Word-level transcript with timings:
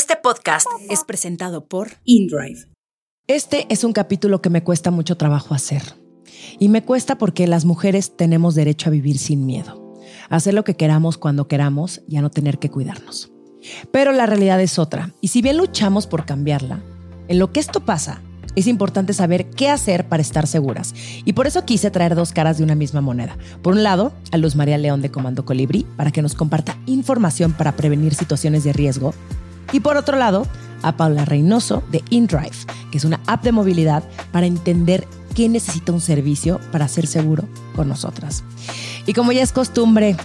Este 0.00 0.16
podcast 0.16 0.66
es 0.88 1.04
presentado 1.04 1.66
por 1.66 1.90
InDrive. 2.06 2.70
Este 3.26 3.66
es 3.68 3.84
un 3.84 3.92
capítulo 3.92 4.40
que 4.40 4.48
me 4.48 4.64
cuesta 4.64 4.90
mucho 4.90 5.18
trabajo 5.18 5.52
hacer. 5.52 5.82
Y 6.58 6.70
me 6.70 6.82
cuesta 6.82 7.18
porque 7.18 7.46
las 7.46 7.66
mujeres 7.66 8.16
tenemos 8.16 8.54
derecho 8.54 8.88
a 8.88 8.92
vivir 8.92 9.18
sin 9.18 9.44
miedo, 9.44 9.94
hacer 10.30 10.54
lo 10.54 10.64
que 10.64 10.74
queramos 10.74 11.18
cuando 11.18 11.48
queramos 11.48 12.00
y 12.08 12.16
a 12.16 12.22
no 12.22 12.30
tener 12.30 12.58
que 12.58 12.70
cuidarnos. 12.70 13.30
Pero 13.92 14.12
la 14.12 14.24
realidad 14.24 14.58
es 14.62 14.78
otra, 14.78 15.12
y 15.20 15.28
si 15.28 15.42
bien 15.42 15.58
luchamos 15.58 16.06
por 16.06 16.24
cambiarla, 16.24 16.82
en 17.28 17.38
lo 17.38 17.52
que 17.52 17.60
esto 17.60 17.84
pasa, 17.84 18.22
es 18.56 18.68
importante 18.68 19.12
saber 19.12 19.50
qué 19.50 19.68
hacer 19.68 20.08
para 20.08 20.22
estar 20.22 20.46
seguras. 20.46 20.94
Y 21.26 21.34
por 21.34 21.46
eso 21.46 21.66
quise 21.66 21.90
traer 21.90 22.14
dos 22.14 22.32
caras 22.32 22.56
de 22.56 22.64
una 22.64 22.74
misma 22.74 23.02
moneda. 23.02 23.36
Por 23.60 23.74
un 23.74 23.82
lado, 23.82 24.14
a 24.32 24.38
Luz 24.38 24.56
María 24.56 24.78
León 24.78 25.02
de 25.02 25.10
Comando 25.10 25.44
Colibrí, 25.44 25.86
para 25.98 26.10
que 26.10 26.22
nos 26.22 26.34
comparta 26.34 26.78
información 26.86 27.52
para 27.52 27.76
prevenir 27.76 28.14
situaciones 28.14 28.64
de 28.64 28.72
riesgo. 28.72 29.12
Y 29.72 29.80
por 29.80 29.96
otro 29.96 30.16
lado, 30.16 30.46
a 30.82 30.96
Paula 30.96 31.24
Reynoso 31.24 31.82
de 31.90 32.02
InDrive, 32.10 32.56
que 32.90 32.98
es 32.98 33.04
una 33.04 33.20
app 33.26 33.44
de 33.44 33.52
movilidad 33.52 34.02
para 34.32 34.46
entender 34.46 35.06
qué 35.34 35.48
necesita 35.48 35.92
un 35.92 36.00
servicio 36.00 36.60
para 36.72 36.88
ser 36.88 37.06
seguro 37.06 37.44
con 37.76 37.88
nosotras. 37.88 38.42
Y 39.06 39.12
como 39.12 39.32
ya 39.32 39.42
es 39.42 39.52
costumbre, 39.52 40.16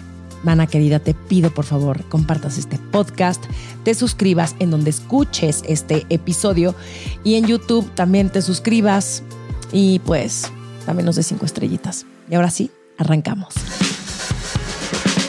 Mana 0.46 0.68
querida, 0.68 1.00
te 1.00 1.16
pido 1.16 1.52
por 1.52 1.66
favor 1.66 2.04
compartas 2.08 2.60
este 2.60 2.78
podcast, 2.78 3.44
te 3.84 3.96
suscribas 3.96 4.56
en 4.60 4.70
donde 4.70 4.92
escuches 4.92 5.64
este 5.68 6.06
episodio 6.10 6.76
y 7.24 7.34
en 7.34 7.48
YouTube 7.48 7.90
también 7.96 8.30
te 8.30 8.44
suscribas 8.44 9.24
y 9.72 10.00
pues 10.00 10.52
también 10.86 11.08
nos 11.08 11.16
des 11.16 11.26
cinco 11.26 11.46
estrellitas. 11.46 12.06
Y 12.30 12.36
ahora 12.36 12.52
sí, 12.52 12.70
arrancamos. 13.00 13.56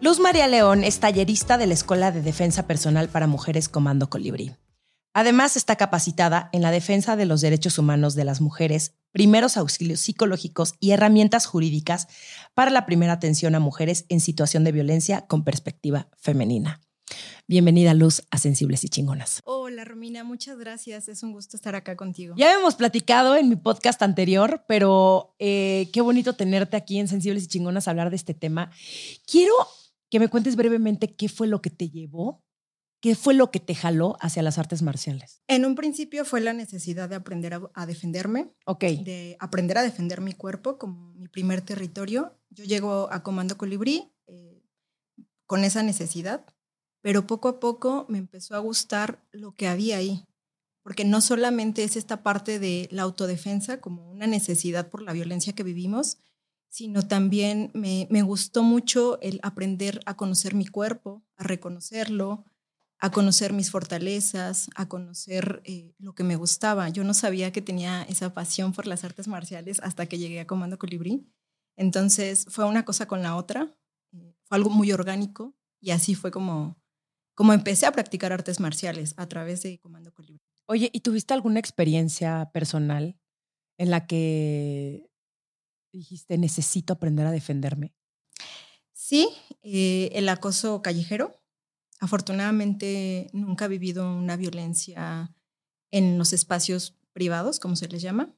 Luz 0.00 0.20
María 0.20 0.46
León 0.46 0.84
es 0.84 1.00
tallerista 1.00 1.58
de 1.58 1.66
la 1.66 1.74
Escuela 1.74 2.12
de 2.12 2.22
Defensa 2.22 2.68
Personal 2.68 3.08
para 3.08 3.26
Mujeres 3.26 3.68
Comando 3.68 4.08
Colibrí. 4.08 4.54
Además, 5.12 5.56
está 5.56 5.74
capacitada 5.74 6.50
en 6.52 6.62
la 6.62 6.70
defensa 6.70 7.16
de 7.16 7.26
los 7.26 7.40
derechos 7.40 7.78
humanos 7.78 8.14
de 8.14 8.22
las 8.22 8.40
mujeres, 8.40 8.94
primeros 9.10 9.56
auxilios 9.56 9.98
psicológicos 9.98 10.74
y 10.78 10.92
herramientas 10.92 11.46
jurídicas 11.46 12.06
para 12.54 12.70
la 12.70 12.86
primera 12.86 13.14
atención 13.14 13.56
a 13.56 13.60
mujeres 13.60 14.04
en 14.08 14.20
situación 14.20 14.62
de 14.62 14.70
violencia 14.70 15.26
con 15.26 15.42
perspectiva 15.42 16.06
femenina. 16.16 16.80
Bienvenida, 17.48 17.92
Luz, 17.92 18.22
a 18.30 18.38
Sensibles 18.38 18.84
y 18.84 18.90
Chingonas. 18.90 19.40
Hola, 19.44 19.84
Romina, 19.84 20.22
muchas 20.22 20.58
gracias. 20.58 21.08
Es 21.08 21.24
un 21.24 21.32
gusto 21.32 21.56
estar 21.56 21.74
acá 21.74 21.96
contigo. 21.96 22.34
Ya 22.36 22.52
hemos 22.52 22.76
platicado 22.76 23.34
en 23.34 23.48
mi 23.48 23.56
podcast 23.56 24.00
anterior, 24.02 24.64
pero 24.68 25.34
eh, 25.40 25.88
qué 25.92 26.02
bonito 26.02 26.34
tenerte 26.34 26.76
aquí 26.76 27.00
en 27.00 27.08
Sensibles 27.08 27.44
y 27.44 27.48
Chingonas 27.48 27.88
a 27.88 27.90
hablar 27.90 28.10
de 28.10 28.16
este 28.16 28.34
tema. 28.34 28.70
Quiero 29.26 29.54
que 30.10 30.20
me 30.20 30.28
cuentes 30.28 30.56
brevemente 30.56 31.14
qué 31.14 31.28
fue 31.28 31.46
lo 31.46 31.60
que 31.60 31.70
te 31.70 31.90
llevó, 31.90 32.42
qué 33.00 33.14
fue 33.14 33.34
lo 33.34 33.50
que 33.50 33.60
te 33.60 33.74
jaló 33.74 34.16
hacia 34.20 34.42
las 34.42 34.58
artes 34.58 34.82
marciales. 34.82 35.42
En 35.46 35.64
un 35.64 35.74
principio 35.74 36.24
fue 36.24 36.40
la 36.40 36.52
necesidad 36.52 37.08
de 37.08 37.16
aprender 37.16 37.60
a, 37.74 37.86
defenderme, 37.86 38.52
Ok. 38.66 38.84
de 38.84 39.36
aprender 39.40 39.78
a 39.78 39.82
defender 39.82 40.20
mi 40.20 40.32
cuerpo 40.32 40.78
como 40.78 41.12
mi 41.14 41.28
primer 41.28 41.60
territorio. 41.60 42.36
Yo 42.50 42.64
llego 42.64 43.08
a 43.12 43.22
Comando 43.22 43.56
Colibrí 43.56 44.10
eh, 44.26 44.62
con 45.46 45.64
esa 45.64 45.82
necesidad, 45.82 46.44
pero 47.00 47.26
poco 47.26 47.48
a 47.48 47.60
poco 47.60 48.06
me 48.08 48.18
empezó 48.18 48.56
a 48.56 48.58
gustar 48.58 49.24
lo 49.30 49.54
que 49.54 49.68
había 49.68 49.98
ahí, 49.98 50.24
porque 50.82 51.04
no 51.04 51.20
solamente 51.20 51.84
es 51.84 51.96
esta 51.96 52.22
parte 52.22 52.58
de 52.58 52.88
la 52.90 53.02
autodefensa 53.02 53.80
como 53.80 54.10
una 54.10 54.26
necesidad 54.26 54.88
por 54.88 55.02
la 55.02 55.12
violencia 55.12 55.52
que 55.52 55.62
vivimos, 55.62 56.18
sino 56.68 57.02
también 57.02 57.70
me, 57.74 58.06
me 58.10 58.22
gustó 58.22 58.62
mucho 58.62 59.20
el 59.20 59.40
aprender 59.42 60.00
a 60.06 60.16
conocer 60.16 60.54
mi 60.54 60.66
cuerpo, 60.66 61.24
a 61.36 61.44
reconocerlo, 61.44 62.44
a 63.00 63.10
conocer 63.10 63.52
mis 63.52 63.70
fortalezas, 63.70 64.68
a 64.74 64.88
conocer 64.88 65.62
eh, 65.64 65.94
lo 65.98 66.14
que 66.14 66.24
me 66.24 66.36
gustaba. 66.36 66.88
Yo 66.88 67.04
no 67.04 67.14
sabía 67.14 67.52
que 67.52 67.62
tenía 67.62 68.02
esa 68.02 68.34
pasión 68.34 68.72
por 68.72 68.86
las 68.86 69.04
artes 69.04 69.28
marciales 69.28 69.80
hasta 69.80 70.06
que 70.06 70.18
llegué 70.18 70.40
a 70.40 70.46
Comando 70.46 70.78
Colibrí. 70.78 71.26
Entonces 71.76 72.46
fue 72.48 72.64
una 72.64 72.84
cosa 72.84 73.06
con 73.06 73.22
la 73.22 73.36
otra, 73.36 73.72
eh, 74.12 74.34
fue 74.44 74.56
algo 74.56 74.70
muy 74.70 74.90
orgánico 74.90 75.54
y 75.80 75.92
así 75.92 76.16
fue 76.16 76.32
como, 76.32 76.76
como 77.34 77.52
empecé 77.52 77.86
a 77.86 77.92
practicar 77.92 78.32
artes 78.32 78.58
marciales 78.58 79.14
a 79.16 79.28
través 79.28 79.62
de 79.62 79.78
Comando 79.78 80.12
Colibrí. 80.12 80.42
Oye, 80.66 80.90
¿y 80.92 81.00
tuviste 81.00 81.34
alguna 81.34 81.60
experiencia 81.60 82.50
personal 82.52 83.16
en 83.78 83.90
la 83.90 84.06
que 84.06 85.07
dijiste, 85.92 86.38
necesito 86.38 86.92
aprender 86.92 87.26
a 87.26 87.32
defenderme? 87.32 87.94
Sí, 88.92 89.28
eh, 89.62 90.10
el 90.12 90.28
acoso 90.28 90.82
callejero. 90.82 91.40
Afortunadamente 92.00 93.28
nunca 93.32 93.64
he 93.64 93.68
vivido 93.68 94.12
una 94.16 94.36
violencia 94.36 95.34
en 95.90 96.18
los 96.18 96.32
espacios 96.32 96.96
privados, 97.12 97.58
como 97.58 97.74
se 97.74 97.88
les 97.88 98.02
llama, 98.02 98.34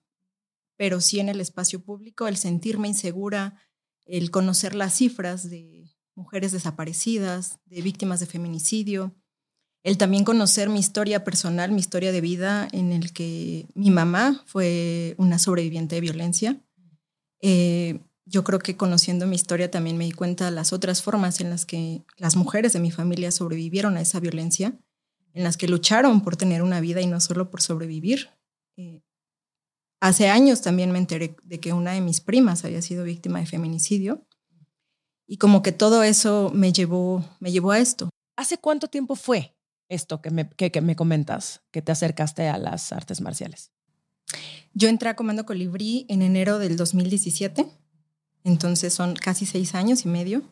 pero 0.76 1.00
sí 1.00 1.20
en 1.20 1.28
el 1.28 1.40
espacio 1.40 1.82
público, 1.82 2.28
el 2.28 2.36
sentirme 2.36 2.88
insegura, 2.88 3.60
el 4.06 4.30
conocer 4.30 4.74
las 4.74 4.94
cifras 4.94 5.50
de 5.50 5.94
mujeres 6.14 6.52
desaparecidas, 6.52 7.58
de 7.66 7.82
víctimas 7.82 8.20
de 8.20 8.26
feminicidio, 8.26 9.14
el 9.82 9.96
también 9.96 10.24
conocer 10.24 10.68
mi 10.68 10.78
historia 10.78 11.24
personal, 11.24 11.72
mi 11.72 11.80
historia 11.80 12.12
de 12.12 12.20
vida, 12.20 12.68
en 12.72 12.92
el 12.92 13.12
que 13.12 13.66
mi 13.74 13.90
mamá 13.90 14.42
fue 14.46 15.14
una 15.16 15.38
sobreviviente 15.38 15.94
de 15.94 16.00
violencia. 16.02 16.60
Eh, 17.40 18.00
yo 18.26 18.44
creo 18.44 18.58
que 18.60 18.76
conociendo 18.76 19.26
mi 19.26 19.34
historia 19.34 19.70
también 19.70 19.96
me 19.96 20.04
di 20.04 20.12
cuenta 20.12 20.44
de 20.44 20.50
las 20.52 20.72
otras 20.72 21.02
formas 21.02 21.40
en 21.40 21.50
las 21.50 21.66
que 21.66 22.04
las 22.16 22.36
mujeres 22.36 22.72
de 22.72 22.80
mi 22.80 22.90
familia 22.90 23.32
sobrevivieron 23.32 23.96
a 23.96 24.00
esa 24.00 24.20
violencia, 24.20 24.78
en 25.32 25.44
las 25.44 25.56
que 25.56 25.68
lucharon 25.68 26.22
por 26.22 26.36
tener 26.36 26.62
una 26.62 26.80
vida 26.80 27.00
y 27.00 27.06
no 27.06 27.20
solo 27.20 27.50
por 27.50 27.60
sobrevivir. 27.60 28.30
Eh, 28.76 29.02
hace 30.00 30.28
años 30.28 30.62
también 30.62 30.92
me 30.92 30.98
enteré 30.98 31.36
de 31.42 31.60
que 31.60 31.72
una 31.72 31.92
de 31.92 32.00
mis 32.00 32.20
primas 32.20 32.64
había 32.64 32.82
sido 32.82 33.04
víctima 33.04 33.40
de 33.40 33.46
feminicidio 33.46 34.26
y 35.26 35.38
como 35.38 35.62
que 35.62 35.72
todo 35.72 36.02
eso 36.02 36.50
me 36.54 36.72
llevó, 36.72 37.24
me 37.38 37.52
llevó 37.52 37.72
a 37.72 37.78
esto. 37.78 38.10
¿Hace 38.36 38.58
cuánto 38.58 38.88
tiempo 38.88 39.16
fue 39.16 39.56
esto 39.88 40.20
que 40.20 40.30
me, 40.30 40.48
que, 40.50 40.70
que 40.70 40.80
me 40.80 40.96
comentas, 40.96 41.62
que 41.70 41.82
te 41.82 41.92
acercaste 41.92 42.48
a 42.48 42.58
las 42.58 42.92
artes 42.92 43.20
marciales? 43.20 43.72
Yo 44.72 44.88
entré 44.88 45.08
a 45.08 45.16
Comando 45.16 45.46
Colibrí 45.46 46.06
en 46.08 46.22
enero 46.22 46.58
del 46.58 46.76
2017 46.76 47.66
entonces 48.44 48.92
son 48.94 49.14
casi 49.14 49.46
seis 49.46 49.74
años 49.74 50.04
y 50.04 50.08
medio. 50.08 50.42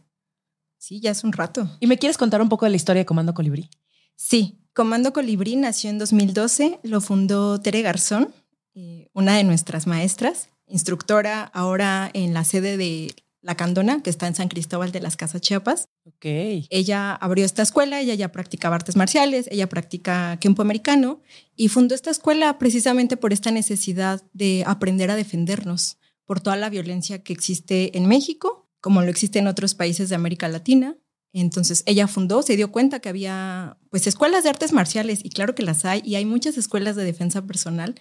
Sí, 0.76 1.00
ya 1.00 1.10
es 1.10 1.24
un 1.24 1.32
rato. 1.32 1.68
¿Y 1.80 1.86
me 1.86 1.98
quieres 1.98 2.18
contar 2.18 2.40
un 2.40 2.48
poco 2.48 2.66
de 2.66 2.70
la 2.70 2.76
historia 2.76 3.00
de 3.00 3.06
Comando 3.06 3.34
Colibrí? 3.34 3.70
Sí, 4.16 4.60
Comando 4.74 5.12
Colibrí 5.12 5.56
nació 5.56 5.90
en 5.90 5.98
2012, 5.98 6.80
lo 6.82 7.00
fundó 7.00 7.60
Tere 7.60 7.82
Garzón, 7.82 8.32
eh, 8.74 9.08
una 9.12 9.36
de 9.36 9.44
nuestras 9.44 9.86
maestras, 9.86 10.50
instructora 10.66 11.42
ahora 11.42 12.10
en 12.12 12.34
la 12.34 12.44
sede 12.44 12.76
de 12.76 13.14
La 13.40 13.56
Candona, 13.56 14.02
que 14.02 14.10
está 14.10 14.26
en 14.26 14.34
San 14.34 14.48
Cristóbal 14.48 14.90
de 14.90 15.00
las 15.00 15.16
Casas 15.16 15.40
Chiapas. 15.40 15.88
Ok. 16.04 16.24
Ella 16.70 17.14
abrió 17.14 17.44
esta 17.44 17.62
escuela, 17.62 18.00
ella 18.00 18.14
ya 18.14 18.32
practicaba 18.32 18.76
artes 18.76 18.96
marciales, 18.96 19.48
ella 19.50 19.68
practica 19.68 20.38
kempo 20.40 20.62
americano 20.62 21.22
y 21.54 21.68
fundó 21.68 21.94
esta 21.94 22.10
escuela 22.10 22.58
precisamente 22.58 23.16
por 23.16 23.32
esta 23.32 23.50
necesidad 23.50 24.22
de 24.32 24.64
aprender 24.66 25.10
a 25.10 25.16
defendernos 25.16 25.98
por 26.24 26.40
toda 26.40 26.56
la 26.56 26.68
violencia 26.68 27.22
que 27.22 27.32
existe 27.32 27.96
en 27.96 28.06
México, 28.06 28.68
como 28.80 29.02
lo 29.02 29.08
existe 29.08 29.38
en 29.38 29.46
otros 29.46 29.74
países 29.74 30.08
de 30.08 30.14
América 30.14 30.48
Latina. 30.48 30.96
Entonces 31.32 31.82
ella 31.86 32.06
fundó, 32.06 32.42
se 32.42 32.56
dio 32.56 32.72
cuenta 32.72 33.00
que 33.00 33.08
había 33.08 33.78
pues 33.90 34.06
escuelas 34.06 34.44
de 34.44 34.50
artes 34.50 34.72
marciales 34.72 35.20
y 35.24 35.30
claro 35.30 35.54
que 35.54 35.62
las 35.62 35.84
hay 35.84 36.02
y 36.04 36.16
hay 36.16 36.24
muchas 36.24 36.56
escuelas 36.56 36.96
de 36.96 37.04
defensa 37.04 37.46
personal, 37.46 37.94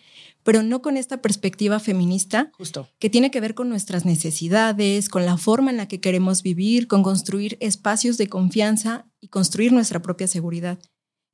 pero 0.48 0.64
no 0.64 0.82
con 0.82 0.96
esta 0.96 1.22
perspectiva 1.22 1.78
feminista 1.78 2.54
Justo. 2.58 2.88
que 3.00 3.10
tiene 3.10 3.32
que 3.32 3.42
ver 3.42 3.54
con 3.54 3.68
nuestras 3.68 4.06
necesidades, 4.06 5.10
con 5.10 5.26
la 5.26 5.36
forma 5.36 5.72
en 5.72 5.76
la 5.76 5.90
que 5.90 6.00
queremos 6.00 6.42
vivir, 6.42 6.88
con 6.88 7.04
construir 7.04 7.58
espacios 7.60 8.18
de 8.18 8.30
confianza 8.30 9.12
y 9.20 9.28
construir 9.28 9.74
nuestra 9.74 10.02
propia 10.02 10.26
seguridad. 10.26 10.80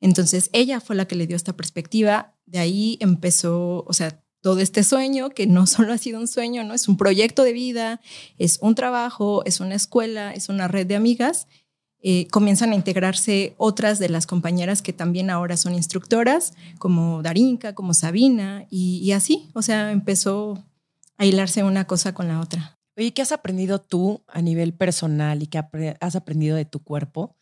Entonces 0.02 0.50
ella 0.52 0.80
fue 0.80 0.96
la 0.96 1.06
que 1.06 1.16
le 1.16 1.28
dio 1.28 1.36
esta 1.36 1.56
perspectiva, 1.56 2.34
de 2.48 2.58
ahí 2.58 2.98
empezó, 3.02 3.84
o 3.86 3.94
sea, 3.94 4.24
todo 4.42 4.60
este 4.60 4.84
sueño, 4.84 5.30
que 5.30 5.46
no 5.46 5.68
solo 5.68 5.94
ha 5.94 6.00
sido 6.00 6.20
un 6.20 6.28
sueño, 6.28 6.64
¿no? 6.64 6.74
Es 6.74 6.88
un 6.88 6.98
proyecto 6.98 7.44
de 7.44 7.54
vida, 7.54 8.02
es 8.40 8.58
un 8.64 8.74
trabajo, 8.74 9.46
es 9.46 9.60
una 9.60 9.76
escuela, 9.76 10.34
es 10.34 10.50
una 10.50 10.68
red 10.68 10.88
de 10.88 10.96
amigas. 10.96 11.46
Eh, 12.06 12.28
comienzan 12.28 12.74
a 12.74 12.76
integrarse 12.76 13.56
otras 13.58 13.98
de 13.98 14.10
las 14.10 14.28
compañeras 14.28 14.82
que 14.82 14.92
también 14.92 15.30
ahora 15.30 15.56
son 15.56 15.74
instructoras, 15.74 16.54
como 16.78 17.24
Darinka, 17.24 17.74
como 17.76 17.94
Sabina, 17.94 18.68
y, 18.70 19.10
así, 19.14 19.50
o 19.54 19.62
sea, 19.62 19.90
empezó 19.90 20.62
a 21.18 21.26
hilarse 21.26 21.64
una 21.64 21.88
cosa 21.88 22.14
con 22.14 22.28
la 22.28 22.42
otra. 22.42 22.78
Oye, 22.98 23.14
¿qué 23.14 23.22
has 23.22 23.32
aprendido 23.32 23.80
tú 23.80 24.22
a 24.28 24.42
nivel 24.42 24.74
personal 24.74 25.42
y 25.42 25.48
qué 25.48 25.64
has 26.02 26.16
aprendido 26.18 26.58
de 26.58 26.66
tu 26.66 26.84
cuerpo 26.84 27.38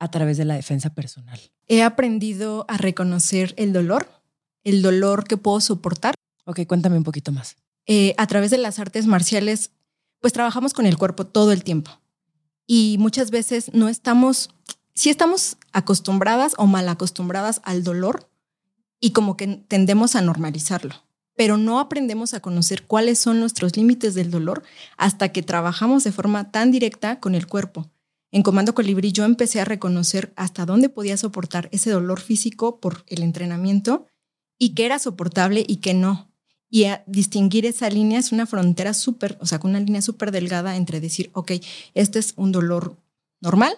a 0.00 0.10
través 0.10 0.36
de 0.36 0.44
la 0.44 0.56
defensa 0.56 0.92
personal? 0.92 1.38
He 1.68 1.84
aprendido 1.84 2.64
a 2.66 2.78
reconocer 2.78 3.54
el 3.56 3.72
dolor, 3.72 4.08
el 4.64 4.82
dolor 4.82 5.22
que 5.22 5.36
puedo 5.36 5.60
soportar. 5.60 6.16
Ok, 6.46 6.66
cuéntame 6.66 6.96
un 6.96 7.04
poquito 7.04 7.30
más. 7.30 7.56
Eh, 7.86 8.14
a 8.18 8.26
través 8.26 8.50
de 8.50 8.58
las 8.58 8.80
artes 8.80 9.06
marciales, 9.06 9.70
pues 10.18 10.32
trabajamos 10.32 10.74
con 10.74 10.84
el 10.86 10.98
cuerpo 10.98 11.26
todo 11.26 11.52
el 11.52 11.62
tiempo 11.62 11.99
y 12.72 12.98
muchas 12.98 13.32
veces 13.32 13.74
no 13.74 13.88
estamos, 13.88 14.48
sí 14.94 15.10
estamos 15.10 15.56
acostumbradas 15.72 16.54
o 16.56 16.68
mal 16.68 16.88
acostumbradas 16.88 17.60
al 17.64 17.82
dolor 17.82 18.30
y 19.00 19.10
como 19.10 19.36
que 19.36 19.48
tendemos 19.66 20.14
a 20.14 20.20
normalizarlo, 20.20 20.94
pero 21.34 21.56
no 21.56 21.80
aprendemos 21.80 22.32
a 22.32 22.38
conocer 22.38 22.86
cuáles 22.86 23.18
son 23.18 23.40
nuestros 23.40 23.76
límites 23.76 24.14
del 24.14 24.30
dolor 24.30 24.62
hasta 24.96 25.30
que 25.32 25.42
trabajamos 25.42 26.04
de 26.04 26.12
forma 26.12 26.52
tan 26.52 26.70
directa 26.70 27.18
con 27.18 27.34
el 27.34 27.48
cuerpo. 27.48 27.90
En 28.30 28.44
Comando 28.44 28.72
Colibrí 28.72 29.10
yo 29.10 29.24
empecé 29.24 29.60
a 29.60 29.64
reconocer 29.64 30.32
hasta 30.36 30.64
dónde 30.64 30.88
podía 30.88 31.16
soportar 31.16 31.68
ese 31.72 31.90
dolor 31.90 32.20
físico 32.20 32.78
por 32.78 33.02
el 33.08 33.24
entrenamiento 33.24 34.06
y 34.60 34.74
qué 34.76 34.86
era 34.86 35.00
soportable 35.00 35.64
y 35.66 35.78
qué 35.78 35.92
no 35.92 36.29
y 36.70 36.84
a 36.84 37.02
distinguir 37.06 37.66
esa 37.66 37.90
línea 37.90 38.20
es 38.20 38.30
una 38.30 38.46
frontera 38.46 38.94
súper, 38.94 39.36
o 39.40 39.46
sea, 39.46 39.58
con 39.58 39.70
una 39.70 39.80
línea 39.80 40.00
súper 40.00 40.30
delgada 40.30 40.76
entre 40.76 41.00
decir, 41.00 41.30
ok, 41.34 41.52
este 41.94 42.20
es 42.20 42.32
un 42.36 42.52
dolor 42.52 42.96
normal, 43.40 43.74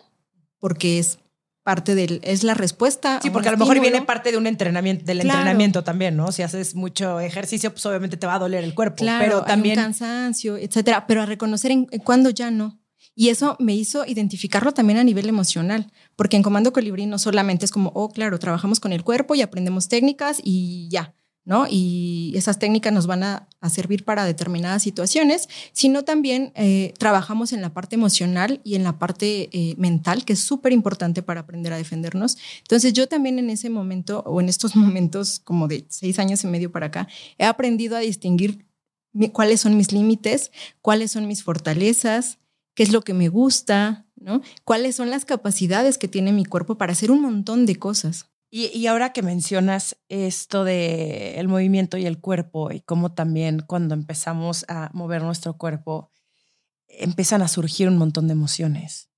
porque 0.59 0.99
es 0.99 1.19
parte 1.62 1.94
del, 1.94 2.21
es 2.23 2.44
la 2.44 2.53
respuesta. 2.53 3.19
Sí, 3.23 3.31
porque 3.31 3.49
a, 3.49 3.53
lo 3.53 3.59
mejor 3.59 3.81
viene 3.81 4.03
parte 4.03 4.31
de 4.31 4.37
un 4.37 4.47
entrenamiento, 4.47 5.06
del 5.06 5.23
entrenamiento 5.23 5.83
también, 5.83 6.17
¿no? 6.17 6.33
Si 6.33 6.43
haces 6.43 6.75
mucho 6.75 7.19
ejercicio, 7.19 7.71
pues 7.71 7.85
obviamente 7.87 8.19
te 8.19 8.27
va 8.27 8.35
a 8.35 8.39
doler 8.39 8.62
el 8.62 8.75
cuerpo. 8.75 8.97
Claro, 8.97 9.25
pero 9.25 9.43
también. 9.45 9.79
Hay 9.79 9.85
un 9.85 9.93
cansancio, 9.93 10.59
etcétera. 10.59 11.06
Pero 11.06 11.23
a 11.23 11.27
reconocer 11.27 11.71
en, 11.71 11.87
en 11.91 12.00
cuándo 12.00 12.29
ya 12.31 12.50
no. 12.50 12.79
Y 13.15 13.29
eso 13.29 13.56
me 13.59 13.75
hizo 13.75 14.05
identificarlo 14.06 14.73
también 14.73 14.99
a 14.99 15.05
nivel 15.05 15.29
emocional, 15.29 15.91
porque 16.17 16.37
en 16.37 16.43
Comando 16.43 16.73
Colibrí 16.73 17.06
no 17.06 17.19
solamente 17.19 17.65
es 17.65 17.71
como, 17.71 17.91
oh, 17.95 18.11
claro, 18.11 18.38
trabajamos 18.38 18.81
con 18.81 18.93
el 18.93 19.05
cuerpo 19.05 19.35
y 19.35 19.43
aprendemos 19.43 19.88
técnicas 19.88 20.41
y 20.43 20.88
ya 20.91 21.15
¿no? 21.44 21.67
Y 21.69 22.33
esas 22.37 22.59
técnicas 22.59 22.93
nos 22.93 23.06
van 23.06 23.23
a, 23.23 23.49
servir 23.71 24.05
para 24.05 24.25
determinadas 24.25 24.83
situaciones, 24.83 25.49
sino 25.73 26.03
también 26.03 26.53
eh, 26.56 26.94
trabajamos 26.99 27.53
en 27.53 27.62
la 27.62 27.73
parte 27.73 27.94
emocional 27.94 28.61
y 28.65 28.75
en 28.75 28.83
la 28.83 28.99
parte 28.99 29.49
eh, 29.53 29.77
mental, 29.79 30.25
que 30.25 30.33
es 30.33 30.41
súper 30.41 30.73
importante 30.73 31.23
para 31.23 31.43
aprender 31.43 31.73
a 31.73 31.77
defendernos. 31.77 32.37
Entonces 32.59 32.93
yo 32.93 33.06
también 33.06 33.39
en 33.39 33.50
ese 33.50 33.71
momento, 33.71 34.25
o 34.27 34.41
en 34.41 34.49
estos 34.49 34.75
momentos 34.77 35.39
como 35.39 35.69
de 35.69 35.87
seis 35.89 36.19
años 36.19 36.43
y 36.43 36.49
medio 36.49 36.73
para 36.73 36.87
acá, 36.87 37.06
he 37.39 37.45
aprendido 37.45 37.97
a 37.97 38.00
distinguir 38.00 38.67
cuáles 39.33 39.61
son 39.61 39.77
mis 39.77 39.93
límites, 39.93 40.50
cuáles 40.81 41.12
son 41.12 41.29
mis 41.29 41.45
fortalezas, 41.45 42.38
qué 42.75 42.83
es 42.83 42.91
lo 42.91 43.03
que 43.03 43.15
me 43.15 43.29
gusta, 43.29 44.06
¿no? 44.17 44.43
Cuáles 44.65 44.97
son 44.97 45.11
las 45.11 45.25
capacidades 45.25 45.99
que 45.99 46.09
tiene 46.09 46.33
mi 46.33 46.45
cuerpo 46.45 46.77
para 46.79 46.93
hacer 46.93 47.11
un 47.11 47.23
montón 47.23 47.65
de 47.65 47.77
cosas. 47.77 48.31
Y, 48.54 48.87
ahora 48.87 49.14
que 49.14 49.22
mencionas 49.22 49.96
esto 50.10 50.62
de 50.62 51.40
el 51.40 51.49
movimiento 51.49 51.96
y 51.96 52.04
el 52.04 52.20
cuerpo 52.20 52.70
y 52.70 52.82
cómo 52.82 53.14
también 53.14 53.60
cuando 53.66 53.94
empezamos 53.94 54.66
a 54.69 54.90
mover 54.93 55.22
nuestro 55.22 55.56
cuerpo 55.56 56.10
empiezan 56.87 57.40
a 57.40 57.49
surgir 57.49 57.88
un 57.88 57.96
montón 57.96 58.26
de 58.26 58.34
emociones. 58.34 59.08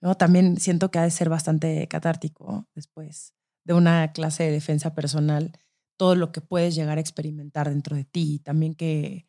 ¿no? 0.00 0.14
También 0.14 0.58
siento 0.58 0.90
que 0.90 0.98
ha 0.98 1.02
de 1.02 1.10
ser 1.10 1.28
bastante 1.28 1.86
catártico 1.88 2.66
después 2.74 3.34
de 3.64 3.74
una 3.74 4.12
clase 4.12 4.44
de 4.44 4.52
defensa 4.52 4.94
personal, 4.94 5.52
todo 5.98 6.14
lo 6.14 6.32
que 6.32 6.40
puedes 6.40 6.74
llegar 6.74 6.96
a 6.96 7.02
experimentar 7.02 7.68
dentro 7.68 7.96
de 7.96 8.04
ti 8.06 8.36
y 8.36 8.38
también 8.38 8.74
que 8.74 9.28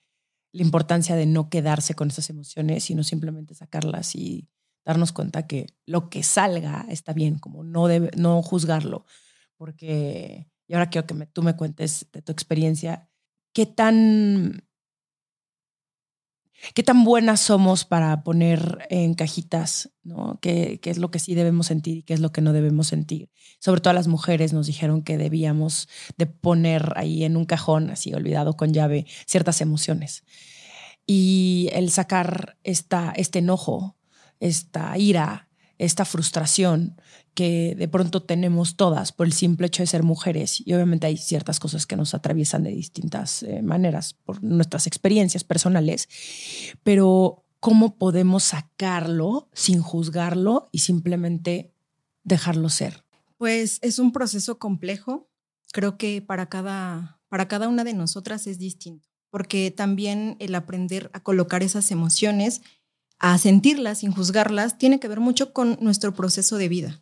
la 0.54 0.62
importancia 0.62 1.18
de 1.18 1.26
no 1.26 1.50
quedarse 1.50 1.94
con 1.94 2.08
esas 2.08 2.30
emociones, 2.30 2.86
sino 2.86 3.04
simplemente 3.04 3.54
sacarlas 3.54 4.16
y 4.16 4.48
darnos 4.86 5.12
cuenta 5.12 5.46
que 5.46 5.68
lo 5.86 6.10
que 6.10 6.24
salga 6.24 6.86
está 6.88 7.12
bien, 7.12 7.38
como 7.38 7.66
no, 7.66 7.88
debe, 7.88 8.12
no 8.16 8.42
juzgarlo, 8.42 9.06
porque, 9.58 10.50
y 10.68 10.74
ahora 10.74 10.90
quiero 10.90 11.08
que 11.08 11.26
tú 11.28 11.44
me 11.44 11.56
cuentes 11.56 12.08
de 12.12 12.22
tu 12.22 12.32
experiencia, 12.32 13.10
¿qué 13.54 13.66
tan, 13.66 14.68
qué 16.74 16.84
tan 16.84 17.04
buenas 17.04 17.40
somos 17.40 17.86
para 17.86 18.24
poner 18.24 18.86
en 18.90 19.14
cajitas, 19.14 19.92
¿no? 20.04 20.40
¿Qué, 20.42 20.80
¿Qué, 20.82 20.90
es 20.90 20.98
lo 20.98 21.12
que 21.12 21.20
sí 21.20 21.36
debemos 21.36 21.68
sentir 21.68 21.98
y 21.98 22.04
qué 22.04 22.14
es 22.14 22.20
lo 22.20 22.32
que 22.32 22.42
no 22.42 22.54
debemos 22.54 22.88
sentir? 22.88 23.30
Sobre 23.60 23.82
todo 23.82 23.92
a 23.92 23.96
las 23.96 24.08
mujeres 24.08 24.54
nos 24.54 24.68
dijeron 24.68 25.04
que 25.04 25.18
debíamos 25.18 25.88
de 26.18 26.26
poner 26.26 26.94
ahí 26.96 27.24
en 27.24 27.38
un 27.38 27.46
cajón, 27.46 27.90
así 27.90 28.14
olvidado 28.14 28.56
con 28.56 28.74
llave, 28.74 29.06
ciertas 29.26 29.62
emociones. 29.62 30.24
Y 31.08 31.70
el 31.72 31.92
sacar 31.92 32.58
esta, 32.64 33.14
este 33.16 33.40
enojo, 33.40 33.96
esta 34.40 34.98
ira, 34.98 35.50
esta 35.78 36.06
frustración 36.06 37.00
que 37.36 37.76
de 37.78 37.88
pronto 37.88 38.24
tenemos 38.24 38.78
todas 38.78 39.12
por 39.12 39.28
el 39.28 39.34
simple 39.34 39.68
hecho 39.68 39.84
de 39.84 39.88
ser 39.88 40.02
mujeres. 40.02 40.64
Y 40.66 40.74
obviamente 40.74 41.06
hay 41.06 41.18
ciertas 41.18 41.60
cosas 41.60 41.86
que 41.86 41.98
nos 41.98 42.14
atraviesan 42.14 42.64
de 42.64 42.72
distintas 42.72 43.44
eh, 43.44 43.62
maneras 43.62 44.14
por 44.14 44.42
nuestras 44.42 44.88
experiencias 44.88 45.44
personales, 45.44 46.10
pero 46.84 47.44
¿cómo 47.60 47.98
podemos 47.98 48.44
sacarlo 48.46 49.50
sin 49.54 49.82
juzgarlo 49.82 50.70
y 50.72 50.80
simplemente 50.80 51.74
dejarlo 52.24 52.70
ser? 52.70 53.04
Pues 53.38 53.80
es 53.82 54.00
un 54.00 54.12
proceso 54.12 54.58
complejo. 54.58 55.30
Creo 55.74 55.98
que 55.98 56.22
para 56.22 56.48
cada, 56.48 57.20
para 57.28 57.48
cada 57.48 57.68
una 57.68 57.84
de 57.84 57.94
nosotras 57.94 58.48
es 58.48 58.58
distinto, 58.58 59.10
porque 59.30 59.72
también 59.72 60.38
el 60.40 60.56
aprender 60.56 61.12
a 61.14 61.22
colocar 61.22 61.64
esas 61.64 61.92
emociones 61.92 62.62
a 63.18 63.38
sentirlas 63.38 64.00
sin 64.00 64.12
juzgarlas 64.12 64.78
tiene 64.78 65.00
que 65.00 65.08
ver 65.08 65.20
mucho 65.20 65.54
con 65.54 65.78
nuestro 65.82 66.14
proceso 66.14 66.58
de 66.58 66.70
vida. 66.70 67.02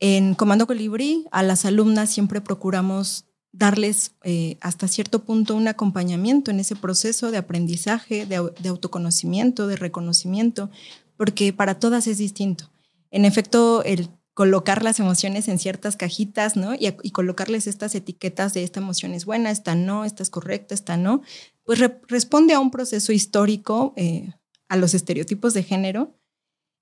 En 0.00 0.34
Comando 0.34 0.66
Colibrí, 0.66 1.26
a 1.30 1.42
las 1.42 1.64
alumnas 1.64 2.10
siempre 2.10 2.40
procuramos 2.40 3.24
darles 3.52 4.12
eh, 4.22 4.56
hasta 4.60 4.86
cierto 4.86 5.24
punto 5.24 5.56
un 5.56 5.68
acompañamiento 5.68 6.50
en 6.50 6.60
ese 6.60 6.76
proceso 6.76 7.30
de 7.30 7.38
aprendizaje, 7.38 8.26
de, 8.26 8.36
autoconocimiento, 8.68 9.66
de 9.66 9.76
reconocimiento, 9.76 10.70
porque 11.16 11.52
para 11.52 11.80
todas 11.80 12.06
es 12.06 12.18
distinto. 12.18 12.70
En 13.10 13.24
efecto, 13.24 13.82
el 13.84 14.10
colocar 14.34 14.84
las 14.84 15.00
emociones 15.00 15.48
en 15.48 15.58
ciertas 15.58 15.96
cajitas, 15.96 16.54
¿no? 16.54 16.72
Y, 16.74 17.10
colocarles 17.10 17.66
estas 17.66 17.96
etiquetas 17.96 18.54
de 18.54 18.62
esta 18.62 18.78
emoción 18.78 19.12
es 19.12 19.24
buena, 19.24 19.50
esta 19.50 19.74
no, 19.74 20.04
esta 20.04 20.22
es 20.22 20.30
correcta, 20.30 20.74
esta 20.74 20.96
no, 20.96 21.22
pues 21.64 21.80
responde 22.06 22.54
a 22.54 22.60
un 22.60 22.70
proceso 22.70 23.10
histórico 23.12 23.94
eh, 23.96 24.32
a 24.68 24.76
los 24.76 24.94
estereotipos 24.94 25.54
de 25.54 25.64
género. 25.64 26.14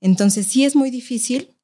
Entonces 0.02 0.46
sí 0.46 0.66
es 0.66 0.76
muy 0.76 0.90
difícil 0.90 1.55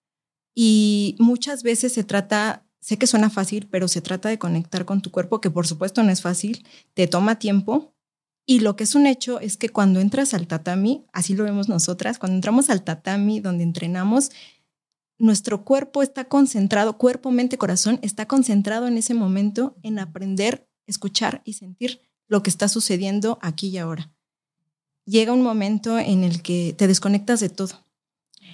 y 0.55 1.17
muchas 1.19 1.63
veces 1.63 1.93
se 1.93 2.05
trata, 2.05 2.67
sé 2.81 2.99
que 2.99 3.07
suena 3.07 3.31
fácil, 3.31 3.69
pero 3.71 3.89
se 3.89 4.01
trata 4.01 4.29
de 4.29 4.39
conectar 4.39 4.85
con 4.85 5.03
tu 5.03 5.11
cuerpo, 5.11 5.41
que 5.41 5.51
por 5.51 5.67
supuesto 5.67 6.03
no 6.03 6.11
es 6.11 6.23
fácil, 6.23 6.67
te 6.95 7.07
toma 7.07 7.39
tiempo. 7.39 7.95
Y 8.45 8.61
lo 8.61 8.75
que 8.75 8.85
es 8.85 8.95
un 8.95 9.07
hecho 9.07 9.39
es 9.39 9.57
que 9.57 9.69
cuando 9.69 10.01
entras 10.01 10.35
al 10.35 10.49
tatami, 10.49 11.05
así 11.13 11.35
lo 11.35 11.45
vemos 11.45 11.69
nosotras, 11.69 12.19
cuando 12.19 12.37
entramos 12.37 12.71
al 12.71 12.83
tatami 12.83 13.41
donde 13.41 13.63
entrenamos, 13.63 14.31
nuestro 15.19 15.65
cuerpo 15.65 16.03
está 16.03 16.25
concentrado, 16.25 16.99
cuerpo, 16.99 17.31
mente, 17.31 17.57
corazón, 17.57 18.01
está 18.03 18.27
concentrado 18.27 18.89
en 18.89 18.99
ese 18.99 19.15
momento 19.15 19.77
en 19.83 20.01
aprender, 20.01 20.69
escuchar 20.87 21.43
y 21.45 21.53
sentir 21.53 22.01
lo 22.27 22.43
que 22.43 22.51
está 22.51 22.67
sucediendo 22.67 23.39
aquí 23.41 23.69
y 23.69 23.79
ahora 23.79 24.13
llega 25.05 25.33
un 25.33 25.43
momento 25.43 25.99
en 25.99 26.25
el 26.25 26.43
que 26.43 26.75
te 26.77 26.87
desconectas 26.87 27.41
de 27.41 27.49
todo. 27.49 27.75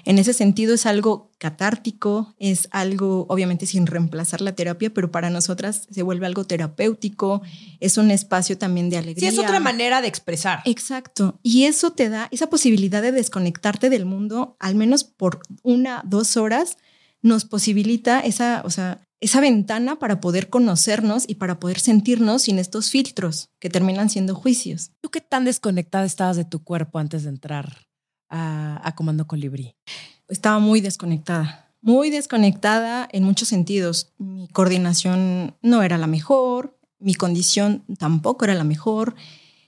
En 0.04 0.18
ese 0.18 0.32
sentido 0.32 0.74
es 0.74 0.86
algo 0.86 1.30
catártico, 1.38 2.34
es 2.38 2.68
algo 2.70 3.26
obviamente 3.28 3.66
sin 3.66 3.86
reemplazar 3.86 4.40
la 4.40 4.52
terapia, 4.52 4.92
pero 4.92 5.10
para 5.10 5.30
nosotras 5.30 5.86
se 5.90 6.02
vuelve 6.02 6.26
algo 6.26 6.44
terapéutico, 6.44 7.42
es 7.80 7.98
un 7.98 8.10
espacio 8.10 8.58
también 8.58 8.90
de 8.90 8.98
alegría. 8.98 9.30
Sí, 9.30 9.36
es 9.36 9.42
otra 9.42 9.60
manera 9.60 10.00
de 10.00 10.08
expresar. 10.08 10.60
Exacto. 10.64 11.38
Y 11.42 11.64
eso 11.64 11.92
te 11.92 12.08
da 12.08 12.28
esa 12.30 12.50
posibilidad 12.50 13.02
de 13.02 13.12
desconectarte 13.12 13.90
del 13.90 14.04
mundo, 14.04 14.56
al 14.58 14.74
menos 14.74 15.04
por 15.04 15.40
una, 15.62 16.02
dos 16.04 16.36
horas, 16.36 16.78
nos 17.22 17.44
posibilita 17.44 18.20
esa, 18.20 18.62
o 18.64 18.70
sea, 18.70 19.00
esa 19.20 19.40
ventana 19.40 19.98
para 19.98 20.20
poder 20.20 20.48
conocernos 20.48 21.24
y 21.28 21.36
para 21.36 21.58
poder 21.58 21.80
sentirnos 21.80 22.42
sin 22.42 22.58
estos 22.58 22.90
filtros 22.90 23.50
que 23.58 23.70
terminan 23.70 24.10
siendo 24.10 24.34
juicios. 24.34 24.92
¿Tú 25.00 25.10
qué 25.10 25.20
tan 25.20 25.44
desconectada 25.44 26.04
estabas 26.04 26.36
de 26.36 26.44
tu 26.44 26.62
cuerpo 26.62 26.98
antes 26.98 27.24
de 27.24 27.30
entrar 27.30 27.87
a, 28.30 28.92
Comando 28.96 29.26
Colibrí? 29.26 29.76
Estaba 30.28 30.58
muy 30.58 30.80
desconectada, 30.80 31.72
muy 31.80 32.10
desconectada 32.10 33.08
en 33.12 33.24
muchos 33.24 33.48
sentidos. 33.48 34.12
Mi 34.18 34.48
coordinación 34.48 35.56
no 35.62 35.82
era 35.82 35.98
la 35.98 36.06
mejor, 36.06 36.78
mi 36.98 37.14
condición 37.14 37.84
tampoco 37.98 38.44
era 38.44 38.54
la 38.54 38.64
mejor. 38.64 39.14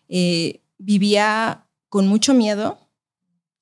Eh, 0.09 0.61
vivía 0.79 1.67
con 1.89 2.09
mucho 2.09 2.35
miedo 2.35 2.79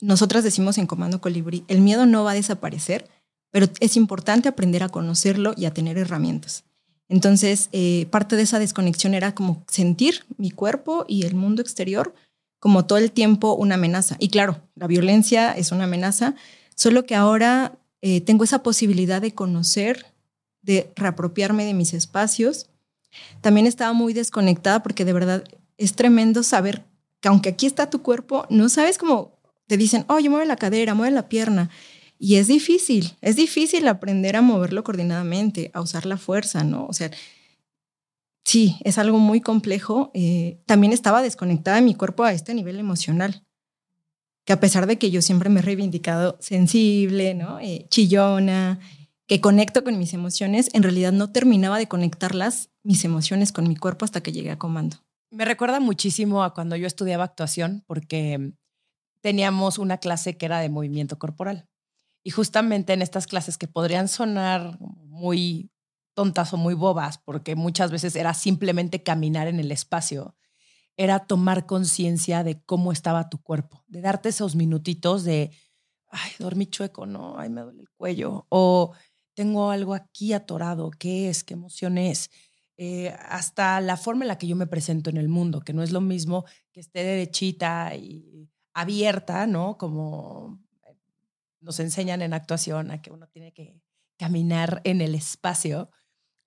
nosotras 0.00 0.45
decimos 0.45 0.78
en 0.78 0.87
Comando 0.87 1.21
Colibrí, 1.21 1.64
el 1.69 1.81
miedo 1.81 2.07
no 2.07 2.25
va 2.25 2.33
a 2.33 2.35
desaparecer, 2.35 3.09
pero 3.50 3.67
es 3.81 3.97
importante 3.97 4.49
aprender 4.49 4.83
a 4.83 4.88
conocerlo 4.88 5.55
y 5.57 5.64
a 5.64 5.75
tener 5.75 5.99
herramientas. 5.99 6.64
Entonces, 7.09 7.69
eh, 7.73 8.07
parte 8.11 8.37
de 8.37 8.43
esa 8.43 8.59
desconexión 8.59 9.14
era 9.14 9.35
como 9.35 9.64
sentir 9.67 10.25
mi 10.37 10.50
cuerpo 10.50 11.05
y 11.09 11.25
el 11.25 11.35
mundo 11.35 11.62
exterior 11.62 12.14
como 12.58 12.86
todo 12.86 12.98
el 12.98 13.12
tiempo 13.12 13.54
una 13.54 13.76
amenaza. 13.76 14.16
Y 14.18 14.28
claro, 14.28 14.60
la 14.74 14.86
violencia 14.86 15.52
es 15.52 15.72
una 15.72 15.84
amenaza, 15.84 16.34
solo 16.74 17.06
que 17.06 17.14
ahora 17.14 17.78
eh, 18.02 18.20
tengo 18.20 18.44
esa 18.44 18.62
posibilidad 18.62 19.20
de 19.20 19.34
conocer, 19.34 20.06
de 20.62 20.92
reapropiarme 20.96 21.64
de 21.64 21.74
mis 21.74 21.94
espacios. 21.94 22.68
También 23.40 23.66
estaba 23.66 23.92
muy 23.92 24.12
desconectada 24.12 24.82
porque 24.82 25.04
de 25.04 25.12
verdad 25.12 25.44
es 25.76 25.94
tremendo 25.94 26.42
saber 26.42 26.84
que 27.20 27.28
aunque 27.28 27.50
aquí 27.50 27.66
está 27.66 27.90
tu 27.90 28.02
cuerpo, 28.02 28.46
no 28.50 28.68
sabes 28.68 28.98
cómo 28.98 29.38
te 29.66 29.76
dicen, 29.76 30.04
oye, 30.08 30.28
mueve 30.28 30.46
la 30.46 30.56
cadera, 30.56 30.94
mueve 30.94 31.14
la 31.14 31.28
pierna. 31.28 31.70
Y 32.18 32.36
es 32.36 32.48
difícil, 32.48 33.16
es 33.20 33.36
difícil 33.36 33.86
aprender 33.86 34.34
a 34.36 34.42
moverlo 34.42 34.82
coordinadamente, 34.82 35.70
a 35.72 35.80
usar 35.80 36.04
la 36.04 36.16
fuerza, 36.16 36.64
¿no? 36.64 36.86
O 36.86 36.92
sea, 36.92 37.12
sí, 38.49 38.78
es 38.83 38.97
algo 38.97 39.19
muy 39.19 39.43
complejo. 39.43 40.11
Eh, 40.14 40.62
también 40.64 40.95
estaba 40.95 41.21
desconectada 41.21 41.76
de 41.76 41.83
mi 41.83 41.95
cuerpo 41.95 42.25
a 42.25 42.33
este 42.33 42.55
nivel 42.55 42.78
emocional, 42.78 43.45
que 44.47 44.55
a 44.55 44.61
pesar 44.61 44.87
de 44.87 44.97
que 44.97 45.11
yo 45.11 45.21
siempre 45.21 45.50
me 45.50 45.61
he 45.61 45.62
reivindicado 45.62 46.38
sensible, 46.40 47.35
¿no? 47.35 47.61
Eh, 47.61 47.87
chillona, 47.90 48.81
que 49.26 49.43
conecto 49.43 49.85
con 49.85 49.99
mis 49.99 50.14
emociones, 50.14 50.71
en 50.73 50.83
realidad 50.83 51.12
no 51.12 51.31
terminaba 51.31 51.76
de 51.76 51.88
conectarlas, 51.88 52.71
mis 52.83 53.05
emociones 53.05 53.52
con 53.52 53.69
mi 53.69 53.76
cuerpo 53.76 54.07
hasta 54.07 54.23
que 54.23 54.33
llegué 54.33 54.50
a 54.50 54.59
comando. 54.59 54.97
Me 55.31 55.45
recuerda 55.45 55.78
muchísimo 55.78 56.43
a 56.43 56.55
cuando 56.55 56.75
yo 56.76 56.87
estudiaba 56.87 57.25
actuación, 57.25 57.85
porque 57.87 58.55
teníamos 59.21 59.76
una 59.76 59.99
clase 59.99 60.38
que 60.38 60.47
era 60.47 60.61
de 60.61 60.71
movimiento 60.71 61.19
corporal. 61.19 61.69
Y 62.25 62.31
justamente 62.31 62.95
en 62.95 63.02
estas 63.02 63.26
clases 63.26 63.59
que 63.59 63.69
podrían 63.69 64.09
sonar 64.09 64.78
muy 64.81 65.71
tontas 66.18 66.52
o 66.52 66.56
muy 66.56 66.75
bobas, 66.75 67.18
porque 67.18 67.54
muchas 67.54 67.92
veces 67.92 68.16
era 68.16 68.34
simplemente 68.34 69.04
caminar 69.04 69.46
en 69.46 69.60
el 69.60 69.70
espacio, 69.70 70.34
era 70.96 71.20
tomar 71.28 71.64
conciencia 71.64 72.42
de 72.42 72.60
cómo 72.64 72.90
estaba 72.90 73.28
tu 73.30 73.40
cuerpo, 73.40 73.84
de 73.87 74.00
darte 74.00 74.30
esos 74.30 74.56
minutitos 74.56 75.22
de, 75.22 75.52
ay, 76.08 76.32
dormí 76.40 76.66
chueco, 76.66 77.06
no, 77.06 77.38
ay, 77.38 77.50
me 77.50 77.60
duele 77.60 77.82
el 77.82 77.90
cuello, 77.90 78.48
o 78.48 78.94
tengo 79.34 79.70
algo 79.70 79.94
aquí 79.94 80.32
atorado, 80.32 80.90
¿qué 80.90 81.28
es? 81.28 81.44
¿Qué 81.44 81.54
emoción 81.54 81.98
es? 81.98 82.30
Eh, 82.76 83.14
hasta 83.28 83.80
la 83.80 83.96
forma 83.96 84.25
en 84.25 84.28
la 84.28 84.38
que 84.38 84.48
yo 84.48 84.56
me 84.56 84.66
presento 84.66 85.10
en 85.10 85.18
el 85.18 85.28
mundo, 85.28 85.60
que 85.60 85.72
no 85.72 85.84
es 85.84 85.92
lo 85.92 86.00
mismo 86.00 86.46
que 86.72 86.80
esté 86.80 87.04
derechita 87.04 87.94
y 87.94 88.50
abierta, 88.75 89.46
¿no? 89.46 89.78
Como 89.78 90.58
nos 91.60 91.78
enseñan 91.78 92.22
en 92.22 92.32
actuación 92.32 92.90
a 92.90 93.00
que 93.00 93.12
uno 93.12 93.28
tiene 93.28 93.52
que 93.52 93.80
caminar 94.16 94.80
en 94.82 95.00
el 95.00 95.14
espacio, 95.14 95.92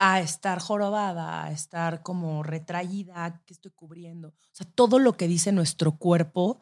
a 0.03 0.19
estar 0.19 0.59
jorobada, 0.59 1.43
a 1.43 1.51
estar 1.51 2.01
como 2.01 2.41
retraída, 2.41 3.43
que 3.45 3.53
estoy 3.53 3.69
cubriendo. 3.69 4.29
O 4.29 4.33
sea, 4.51 4.65
todo 4.73 4.97
lo 4.97 5.15
que 5.15 5.27
dice 5.27 5.51
nuestro 5.51 5.99
cuerpo 5.99 6.59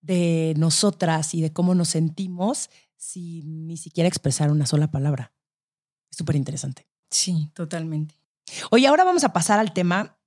de 0.00 0.54
nosotras 0.56 1.34
y 1.34 1.42
de 1.42 1.52
cómo 1.52 1.74
nos 1.74 1.88
sentimos 1.88 2.70
sin 2.96 3.66
ni 3.66 3.76
siquiera 3.76 4.06
expresar 4.06 4.52
una 4.52 4.64
sola 4.66 4.92
palabra. 4.92 5.32
Es 6.08 6.18
súper 6.18 6.36
interesante. 6.36 6.86
Sí, 7.10 7.50
totalmente. 7.52 8.14
Oye, 8.70 8.86
ahora 8.86 9.02
vamos 9.02 9.24
a 9.24 9.32
pasar 9.32 9.58
al 9.58 9.72
tema 9.72 10.20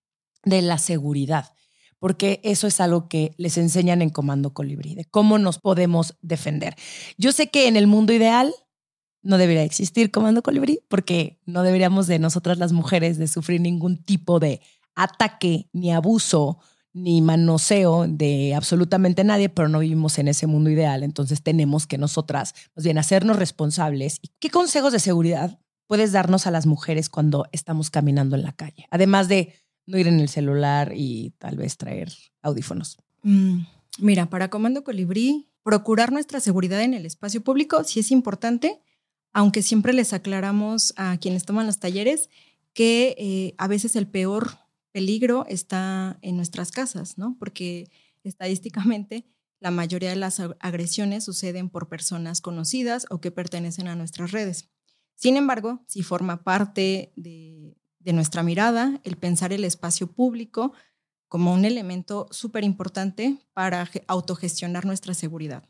de 0.44 0.62
la 0.62 0.78
seguridad 0.78 1.54
porque 2.00 2.42
eso 2.44 2.68
es 2.68 2.82
algo 2.82 3.08
que 3.08 3.34
les 3.38 3.58
enseñan 3.58 4.02
en 4.02 4.10
Comando 4.10 4.54
Colibrí, 4.54 4.94
de 4.94 5.06
cómo 5.06 5.40
nos 5.40 5.58
podemos 5.58 6.18
defender. 6.22 6.76
Yo 7.18 7.32
sé 7.32 7.50
que 7.50 7.70
en 7.70 7.78
el 7.78 7.88
mundo 7.88 8.12
ideal 8.12 8.54
no 9.26 9.38
debería 9.38 9.64
existir 9.64 10.12
Comando 10.12 10.44
Colibrí, 10.44 10.80
porque 10.88 11.40
no 11.46 11.64
deberíamos 11.64 12.06
de 12.08 12.20
nosotras 12.20 12.60
las 12.60 12.72
mujeres 12.72 13.18
de 13.18 13.28
sufrir 13.28 13.60
ningún 13.60 13.98
tipo 13.98 14.40
de 14.40 14.62
ataque, 14.94 15.68
ni 15.74 15.92
abuso, 15.92 16.60
ni 16.94 17.22
manoseo 17.22 18.06
de 18.08 18.54
absolutamente 18.56 19.24
nadie, 19.24 19.50
pero 19.50 19.68
no 19.68 19.80
vivimos 19.80 20.20
en 20.20 20.28
ese 20.28 20.48
mundo 20.48 20.70
ideal, 20.70 21.04
entonces 21.04 21.42
tenemos 21.42 21.88
que 21.88 21.98
nosotras, 21.98 22.54
más 22.76 22.86
bien, 22.86 22.98
hacernos 22.98 23.38
responsables. 23.38 24.20
¿Y 24.22 24.30
qué 24.40 24.50
consejos 24.50 24.94
de 24.94 25.00
seguridad 25.00 25.60
puedes 25.88 26.12
darnos 26.12 26.48
a 26.48 26.52
las 26.52 26.68
mujeres 26.68 27.10
cuando 27.10 27.48
estamos 27.52 27.90
caminando 27.90 28.36
en 28.36 28.44
la 28.44 28.54
calle? 28.54 28.88
Además 28.92 29.28
de 29.28 29.54
no 29.88 29.98
ir 29.98 30.08
en 30.08 30.20
el 30.20 30.30
celular 30.30 30.94
y 30.96 31.32
tal 31.40 31.58
vez 31.58 31.78
traer 31.78 32.14
audífonos? 32.42 32.98
Mm, 33.24 33.62
mira, 34.00 34.30
para 34.30 34.50
Comando 34.50 34.84
Colibrí, 34.84 35.50
procurar 35.64 36.12
nuestra 36.12 36.40
seguridad 36.40 36.82
en 36.82 36.94
el 36.94 37.06
espacio 37.06 37.44
público 37.44 37.84
sí 37.84 38.00
es 38.00 38.12
importante, 38.12 38.82
aunque 39.36 39.62
siempre 39.62 39.92
les 39.92 40.14
aclaramos 40.14 40.94
a 40.96 41.18
quienes 41.18 41.44
toman 41.44 41.68
los 41.68 41.78
talleres 41.78 42.30
que 42.74 43.16
eh, 43.20 43.54
a 43.58 43.68
veces 43.68 43.98
el 43.98 44.08
peor 44.08 44.58
peligro 44.94 45.46
está 45.50 46.18
en 46.22 46.38
nuestras 46.38 46.72
casas, 46.72 47.18
¿no? 47.18 47.36
Porque 47.38 47.92
estadísticamente 48.24 49.26
la 49.60 49.72
mayoría 49.72 50.10
de 50.10 50.16
las 50.16 50.40
agresiones 50.62 51.26
suceden 51.26 51.70
por 51.70 51.90
personas 51.90 52.40
conocidas 52.40 53.08
o 53.10 53.20
que 53.20 53.30
pertenecen 53.30 53.90
a 53.90 53.96
nuestras 53.96 54.32
redes. 54.32 54.70
Sin 55.16 55.36
embargo, 55.36 55.84
si 55.86 56.02
forma 56.02 56.46
parte 56.46 57.12
de, 57.18 57.76
de 58.00 58.14
nuestra 58.14 58.42
mirada, 58.42 59.02
el 59.04 59.18
pensar 59.18 59.52
el 59.52 59.66
espacio 59.66 60.08
público 60.08 60.72
como 61.28 61.54
un 61.54 61.66
elemento 61.66 62.28
súper 62.32 62.64
importante 62.64 63.38
para 63.52 63.90
autogestionar 64.08 64.86
nuestra 64.86 65.14
seguridad. 65.14 65.68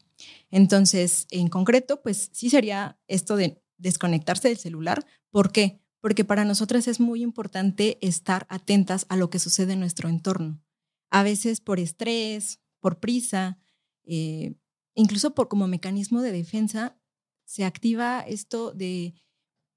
Entonces, 0.52 1.28
en 1.32 1.48
concreto, 1.48 2.02
pues 2.02 2.30
sí 2.34 2.50
sería 2.50 3.00
esto 3.08 3.36
de 3.36 3.62
desconectarse 3.78 4.48
del 4.48 4.58
celular. 4.58 5.06
¿Por 5.32 5.52
qué? 5.52 5.82
Porque 6.02 6.24
para 6.24 6.46
nosotras 6.46 6.88
es 6.88 7.00
muy 7.00 7.22
importante 7.22 7.98
estar 8.02 8.46
atentas 8.50 9.06
a 9.10 9.18
lo 9.18 9.30
que 9.30 9.40
sucede 9.40 9.74
en 9.74 9.80
nuestro 9.80 10.10
entorno. 10.10 10.62
A 11.10 11.24
veces 11.24 11.62
por 11.62 11.80
estrés, 11.80 12.60
por 12.80 13.00
prisa, 13.00 13.60
eh, 14.06 14.56
incluso 14.94 15.34
por 15.34 15.48
como 15.48 15.68
mecanismo 15.68 16.22
de 16.22 16.32
defensa, 16.32 16.98
se 17.46 17.64
activa 17.64 18.22
esto 18.22 18.72
de 18.72 19.14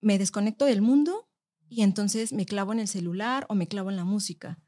me 0.01 0.19
desconecto 0.19 0.65
del 0.65 0.83
mundo 0.83 1.29
y 1.69 1.83
entonces 1.83 2.33
me 2.33 2.47
clavo 2.47 2.73
en 2.73 2.81
el 2.81 2.89
celular 2.89 3.47
o 3.49 3.55
me 3.55 3.69
clavo 3.69 3.91
en 3.91 3.97
la 3.97 4.05
música. 4.05 4.59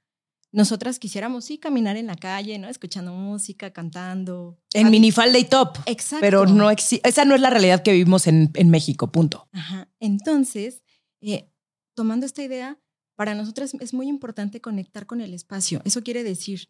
Nosotras 0.52 0.98
quisiéramos 0.98 1.44
sí 1.44 1.58
caminar 1.58 1.96
en 1.96 2.06
la 2.06 2.16
calle, 2.16 2.58
¿no? 2.58 2.68
Escuchando 2.68 3.12
música, 3.12 3.72
cantando. 3.72 4.58
En 4.74 4.90
minifalda 4.90 5.38
y 5.38 5.44
top. 5.44 5.78
Exacto. 5.86 6.22
Pero 6.22 6.46
no 6.46 6.70
esa 6.70 7.24
no 7.24 7.34
es 7.34 7.40
la 7.40 7.50
realidad 7.50 7.82
que 7.82 7.92
vivimos 7.92 8.26
en, 8.26 8.50
en 8.54 8.70
México, 8.70 9.12
punto. 9.12 9.48
Ajá. 9.52 9.88
Entonces, 10.00 10.82
eh, 11.20 11.50
tomando 11.94 12.26
esta 12.26 12.42
idea, 12.42 12.78
para 13.14 13.34
nosotras 13.34 13.74
es 13.74 13.94
muy 13.94 14.08
importante 14.08 14.60
conectar 14.60 15.06
con 15.06 15.20
el 15.20 15.34
espacio. 15.34 15.82
Eso 15.84 16.02
quiere 16.02 16.24
decir, 16.24 16.68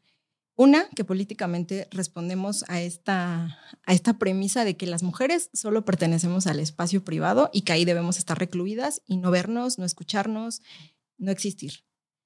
una, 0.56 0.90
que 0.90 1.04
políticamente 1.04 1.88
respondemos 1.90 2.64
a 2.68 2.82
esta, 2.82 3.58
a 3.86 3.94
esta 3.94 4.18
premisa 4.18 4.64
de 4.64 4.76
que 4.76 4.86
las 4.86 5.02
mujeres 5.02 5.48
solo 5.54 5.86
pertenecemos 5.86 6.46
al 6.46 6.60
espacio 6.60 7.02
privado 7.02 7.48
y 7.52 7.62
que 7.62 7.72
ahí 7.72 7.86
debemos 7.86 8.18
estar 8.18 8.38
recluidas 8.38 9.00
y 9.06 9.16
no 9.16 9.30
vernos, 9.30 9.78
no 9.78 9.86
escucharnos, 9.86 10.60
no 11.16 11.30
existir. 11.30 11.84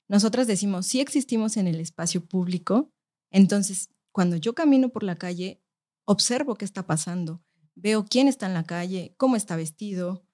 Nosotras 0.08 0.46
decimos, 0.46 0.86
si 0.86 1.00
existimos 1.00 1.56
en 1.56 1.66
el 1.66 1.80
espacio 1.80 2.24
público, 2.24 2.90
entonces 3.30 3.88
cuando 4.12 4.36
yo 4.36 4.54
camino 4.54 4.90
por 4.90 5.02
la 5.02 5.16
calle, 5.16 5.60
observo 6.06 6.54
qué 6.54 6.64
está 6.64 6.86
pasando, 6.86 7.42
veo 7.74 8.04
quién 8.04 8.28
está 8.28 8.46
en 8.46 8.54
la 8.54 8.64
calle, 8.64 9.14
cómo 9.16 9.36
está 9.36 9.56
vestido, 9.56 10.24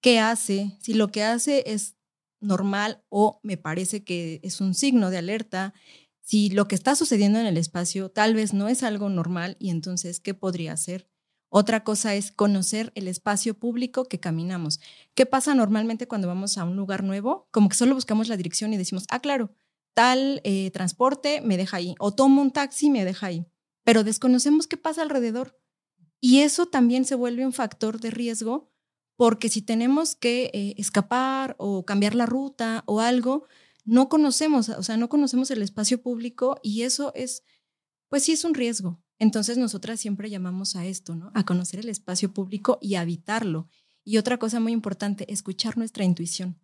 qué 0.00 0.20
hace, 0.20 0.76
si 0.80 0.94
lo 0.94 1.08
que 1.08 1.22
hace 1.22 1.64
es 1.66 1.96
normal 2.40 3.04
o 3.08 3.40
me 3.42 3.56
parece 3.56 4.04
que 4.04 4.40
es 4.42 4.60
un 4.60 4.74
signo 4.74 5.10
de 5.10 5.18
alerta, 5.18 5.74
si 6.22 6.50
lo 6.50 6.66
que 6.68 6.74
está 6.74 6.94
sucediendo 6.94 7.38
en 7.38 7.46
el 7.46 7.56
espacio 7.56 8.10
tal 8.10 8.34
vez 8.34 8.54
no 8.54 8.68
es 8.68 8.82
algo 8.82 9.08
normal 9.08 9.56
y 9.58 9.70
entonces, 9.70 10.20
¿qué 10.20 10.34
podría 10.34 10.76
ser? 10.76 11.08
Otra 11.58 11.84
cosa 11.84 12.14
es 12.14 12.32
conocer 12.32 12.92
el 12.96 13.08
espacio 13.08 13.58
público 13.58 14.04
que 14.04 14.20
caminamos. 14.20 14.78
¿Qué 15.14 15.24
pasa 15.24 15.54
normalmente 15.54 16.06
cuando 16.06 16.28
vamos 16.28 16.58
a 16.58 16.64
un 16.64 16.76
lugar 16.76 17.02
nuevo? 17.02 17.48
Como 17.50 17.70
que 17.70 17.76
solo 17.76 17.94
buscamos 17.94 18.28
la 18.28 18.36
dirección 18.36 18.74
y 18.74 18.76
decimos, 18.76 19.06
ah, 19.08 19.20
claro, 19.20 19.54
tal 19.94 20.42
eh, 20.44 20.70
transporte 20.72 21.40
me 21.40 21.56
deja 21.56 21.78
ahí, 21.78 21.94
o 21.98 22.12
tomo 22.12 22.42
un 22.42 22.50
taxi 22.50 22.90
me 22.90 23.06
deja 23.06 23.28
ahí, 23.28 23.46
pero 23.84 24.04
desconocemos 24.04 24.66
qué 24.66 24.76
pasa 24.76 25.00
alrededor. 25.00 25.58
Y 26.20 26.40
eso 26.40 26.66
también 26.66 27.06
se 27.06 27.14
vuelve 27.14 27.46
un 27.46 27.54
factor 27.54 28.00
de 28.00 28.10
riesgo 28.10 28.70
porque 29.16 29.48
si 29.48 29.62
tenemos 29.62 30.14
que 30.14 30.50
eh, 30.52 30.74
escapar 30.76 31.56
o 31.58 31.86
cambiar 31.86 32.14
la 32.14 32.26
ruta 32.26 32.82
o 32.84 33.00
algo, 33.00 33.46
no 33.86 34.10
conocemos, 34.10 34.68
o 34.68 34.82
sea, 34.82 34.98
no 34.98 35.08
conocemos 35.08 35.50
el 35.50 35.62
espacio 35.62 36.02
público 36.02 36.60
y 36.62 36.82
eso 36.82 37.12
es, 37.14 37.44
pues 38.10 38.24
sí 38.24 38.32
es 38.32 38.44
un 38.44 38.52
riesgo. 38.52 39.00
Entonces 39.18 39.58
nosotras 39.58 40.00
siempre 40.00 40.30
llamamos 40.30 40.76
a 40.76 40.84
esto, 40.84 41.14
¿no? 41.14 41.30
A 41.34 41.44
conocer 41.44 41.80
el 41.80 41.88
espacio 41.88 42.32
público 42.32 42.78
y 42.80 42.96
habitarlo. 42.96 43.68
Y 44.04 44.18
otra 44.18 44.38
cosa 44.38 44.60
muy 44.60 44.72
importante, 44.72 45.32
escuchar 45.32 45.76
nuestra 45.78 46.04
intuición. 46.04 46.60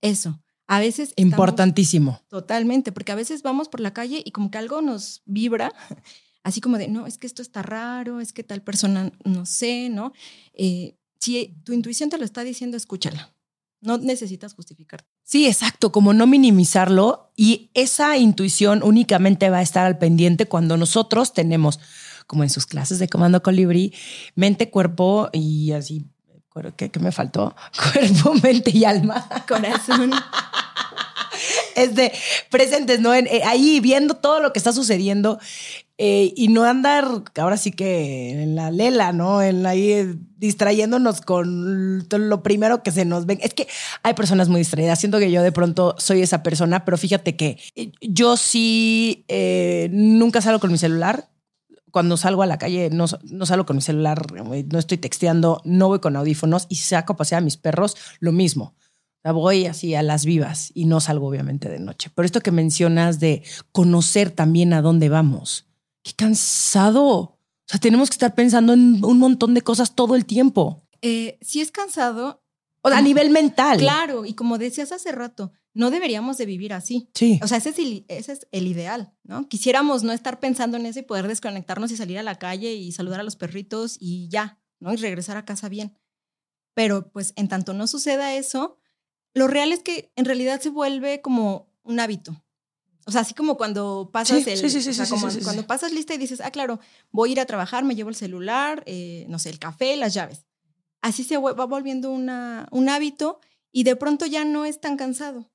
Eso. 0.00 0.40
A 0.66 0.80
veces... 0.80 1.12
Importantísimo. 1.16 2.20
Totalmente, 2.28 2.92
porque 2.92 3.12
a 3.12 3.16
veces 3.16 3.42
vamos 3.42 3.68
por 3.68 3.80
la 3.80 3.94
calle 3.94 4.22
y 4.24 4.32
como 4.32 4.50
que 4.50 4.58
algo 4.58 4.82
nos 4.82 5.22
vibra, 5.24 5.72
así 6.44 6.60
como 6.60 6.76
de, 6.78 6.88
no, 6.88 7.06
es 7.06 7.16
que 7.16 7.26
esto 7.26 7.42
está 7.42 7.62
raro, 7.62 8.20
es 8.20 8.32
que 8.32 8.44
tal 8.44 8.62
persona, 8.62 9.10
no 9.24 9.46
sé, 9.46 9.88
¿no? 9.88 10.12
Eh, 10.52 10.98
si 11.18 11.56
tu 11.64 11.72
intuición 11.72 12.10
te 12.10 12.18
lo 12.18 12.24
está 12.24 12.44
diciendo, 12.44 12.76
escúchala. 12.76 13.34
No 13.80 13.98
necesitas 13.98 14.54
justificar. 14.54 15.04
Sí, 15.22 15.46
exacto, 15.46 15.92
como 15.92 16.12
no 16.12 16.26
minimizarlo 16.26 17.32
y 17.36 17.70
esa 17.74 18.16
intuición 18.16 18.82
únicamente 18.82 19.50
va 19.50 19.58
a 19.58 19.62
estar 19.62 19.86
al 19.86 19.98
pendiente 19.98 20.46
cuando 20.46 20.76
nosotros 20.76 21.32
tenemos, 21.32 21.78
como 22.26 22.42
en 22.42 22.50
sus 22.50 22.66
clases 22.66 22.98
de 22.98 23.08
Comando 23.08 23.42
Colibrí, 23.42 23.94
mente, 24.34 24.70
cuerpo 24.70 25.28
y 25.32 25.72
así, 25.72 26.06
¿qué, 26.76 26.90
qué 26.90 27.00
me 27.00 27.12
faltó? 27.12 27.54
Cuerpo, 27.92 28.34
mente 28.42 28.70
y 28.74 28.84
alma. 28.84 29.28
Corazón. 29.46 30.10
es 31.76 31.94
de 31.94 32.12
presentes, 32.50 33.00
¿no? 33.00 33.14
Eh, 33.14 33.42
ahí 33.44 33.80
viendo 33.80 34.14
todo 34.14 34.40
lo 34.40 34.52
que 34.52 34.58
está 34.58 34.72
sucediendo 34.72 35.38
eh, 35.98 36.32
y 36.36 36.48
no 36.48 36.64
andar, 36.64 37.06
ahora 37.36 37.56
sí 37.56 37.72
que 37.72 38.42
en 38.42 38.54
la 38.54 38.70
lela, 38.70 39.12
¿no? 39.12 39.42
En 39.42 39.66
ahí 39.66 39.92
eh, 39.92 40.14
distrayéndonos 40.36 41.20
con 41.20 42.06
lo 42.10 42.42
primero 42.42 42.82
que 42.82 42.92
se 42.92 43.04
nos 43.04 43.26
ven. 43.26 43.38
Es 43.42 43.52
que 43.52 43.68
hay 44.02 44.14
personas 44.14 44.48
muy 44.48 44.60
distraídas. 44.60 45.00
Siento 45.00 45.18
que 45.18 45.30
yo 45.30 45.42
de 45.42 45.52
pronto 45.52 45.94
soy 45.98 46.22
esa 46.22 46.42
persona, 46.42 46.84
pero 46.84 46.96
fíjate 46.96 47.36
que 47.36 47.58
yo 48.00 48.36
sí 48.36 49.24
nunca 49.90 50.40
salgo 50.40 50.60
con 50.60 50.72
mi 50.72 50.78
celular. 50.78 51.28
Cuando 51.90 52.16
salgo 52.16 52.42
a 52.42 52.46
la 52.46 52.58
calle, 52.58 52.90
no, 52.90 53.06
no 53.24 53.46
salgo 53.46 53.66
con 53.66 53.76
mi 53.76 53.82
celular, 53.82 54.26
no 54.32 54.78
estoy 54.78 54.98
texteando, 54.98 55.62
no 55.64 55.88
voy 55.88 56.00
con 56.00 56.16
audífonos 56.16 56.66
y 56.68 56.76
saco 56.76 57.16
a 57.18 57.36
a 57.36 57.40
mis 57.40 57.56
perros, 57.56 57.96
lo 58.20 58.30
mismo 58.30 58.74
voy 59.32 59.66
así 59.66 59.94
a 59.94 60.02
las 60.02 60.24
vivas 60.24 60.70
y 60.74 60.84
no 60.84 61.00
salgo 61.00 61.28
obviamente 61.28 61.68
de 61.68 61.78
noche. 61.78 62.10
Pero 62.14 62.26
esto 62.26 62.40
que 62.40 62.50
mencionas 62.50 63.20
de 63.20 63.42
conocer 63.72 64.30
también 64.30 64.72
a 64.72 64.82
dónde 64.82 65.08
vamos, 65.08 65.66
qué 66.02 66.12
cansado. 66.14 67.08
O 67.16 67.38
sea, 67.66 67.80
tenemos 67.80 68.08
que 68.08 68.14
estar 68.14 68.34
pensando 68.34 68.72
en 68.72 69.04
un 69.04 69.18
montón 69.18 69.54
de 69.54 69.62
cosas 69.62 69.94
todo 69.94 70.14
el 70.14 70.24
tiempo. 70.24 70.86
Eh, 71.02 71.38
si 71.40 71.60
es 71.60 71.70
cansado. 71.70 72.42
O 72.82 72.88
a 72.88 73.02
nivel 73.02 73.30
mental. 73.30 73.78
Claro, 73.78 74.24
y 74.24 74.34
como 74.34 74.56
decías 74.56 74.92
hace 74.92 75.10
rato, 75.10 75.52
no 75.74 75.90
deberíamos 75.90 76.38
de 76.38 76.46
vivir 76.46 76.72
así. 76.72 77.10
Sí. 77.12 77.40
O 77.42 77.48
sea, 77.48 77.58
ese 77.58 77.70
es, 77.70 77.78
el, 77.78 78.04
ese 78.08 78.32
es 78.32 78.46
el 78.52 78.66
ideal, 78.66 79.12
¿no? 79.24 79.48
Quisiéramos 79.48 80.04
no 80.04 80.12
estar 80.12 80.38
pensando 80.38 80.76
en 80.76 80.86
eso 80.86 81.00
y 81.00 81.02
poder 81.02 81.28
desconectarnos 81.28 81.90
y 81.90 81.96
salir 81.96 82.18
a 82.18 82.22
la 82.22 82.38
calle 82.38 82.74
y 82.74 82.92
saludar 82.92 83.20
a 83.20 83.24
los 83.24 83.36
perritos 83.36 83.96
y 84.00 84.28
ya, 84.28 84.60
¿no? 84.80 84.92
Y 84.92 84.96
regresar 84.96 85.36
a 85.36 85.44
casa 85.44 85.68
bien. 85.68 85.98
Pero 86.74 87.10
pues 87.10 87.32
en 87.36 87.48
tanto 87.48 87.74
no 87.74 87.88
suceda 87.88 88.34
eso, 88.34 88.78
lo 89.34 89.48
real 89.48 89.72
es 89.72 89.82
que 89.82 90.12
en 90.16 90.24
realidad 90.24 90.60
se 90.60 90.70
vuelve 90.70 91.20
como 91.20 91.68
un 91.82 92.00
hábito. 92.00 92.44
O 93.08 93.10
sea, 93.10 93.22
así 93.22 93.32
como 93.32 93.56
cuando 93.56 94.10
pasas 94.12 94.46
el, 94.46 95.42
cuando 95.42 95.66
pasas 95.66 95.92
lista 95.92 96.12
y 96.12 96.18
dices, 96.18 96.42
ah, 96.44 96.50
claro, 96.50 96.78
voy 97.10 97.30
a 97.30 97.32
ir 97.32 97.40
a 97.40 97.46
trabajar, 97.46 97.82
me 97.82 97.94
llevo 97.94 98.10
el 98.10 98.14
celular, 98.14 98.82
eh, 98.84 99.24
no 99.30 99.38
sé, 99.38 99.48
el 99.48 99.58
café, 99.58 99.96
las 99.96 100.12
llaves. 100.12 100.44
Así 101.00 101.24
se 101.24 101.38
va 101.38 101.64
volviendo 101.64 102.10
una, 102.10 102.68
un 102.70 102.90
hábito 102.90 103.40
y 103.72 103.84
de 103.84 103.96
pronto 103.96 104.26
ya 104.26 104.44
no 104.44 104.66
es 104.66 104.78
tan 104.82 104.98
cansado. 104.98 105.50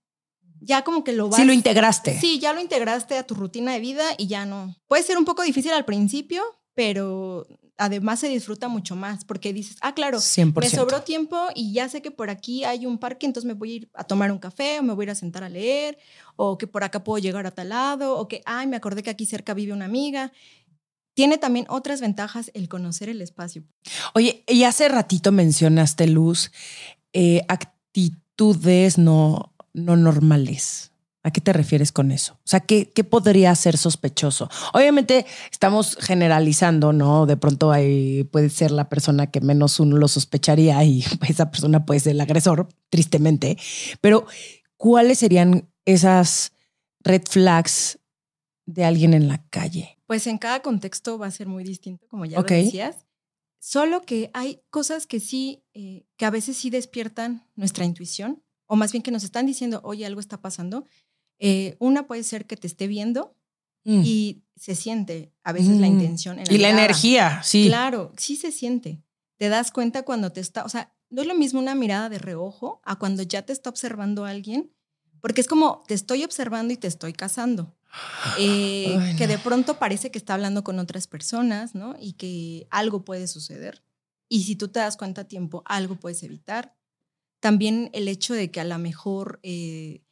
Ya 0.61 0.81
como 0.81 1.03
que 1.03 1.13
lo 1.13 1.29
vas. 1.29 1.39
Sí, 1.39 1.45
lo 1.45 1.53
integraste. 1.53 2.19
Sí, 2.19 2.39
ya 2.39 2.53
lo 2.53 2.59
integraste 2.59 3.19
a 3.19 3.27
tu 3.27 3.35
rutina 3.35 3.73
de 3.73 3.81
vida 3.81 4.03
y 4.17 4.25
ya 4.25 4.47
no. 4.47 4.75
Puede 4.87 5.03
ser 5.03 5.19
un 5.19 5.25
poco 5.25 5.43
difícil 5.43 5.73
al 5.73 5.85
principio, 5.85 6.41
pero 6.73 7.45
además 7.77 8.19
se 8.19 8.29
disfruta 8.29 8.67
mucho 8.67 8.95
más 8.95 9.25
porque 9.25 9.53
dices, 9.53 9.77
ah, 9.81 9.93
claro, 9.93 10.19
me 10.55 10.69
sobró 10.69 11.01
tiempo 11.01 11.37
y 11.55 11.73
ya 11.73 11.89
sé 11.89 12.01
que 12.01 12.11
por 12.11 12.29
aquí 12.29 12.63
hay 12.63 12.85
un 12.85 12.97
parque, 12.97 13.25
entonces 13.25 13.47
me 13.47 13.53
voy 13.53 13.71
a 13.71 13.75
ir 13.75 13.89
a 13.93 14.03
tomar 14.03 14.31
un 14.31 14.39
café 14.39 14.79
o 14.79 14.83
me 14.83 14.93
voy 14.93 15.03
a 15.03 15.07
ir 15.07 15.11
a 15.11 15.15
sentar 15.15 15.43
a 15.43 15.49
leer 15.49 15.97
o 16.35 16.57
que 16.57 16.67
por 16.67 16.83
acá 16.83 17.03
puedo 17.03 17.21
llegar 17.21 17.45
a 17.45 17.51
tal 17.51 17.69
lado 17.69 18.17
o 18.17 18.27
que, 18.27 18.41
ay, 18.45 18.67
me 18.67 18.75
acordé 18.75 19.03
que 19.03 19.09
aquí 19.09 19.25
cerca 19.25 19.53
vive 19.53 19.73
una 19.73 19.85
amiga. 19.85 20.31
Tiene 21.15 21.37
también 21.37 21.65
otras 21.69 22.01
ventajas 22.01 22.49
el 22.53 22.69
conocer 22.69 23.09
el 23.09 23.21
espacio. 23.21 23.63
Oye, 24.13 24.43
y 24.47 24.63
hace 24.63 24.89
ratito 24.89 25.31
mencionaste, 25.31 26.07
Luz, 26.07 26.51
eh, 27.13 27.41
actitudes 27.47 28.97
no, 28.97 29.53
no 29.73 29.95
normales. 29.95 30.92
¿A 31.25 31.31
qué 31.31 31.39
te 31.39 31.53
refieres 31.53 31.93
con 31.93 32.11
eso? 32.11 32.33
O 32.33 32.47
sea, 32.47 32.59
¿qué, 32.59 32.91
¿qué, 32.91 33.05
podría 33.05 33.55
ser 33.55 33.77
sospechoso? 33.77 34.49
Obviamente 34.73 35.25
estamos 35.49 35.95
generalizando, 35.99 36.91
¿no? 36.91 37.25
De 37.25 37.37
pronto 37.37 37.71
ahí 37.71 38.25
puede 38.25 38.49
ser 38.49 38.71
la 38.71 38.89
persona 38.89 39.31
que 39.31 39.39
menos 39.39 39.79
uno 39.79 39.95
lo 39.95 40.09
sospecharía 40.09 40.83
y 40.83 41.05
esa 41.29 41.49
persona 41.49 41.85
puede 41.85 42.01
ser 42.01 42.11
el 42.11 42.21
agresor, 42.21 42.67
tristemente. 42.89 43.57
Pero, 44.01 44.27
¿cuáles 44.75 45.19
serían 45.19 45.69
esas 45.85 46.51
red 46.99 47.23
flags 47.29 47.99
de 48.65 48.83
alguien 48.83 49.13
en 49.13 49.29
la 49.29 49.47
calle? 49.49 49.97
Pues 50.07 50.27
en 50.27 50.37
cada 50.37 50.61
contexto 50.61 51.17
va 51.17 51.27
a 51.27 51.31
ser 51.31 51.47
muy 51.47 51.63
distinto, 51.63 52.05
como 52.09 52.25
ya 52.25 52.41
lo 52.41 52.43
decías. 52.43 53.07
Solo 53.59 54.01
que 54.01 54.29
hay 54.33 54.61
cosas 54.69 55.07
que 55.07 55.21
sí, 55.21 55.63
eh, 55.73 56.05
que 56.17 56.25
a 56.25 56.29
veces 56.29 56.57
sí 56.57 56.69
despiertan 56.69 57.47
nuestra 57.55 57.85
intuición, 57.85 58.43
o 58.65 58.75
más 58.75 58.91
bien 58.91 59.03
que 59.03 59.11
nos 59.11 59.23
están 59.23 59.45
diciendo, 59.45 59.79
oye, 59.85 60.05
algo 60.05 60.19
está 60.19 60.41
pasando, 60.41 60.85
eh, 61.39 61.75
una 61.79 62.07
puede 62.07 62.23
ser 62.23 62.45
que 62.45 62.57
te 62.57 62.67
esté 62.67 62.87
viendo 62.87 63.35
mm. 63.83 64.01
y 64.03 64.43
se 64.55 64.75
siente 64.75 65.33
a 65.43 65.51
veces 65.51 65.79
la 65.79 65.87
mm. 65.87 65.91
intención. 65.91 66.39
y 66.49 66.57
la 66.57 66.69
energía, 66.69 67.41
sí. 67.43 67.67
Claro, 67.67 68.11
sí 68.17 68.35
se 68.35 68.51
siente. 68.51 69.01
Te 69.37 69.49
das 69.49 69.71
cuenta 69.71 70.03
cuando 70.03 70.31
te 70.31 70.41
está, 70.41 70.63
o 70.63 70.69
sea, 70.69 70.93
no 71.09 71.21
es 71.21 71.27
lo 71.27 71.35
mismo 71.35 71.59
una 71.59 71.75
mirada 71.75 72.09
de 72.09 72.17
reojo 72.17 72.81
a 72.83 72.97
cuando 72.97 73.23
ya 73.23 73.43
te 73.43 73.53
está 73.53 73.69
observando 73.69 74.25
alguien, 74.25 74.71
porque 75.21 75.41
es 75.41 75.47
como 75.47 75.83
te 75.87 75.93
estoy 75.93 76.23
observando 76.23 76.73
y 76.73 76.77
te 76.77 76.87
estoy 76.87 77.13
casando. 77.13 77.75
Eh, 78.39 79.13
que 79.19 79.27
de 79.27 79.37
pronto 79.37 79.77
parece 79.77 80.09
que 80.09 80.17
está 80.17 80.33
hablando 80.33 80.63
con 80.63 80.79
otras 80.79 81.05
personas, 81.05 81.75
¿no? 81.75 81.95
Y 81.99 82.13
que 82.13 82.67
algo 82.71 83.05
puede 83.05 83.27
suceder. 83.27 83.83
Y 84.27 84.43
si 84.43 84.55
tú 84.55 84.67
te 84.69 84.79
das 84.79 84.97
cuenta 84.97 85.21
a 85.21 85.27
tiempo, 85.27 85.61
algo 85.65 85.95
puedes 85.95 86.23
evitar. 86.23 86.75
También 87.39 87.91
el 87.93 88.07
hecho 88.07 88.33
de 88.33 88.49
que 88.49 88.59
a 88.59 88.63
lo 88.63 88.79
mejor 88.79 89.39
eh, 89.43 90.02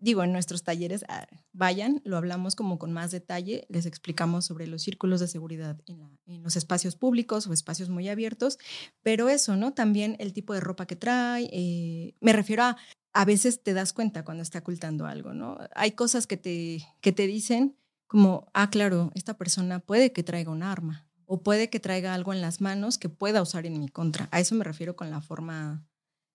digo, 0.00 0.22
en 0.22 0.32
nuestros 0.32 0.62
talleres, 0.62 1.04
ah, 1.08 1.26
vayan, 1.52 2.00
lo 2.04 2.16
hablamos 2.16 2.54
como 2.54 2.78
con 2.78 2.92
más 2.92 3.10
detalle, 3.10 3.66
les 3.68 3.86
explicamos 3.86 4.44
sobre 4.44 4.66
los 4.66 4.82
círculos 4.82 5.20
de 5.20 5.28
seguridad 5.28 5.80
en, 5.86 6.42
los 6.42 6.56
espacios 6.56 6.96
públicos 6.96 7.46
o 7.46 7.52
espacios 7.52 7.88
muy 7.88 8.08
abiertos, 8.08 8.58
pero 9.02 9.28
eso, 9.28 9.56
¿no? 9.56 9.72
También 9.72 10.16
el 10.18 10.32
tipo 10.32 10.54
de 10.54 10.60
ropa 10.60 10.86
que 10.86 10.96
trae, 10.96 11.48
eh, 11.52 12.14
me 12.20 12.32
refiero 12.32 12.62
a, 12.64 12.76
a 13.12 13.24
veces 13.24 13.62
te 13.62 13.72
das 13.72 13.92
cuenta 13.92 14.24
cuando 14.24 14.42
está 14.42 14.58
ocultando 14.58 15.06
algo, 15.06 15.32
¿no? 15.32 15.58
Hay 15.74 15.92
cosas 15.92 16.26
que 16.26 16.36
te, 16.36 16.86
que 17.00 17.12
te 17.12 17.26
dicen 17.26 17.76
como, 18.06 18.50
ah, 18.54 18.70
claro, 18.70 19.10
esta 19.14 19.38
persona 19.38 19.80
puede 19.80 20.12
que 20.12 20.22
traiga 20.22 20.50
un 20.50 20.62
arma 20.62 21.08
o 21.24 21.42
puede 21.42 21.70
que 21.70 21.80
traiga 21.80 22.14
algo 22.14 22.32
en 22.32 22.40
las 22.40 22.60
manos 22.60 22.98
que 22.98 23.08
pueda 23.08 23.42
usar 23.42 23.66
en 23.66 23.80
mi 23.80 23.88
contra. 23.88 24.28
A 24.30 24.40
eso 24.40 24.54
me 24.54 24.64
refiero 24.64 24.96
con 24.96 25.10
la 25.10 25.20
forma 25.20 25.86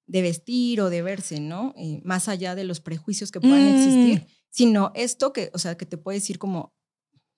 de 0.07 0.21
vestir 0.21 0.81
o 0.81 0.89
de 0.89 1.01
verse, 1.01 1.39
¿no? 1.39 1.73
Eh, 1.77 2.01
más 2.03 2.27
allá 2.27 2.55
de 2.55 2.63
los 2.63 2.81
prejuicios 2.81 3.31
que 3.31 3.39
puedan 3.39 3.67
existir, 3.67 4.21
mm. 4.21 4.31
sino 4.49 4.91
esto 4.95 5.33
que, 5.33 5.51
o 5.53 5.59
sea, 5.59 5.77
que 5.77 5.85
te 5.85 5.97
puede 5.97 6.17
decir 6.19 6.37
como, 6.37 6.73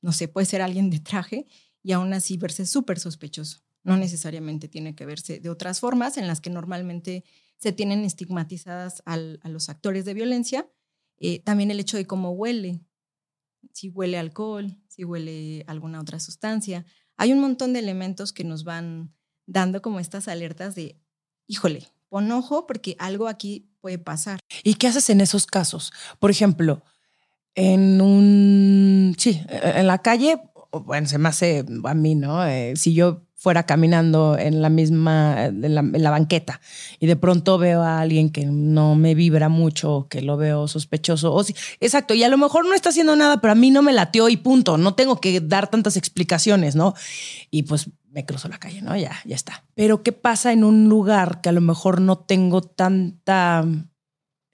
no 0.02 0.12
sé, 0.12 0.28
puede 0.28 0.45
ser 0.45 0.62
alguien 0.62 0.89
de 0.89 0.99
traje 0.99 1.47
y 1.82 1.91
aún 1.91 2.13
así 2.13 2.38
verse 2.38 2.65
súper 2.65 2.99
sospechoso. 2.99 3.60
No 3.84 3.97
necesariamente 3.97 4.67
tiene 4.67 4.95
que 4.95 5.06
verse 5.06 5.39
de 5.39 5.49
otras 5.49 5.80
formas 5.80 6.17
en 6.17 6.28
las 6.28 6.39
que 6.39 6.49
normalmente 6.49 7.26
se 7.58 7.73
tienen 7.73 8.06
estigmatizadas 8.06 9.04
a 9.06 9.17
los 9.17 9.69
actores 9.69 10.06
de 10.06 10.13
violencia. 10.13 10.69
Eh, 11.17 11.39
también 11.39 11.71
el 11.71 11.80
hecho 11.80 11.97
de 11.97 12.08
cómo 12.08 12.32
huele, 12.32 12.82
si 13.71 13.89
huele 13.89 14.17
alcohol, 14.17 14.78
si 14.88 15.04
huele 15.04 15.63
alguna 15.67 16.02
otra 16.02 16.19
sustancia. 16.19 16.86
Hay 17.17 17.32
un 17.32 17.39
montón 17.39 17.73
de 17.73 17.80
elementos 17.80 18.34
que 18.34 18.43
nos 18.43 18.63
van 18.63 19.13
dando 19.45 19.82
como 19.82 19.99
estas 19.99 20.28
alertas 20.28 20.76
de, 20.76 20.99
híjole, 21.47 21.88
pon 22.13 22.32
ojo 22.32 22.67
porque 22.67 22.95
algo 22.99 23.28
aquí 23.28 23.65
puede 23.82 23.97
pasar. 23.97 24.39
¿Y 24.63 24.76
qué 24.76 24.86
haces 24.86 25.10
en 25.10 25.19
esos 25.19 25.47
casos? 25.47 25.91
Por 26.19 26.30
ejemplo, 26.30 26.84
en 27.56 28.02
un, 28.02 29.15
sí, 29.17 29.41
en 29.49 29.88
la 29.88 29.97
calle, 29.97 30.39
bueno, 30.71 31.08
se 31.08 31.17
me 31.17 31.30
hace 31.30 31.65
a 31.84 31.93
mí, 31.95 32.13
¿no? 32.13 32.45
Eh, 32.45 32.73
si 32.76 32.93
yo 32.93 33.23
fuera 33.36 33.65
caminando 33.65 34.38
en 34.38 34.62
la 34.62 34.69
misma, 34.69 35.45
en 35.45 35.73
la, 35.73 36.12
banqueta 36.12 36.62
y 36.99 37.08
de 37.08 37.15
pronto 37.15 37.58
veo 37.58 37.82
a 37.82 37.99
alguien 37.99 38.30
que 38.30 38.45
no 38.45 38.93
me 38.93 39.15
vibra 39.15 39.49
mucho, 39.49 40.06
que 40.08 40.21
lo 40.21 40.38
veo 40.38 40.67
sospechoso, 40.67 41.34
o 41.34 41.43
sí, 41.43 41.56
exacto, 41.80 42.13
y 42.13 42.23
a 42.23 42.30
lo 42.30 42.38
mejor 42.38 42.67
no 42.67 42.76
está 42.76 42.89
haciendo 42.89 43.15
nada, 43.15 43.41
pero 43.41 43.54
a 43.54 43.56
mí 43.56 43.71
no 43.71 43.82
me 43.82 43.91
latió 43.91 44.30
y 44.30 44.38
punto, 44.38 44.78
no 44.78 44.93
tengo 44.93 45.19
que 45.19 45.41
dar 45.41 45.67
tantas 45.67 45.97
explicaciones, 45.97 46.76
¿no? 46.76 46.93
Y 47.49 47.63
pues 47.63 47.89
me 48.13 48.26
cruzo 48.26 48.47
la 48.47 48.60
calle, 48.60 48.82
¿no? 48.82 48.95
Ya, 48.95 49.15
ya 49.26 49.36
está. 49.36 49.65
Pero 49.73 50.04
¿qué 50.04 50.12
pasa 50.12 50.54
en 50.54 50.63
un 50.63 50.88
lugar 50.88 51.41
que 51.41 51.49
a 51.49 51.52
lo 51.52 51.62
mejor 51.62 51.99
no 51.99 52.19
tengo 52.19 52.62
tanta 52.62 53.65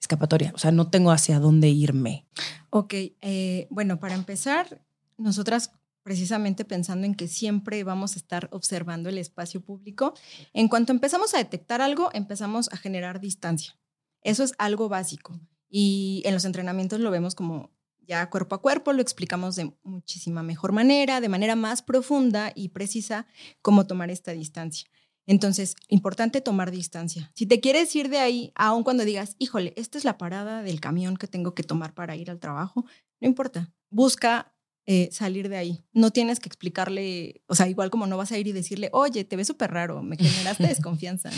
escapatoria? 0.00 0.52
O 0.54 0.58
sea, 0.58 0.72
no 0.72 0.88
tengo 0.88 1.12
hacia 1.12 1.38
dónde 1.38 1.68
irme. 1.68 2.26
Ok, 2.70 2.94
eh, 2.94 3.68
bueno, 3.70 4.00
para 4.00 4.14
empezar, 4.14 4.82
nosotras 5.18 5.72
precisamente 6.02 6.64
pensando 6.64 7.06
en 7.06 7.14
que 7.14 7.28
siempre 7.28 7.84
vamos 7.84 8.16
a 8.16 8.18
estar 8.18 8.48
observando 8.52 9.10
el 9.10 9.18
espacio 9.18 9.60
público, 9.60 10.14
en 10.54 10.68
cuanto 10.68 10.92
empezamos 10.92 11.34
a 11.34 11.38
detectar 11.38 11.82
algo, 11.82 12.08
empezamos 12.14 12.72
a 12.72 12.78
generar 12.78 13.20
distancia. 13.20 13.78
Eso 14.22 14.42
es 14.42 14.54
algo 14.56 14.88
básico. 14.88 15.38
Y 15.68 16.22
en 16.24 16.32
los 16.32 16.46
entrenamientos 16.46 17.00
lo 17.00 17.10
vemos 17.10 17.34
como 17.34 17.70
ya 18.06 18.28
cuerpo 18.30 18.54
a 18.54 18.62
cuerpo 18.62 18.92
lo 18.92 19.02
explicamos 19.02 19.56
de 19.56 19.72
muchísima 19.82 20.42
mejor 20.42 20.72
manera, 20.72 21.20
de 21.20 21.28
manera 21.28 21.56
más 21.56 21.82
profunda 21.82 22.52
y 22.54 22.68
precisa 22.68 23.26
cómo 23.62 23.86
tomar 23.86 24.10
esta 24.10 24.32
distancia. 24.32 24.88
Entonces, 25.26 25.76
importante 25.88 26.40
tomar 26.40 26.70
distancia. 26.70 27.30
Si 27.34 27.46
te 27.46 27.60
quieres 27.60 27.94
ir 27.94 28.08
de 28.08 28.18
ahí, 28.18 28.52
aun 28.56 28.82
cuando 28.82 29.04
digas, 29.04 29.36
híjole, 29.38 29.72
esta 29.76 29.96
es 29.96 30.04
la 30.04 30.18
parada 30.18 30.62
del 30.62 30.80
camión 30.80 31.16
que 31.16 31.28
tengo 31.28 31.54
que 31.54 31.62
tomar 31.62 31.94
para 31.94 32.16
ir 32.16 32.30
al 32.30 32.40
trabajo, 32.40 32.84
no 33.20 33.28
importa. 33.28 33.72
Busca 33.90 34.54
eh, 34.86 35.08
salir 35.12 35.48
de 35.48 35.56
ahí. 35.56 35.84
No 35.92 36.10
tienes 36.10 36.40
que 36.40 36.48
explicarle, 36.48 37.42
o 37.46 37.54
sea, 37.54 37.68
igual 37.68 37.90
como 37.90 38.08
no 38.08 38.16
vas 38.16 38.32
a 38.32 38.38
ir 38.38 38.48
y 38.48 38.52
decirle, 38.52 38.88
oye, 38.92 39.24
te 39.24 39.36
ves 39.36 39.46
súper 39.46 39.70
raro, 39.70 40.02
me 40.02 40.16
generaste 40.16 40.66
desconfianza. 40.66 41.30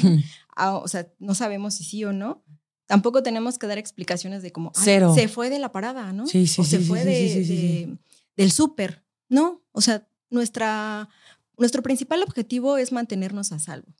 Ah, 0.56 0.76
o 0.76 0.88
sea, 0.88 1.12
no 1.18 1.34
sabemos 1.34 1.74
si 1.74 1.84
sí 1.84 2.04
o 2.04 2.14
no. 2.14 2.44
Tampoco 2.92 3.22
tenemos 3.22 3.58
que 3.58 3.66
dar 3.66 3.78
explicaciones 3.78 4.42
de 4.42 4.52
cómo 4.52 4.70
se 4.74 5.26
fue 5.26 5.48
de 5.48 5.58
la 5.58 5.72
parada, 5.72 6.12
¿no? 6.12 6.26
Sí, 6.26 6.46
sí, 6.46 6.60
o 6.60 6.64
se 6.64 6.78
fue 6.78 7.06
de, 7.06 7.96
del 8.36 8.52
súper. 8.52 9.02
No, 9.30 9.62
o 9.72 9.80
sea, 9.80 10.06
nuestra, 10.28 11.08
nuestro 11.56 11.82
principal 11.82 12.22
objetivo 12.22 12.76
es 12.76 12.92
mantenernos 12.92 13.50
a 13.52 13.58
salvo. 13.58 13.94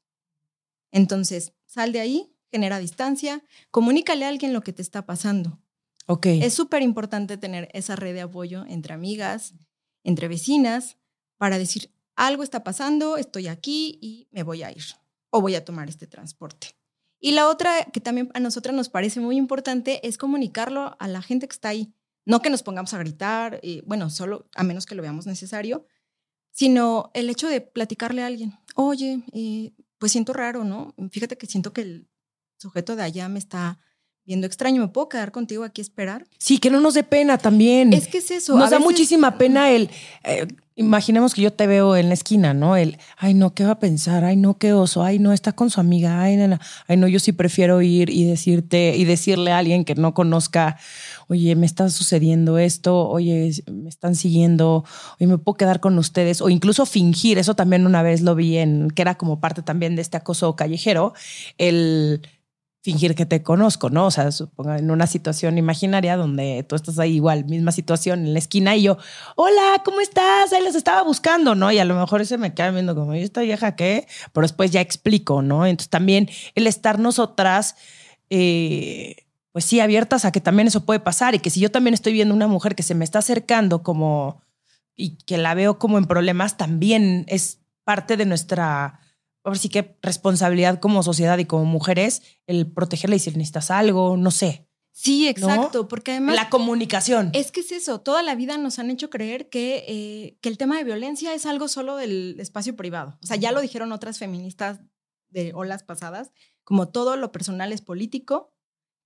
Entonces, 0.91 1.55
sal 1.65 1.93
de 1.93 2.01
ahí, 2.01 2.35
genera 2.51 2.79
distancia, 2.79 3.43
comunícale 3.71 4.27
a 4.27 4.29
alguien 4.29 4.53
lo 4.53 4.61
que 4.61 4.75
te 4.75 4.83
está 4.83 5.07
pasando. 5.07 5.59
Es 6.25 6.53
súper 6.53 6.83
importante 6.83 7.39
tener 7.39 7.71
esa 7.73 7.97
red 7.97 8.13
de 8.13 8.21
apoyo 8.21 8.67
entre 8.69 8.93
amigas, 8.93 9.55
entre 10.05 10.29
vecinas, 10.29 10.99
para 11.39 11.57
decir, 11.57 11.91
algo 12.15 12.43
está 12.43 12.63
pasando, 12.63 13.17
estoy 13.17 13.49
aquí 13.49 13.99
y 14.03 14.29
me 14.33 14.43
voy 14.43 14.63
a 14.63 14.71
ir 14.71 14.85
o 15.31 15.41
voy 15.41 15.55
a 15.55 15.65
tomar 15.65 15.89
este 15.89 16.07
transporte. 16.07 16.77
Y 17.25 17.31
la 17.31 17.49
otra 17.49 17.85
que 17.93 18.01
también 18.01 18.31
a 18.35 18.41
nosotras 18.41 18.75
nos 18.75 18.89
parece 18.89 19.21
muy 19.21 19.37
importante 19.37 20.07
es 20.07 20.19
comunicarlo 20.19 20.97
a 20.99 21.07
la 21.07 21.23
gente 21.23 21.47
que 21.47 21.53
está 21.53 21.69
ahí. 21.69 21.95
No 22.27 22.43
que 22.43 22.51
nos 22.51 22.65
pongamos 22.65 22.93
a 22.95 22.99
gritar, 22.99 23.61
eh, 23.63 23.81
bueno, 23.87 24.11
solo 24.11 24.49
a 24.57 24.65
menos 24.65 24.87
que 24.87 24.97
lo 24.97 25.03
veamos 25.03 25.25
necesario, 25.25 25.87
sino 26.51 27.13
el 27.15 27.31
hecho 27.31 27.49
de 27.49 27.61
platicarle 27.61 28.25
a 28.25 28.27
alguien, 28.27 28.59
oye, 28.75 29.23
eh, 29.33 29.73
pues 29.99 30.11
siento 30.11 30.33
raro, 30.33 30.65
¿no? 30.65 30.97
Fíjate 31.13 31.39
que 31.39 31.47
siento 31.47 31.73
que 31.73 31.83
el 31.83 32.11
sujeto 32.59 32.97
de 32.97 33.05
allá 33.05 33.29
me 33.29 33.39
está 33.39 33.79
viendo 34.25 34.47
extraño, 34.47 34.81
¿me 34.81 34.89
puedo 34.89 35.09
quedar 35.09 35.33
contigo 35.33 35.65
aquí 35.65 35.81
a 35.81 35.85
esperar? 35.85 36.25
Sí, 36.39 36.59
que 36.59 36.71
no 36.71 36.81
nos 36.81 36.95
dé 36.95 37.03
pena 37.03 37.39
también. 37.39 37.93
Es 37.93 38.09
que 38.09 38.19
es 38.19 38.31
eso. 38.31 38.57
Nos 38.57 38.71
da 38.71 38.79
muchísima 38.79 39.37
pena 39.37 39.71
el, 39.71 39.91
eh, 40.25 40.47
imaginemos 40.77 41.35
que 41.35 41.43
yo 41.43 41.53
te 41.53 41.67
veo 41.67 41.97
en 41.97 42.09
la 42.09 42.15
esquina, 42.15 42.55
¿no? 42.55 42.77
El, 42.77 42.99
ay, 43.17 43.35
no, 43.35 43.55
¿qué 43.55 43.65
va 43.65 43.73
a 43.73 43.79
pensar? 43.79 44.25
Ay, 44.25 44.37
no, 44.37 44.59
qué 44.59 44.73
oso. 44.73 45.03
Ay, 45.03 45.19
no, 45.19 45.33
está 45.33 45.53
con 45.53 45.71
su 45.71 45.81
amiga. 45.81 46.23
Ay, 46.23 46.37
no, 46.37 46.59
ay, 46.89 46.97
no 46.97 47.09
yo 47.09 47.19
sí 47.19 47.33
prefiero 47.33 47.83
ir 47.83 48.11
y 48.11 48.25
decirte 48.25 48.97
y 48.97 49.05
decirle 49.05 49.53
a 49.53 49.59
alguien 49.59 49.85
que 49.85 49.95
no 49.95 50.15
conozca, 50.15 50.79
oye, 51.29 51.55
me 51.57 51.67
está 51.67 51.89
sucediendo 51.91 52.59
esto, 52.59 53.09
oye, 53.09 53.53
me 53.71 53.89
están 53.89 54.15
siguiendo, 54.15 54.85
oye, 55.19 55.27
me 55.27 55.39
puedo 55.39 55.57
quedar 55.57 55.81
con 55.81 55.99
ustedes, 55.99 56.41
o 56.41 56.49
incluso 56.49 56.87
fingir. 56.87 57.39
Eso 57.39 57.55
también 57.55 57.87
una 57.87 58.03
vez 58.03 58.23
lo 58.23 58.35
vi 58.35 58.59
en, 58.59 58.91
que 58.91 59.03
era 59.03 59.17
como 59.17 59.41
parte 59.41 59.63
también 59.63 59.97
de 59.97 60.03
este 60.03 60.17
acoso 60.17 60.57
callejero, 60.57 61.13
el 61.59 62.23
fingir 62.83 63.15
que 63.15 63.27
te 63.27 63.43
conozco, 63.43 63.91
¿no? 63.91 64.07
O 64.07 64.11
sea, 64.11 64.33
suponga 64.33 64.77
en 64.77 64.91
una 64.91 65.07
situación 65.07 65.57
imaginaria 65.57 66.17
donde 66.17 66.65
tú 66.69 66.75
estás 66.75 66.99
ahí 66.99 67.15
igual, 67.15 67.45
misma 67.45 67.71
situación 67.71 68.27
en 68.27 68.33
la 68.33 68.41
esquina 68.41 68.75
y 68.75 68.83
yo, 68.83 68.99
hola, 69.37 69.83
¿cómo 69.85 70.01
estás? 70.01 70.53
Ahí 70.53 70.65
los 70.65 70.75
estaba 70.75 71.03
buscando, 71.03 71.55
¿no? 71.55 71.71
Y 71.71 71.79
a 71.79 71.85
lo 71.85 71.95
mejor 71.95 72.21
ese 72.21 72.39
me 72.39 72.55
queda 72.55 72.73
viendo 72.73 72.97
como, 72.97 73.15
¿y 73.15 73.23
esta 73.23 73.43
vieja 73.43 73.77
qué? 73.77 74.09
Pero 74.33 74.43
después 74.43 74.73
ya 74.73 74.81
explico, 74.81 75.43
¿no? 75.43 75.65
Entonces 75.65 75.91
también 75.91 76.29
el 76.57 76.67
estar 76.67 76.99
nosotras, 76.99 77.77
eh, 78.31 79.27
pues 79.53 79.65
sí, 79.65 79.79
abiertas 79.79 80.25
a 80.25 80.33
que 80.33 80.41
también 80.41 80.67
eso 80.67 80.85
puede 80.85 80.99
pasar 80.99 81.37
y 81.37 81.39
que 81.39 81.51
si 81.51 81.61
yo 81.61 81.71
también 81.71 81.95
estoy 81.95 82.13
viendo 82.13 82.35
una 82.35 82.49
mujer 82.49 82.75
que 82.75 82.83
se 82.83 82.97
me 82.97 83.05
está 83.05 83.21
acercando 83.21 83.85
como 83.85 84.43
y 84.97 85.19
que 85.19 85.39
la 85.39 85.55
veo 85.55 85.79
como 85.79 85.99
en 85.99 86.07
problemas, 86.07 86.57
también 86.57 87.27
es 87.29 87.61
parte 87.85 88.17
de 88.17 88.27
nuestra 88.27 89.02
ahora 89.45 89.59
sí 89.59 89.69
que 89.69 89.99
responsabilidad 90.03 90.81
como 90.81 91.03
sociedad 91.03 91.39
y 91.39 91.45
como 91.45 91.65
mujeres 91.65 92.23
el 92.47 92.71
protegerla 92.71 93.17
y 93.17 93.19
si 93.19 93.31
necesitas 93.31 93.71
algo, 93.71 94.17
no 94.17 94.31
sé. 94.31 94.69
Sí, 94.93 95.27
exacto, 95.27 95.89
porque 95.89 96.13
además... 96.13 96.37
La 96.37 96.51
comunicación. 96.51 97.31
Es 97.33 97.51
que 97.51 97.61
es 97.61 97.73
eso, 97.73 98.01
toda 98.01 98.23
la 98.23 98.35
vida 98.35 98.59
nos 98.59 98.79
han 98.79 98.91
hecho 98.91 99.09
creer 99.09 99.49
que, 99.49 99.85
eh, 99.89 100.39
que 100.43 100.49
el 100.51 100.59
tema 100.59 100.77
de 100.77 100.85
violencia 100.85 101.35
es 101.35 101.47
algo 101.47 101.67
solo 101.69 101.97
del 101.97 102.39
espacio 102.39 102.77
privado. 102.77 103.19
O 103.23 103.27
sea, 103.27 103.37
ya 103.37 103.53
lo 103.53 103.63
dijeron 103.63 103.91
otras 103.93 104.19
feministas 104.19 104.81
de 105.31 105.53
olas 105.55 105.83
pasadas, 105.83 106.33
como 106.63 106.91
todo 106.91 107.17
lo 107.17 107.33
personal 107.33 107.73
es 107.73 107.81
político, 107.81 108.53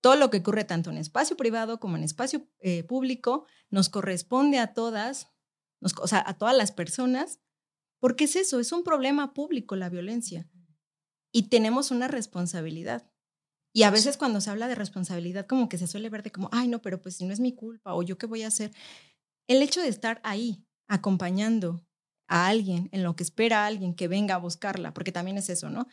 todo 0.00 0.16
lo 0.16 0.28
que 0.28 0.38
ocurre 0.38 0.64
tanto 0.64 0.90
en 0.90 0.98
espacio 0.98 1.36
privado 1.36 1.80
como 1.80 1.96
en 1.96 2.02
espacio 2.02 2.46
eh, 2.60 2.82
público 2.82 3.46
nos 3.70 3.88
corresponde 3.88 4.58
a 4.58 4.74
todas, 4.74 5.32
o 5.80 6.08
sea, 6.08 6.22
a 6.26 6.34
todas 6.34 6.56
las 6.56 6.72
personas 6.72 7.38
porque 7.98 8.24
es 8.24 8.36
eso, 8.36 8.60
es 8.60 8.72
un 8.72 8.84
problema 8.84 9.34
público 9.34 9.76
la 9.76 9.88
violencia. 9.88 10.48
Y 11.32 11.48
tenemos 11.48 11.90
una 11.90 12.08
responsabilidad. 12.08 13.10
Y 13.74 13.82
a 13.82 13.90
veces 13.90 14.16
cuando 14.16 14.40
se 14.40 14.50
habla 14.50 14.68
de 14.68 14.74
responsabilidad, 14.74 15.46
como 15.46 15.68
que 15.68 15.76
se 15.76 15.86
suele 15.86 16.08
ver 16.08 16.22
de 16.22 16.32
como, 16.32 16.48
ay, 16.52 16.68
no, 16.68 16.80
pero 16.80 17.02
pues 17.02 17.16
si 17.16 17.26
no 17.26 17.32
es 17.32 17.40
mi 17.40 17.54
culpa 17.54 17.94
o 17.94 18.02
yo 18.02 18.16
qué 18.16 18.26
voy 18.26 18.42
a 18.42 18.48
hacer. 18.48 18.72
El 19.48 19.62
hecho 19.62 19.82
de 19.82 19.88
estar 19.88 20.20
ahí, 20.24 20.64
acompañando 20.88 21.84
a 22.28 22.48
alguien 22.48 22.88
en 22.92 23.02
lo 23.02 23.14
que 23.16 23.22
espera 23.22 23.62
a 23.62 23.66
alguien 23.66 23.94
que 23.94 24.08
venga 24.08 24.34
a 24.34 24.38
buscarla, 24.38 24.92
porque 24.94 25.12
también 25.12 25.38
es 25.38 25.48
eso, 25.48 25.70
¿no? 25.70 25.86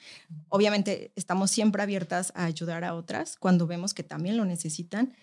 Obviamente 0.50 1.12
estamos 1.16 1.52
siempre 1.52 1.84
abiertas 1.84 2.32
a 2.36 2.46
ayudar 2.46 2.84
a 2.84 2.96
otras 2.96 3.38
cuando 3.38 3.68
vemos 3.68 3.94
que 3.94 4.04
también 4.04 4.38
lo 4.38 4.46
necesitan, 4.46 5.14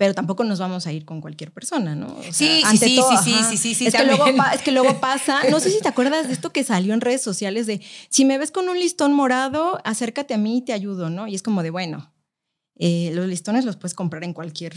pero 0.00 0.14
tampoco 0.14 0.44
nos 0.44 0.58
vamos 0.58 0.86
a 0.86 0.92
ir 0.92 1.04
con 1.04 1.20
cualquier 1.20 1.52
persona, 1.52 1.94
¿no? 1.94 2.16
sí, 2.30 2.62
sí, 2.70 2.78
sí, 2.78 3.00
sí, 3.22 3.34
sí, 3.50 3.58
sí, 3.58 3.74
sí, 3.74 3.86
es, 3.86 3.94
que 3.94 4.06
luego, 4.06 4.24
es 4.50 4.62
que 4.62 4.72
luego 4.72 4.98
pasa, 5.00 5.40
no 5.50 5.60
sé 5.60 5.70
si 5.70 5.78
te 5.82 5.88
acuerdas 5.88 6.26
de 6.26 6.32
esto 6.32 6.54
que 6.54 6.64
salió 6.64 6.94
en 6.94 7.02
redes 7.02 7.20
sociales 7.20 7.66
de, 7.66 7.82
si 8.08 8.24
me 8.24 8.38
ves 8.38 8.50
con 8.50 8.70
un 8.70 8.80
listón 8.80 9.12
morado, 9.12 9.78
acércate 9.84 10.32
a 10.32 10.38
mí 10.38 10.56
y 10.56 10.62
te 10.62 10.72
ayudo, 10.72 11.10
¿no? 11.10 11.26
Y 11.26 11.34
es 11.34 11.42
como 11.42 11.62
de, 11.62 11.68
bueno, 11.68 12.14
eh, 12.78 13.10
los 13.12 13.26
listones 13.26 13.66
los 13.66 13.76
puedes 13.76 13.92
comprar 13.92 14.24
en 14.24 14.32
cualquier 14.32 14.74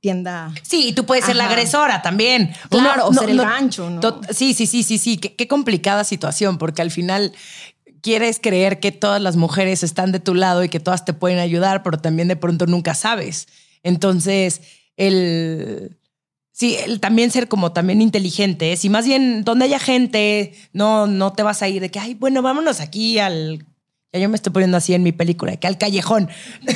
tienda. 0.00 0.54
Sí, 0.62 0.88
y 0.88 0.92
tú 0.94 1.04
puedes 1.04 1.26
ser 1.26 1.36
la 1.36 1.48
agresora 1.48 2.00
también. 2.00 2.54
Claro, 2.70 3.08
o 3.08 3.12
ser 3.12 3.28
el 3.28 3.36
gancho, 3.36 3.90
¿no? 3.90 4.22
Sí, 4.30 4.54
sí, 4.54 4.66
sí, 4.66 4.82
sí, 4.84 4.96
sí, 4.96 5.18
qué, 5.18 5.36
qué 5.36 5.48
complicada 5.48 6.02
situación, 6.02 6.56
porque 6.56 6.80
al 6.80 6.90
final 6.90 7.34
quieres 8.00 8.40
creer 8.42 8.80
que 8.80 8.90
todas 8.90 9.20
las 9.20 9.36
mujeres 9.36 9.82
están 9.82 10.12
de 10.12 10.18
tu 10.18 10.34
lado 10.34 10.64
y 10.64 10.70
que 10.70 10.80
todas 10.80 11.04
te 11.04 11.12
pueden 11.12 11.40
ayudar, 11.40 11.82
pero 11.82 11.98
también 11.98 12.28
de 12.28 12.36
pronto 12.36 12.64
nunca 12.64 12.94
sabes. 12.94 13.48
Entonces, 13.82 14.60
el... 14.96 15.98
Sí, 16.54 16.76
el 16.84 17.00
también 17.00 17.30
ser 17.30 17.48
como 17.48 17.72
también 17.72 18.02
inteligente. 18.02 18.76
Si 18.76 18.90
más 18.90 19.06
bien 19.06 19.42
donde 19.42 19.64
haya 19.64 19.78
gente, 19.78 20.52
no, 20.72 21.06
no 21.06 21.32
te 21.32 21.42
vas 21.42 21.62
a 21.62 21.68
ir 21.68 21.80
de 21.80 21.90
que, 21.90 21.98
ay, 21.98 22.14
bueno, 22.14 22.42
vámonos 22.42 22.80
aquí 22.80 23.18
al... 23.18 23.66
Ya 24.12 24.20
yo 24.20 24.28
me 24.28 24.36
estoy 24.36 24.52
poniendo 24.52 24.76
así 24.76 24.92
en 24.92 25.02
mi 25.02 25.12
película, 25.12 25.56
que 25.56 25.66
al 25.66 25.78
callejón. 25.78 26.28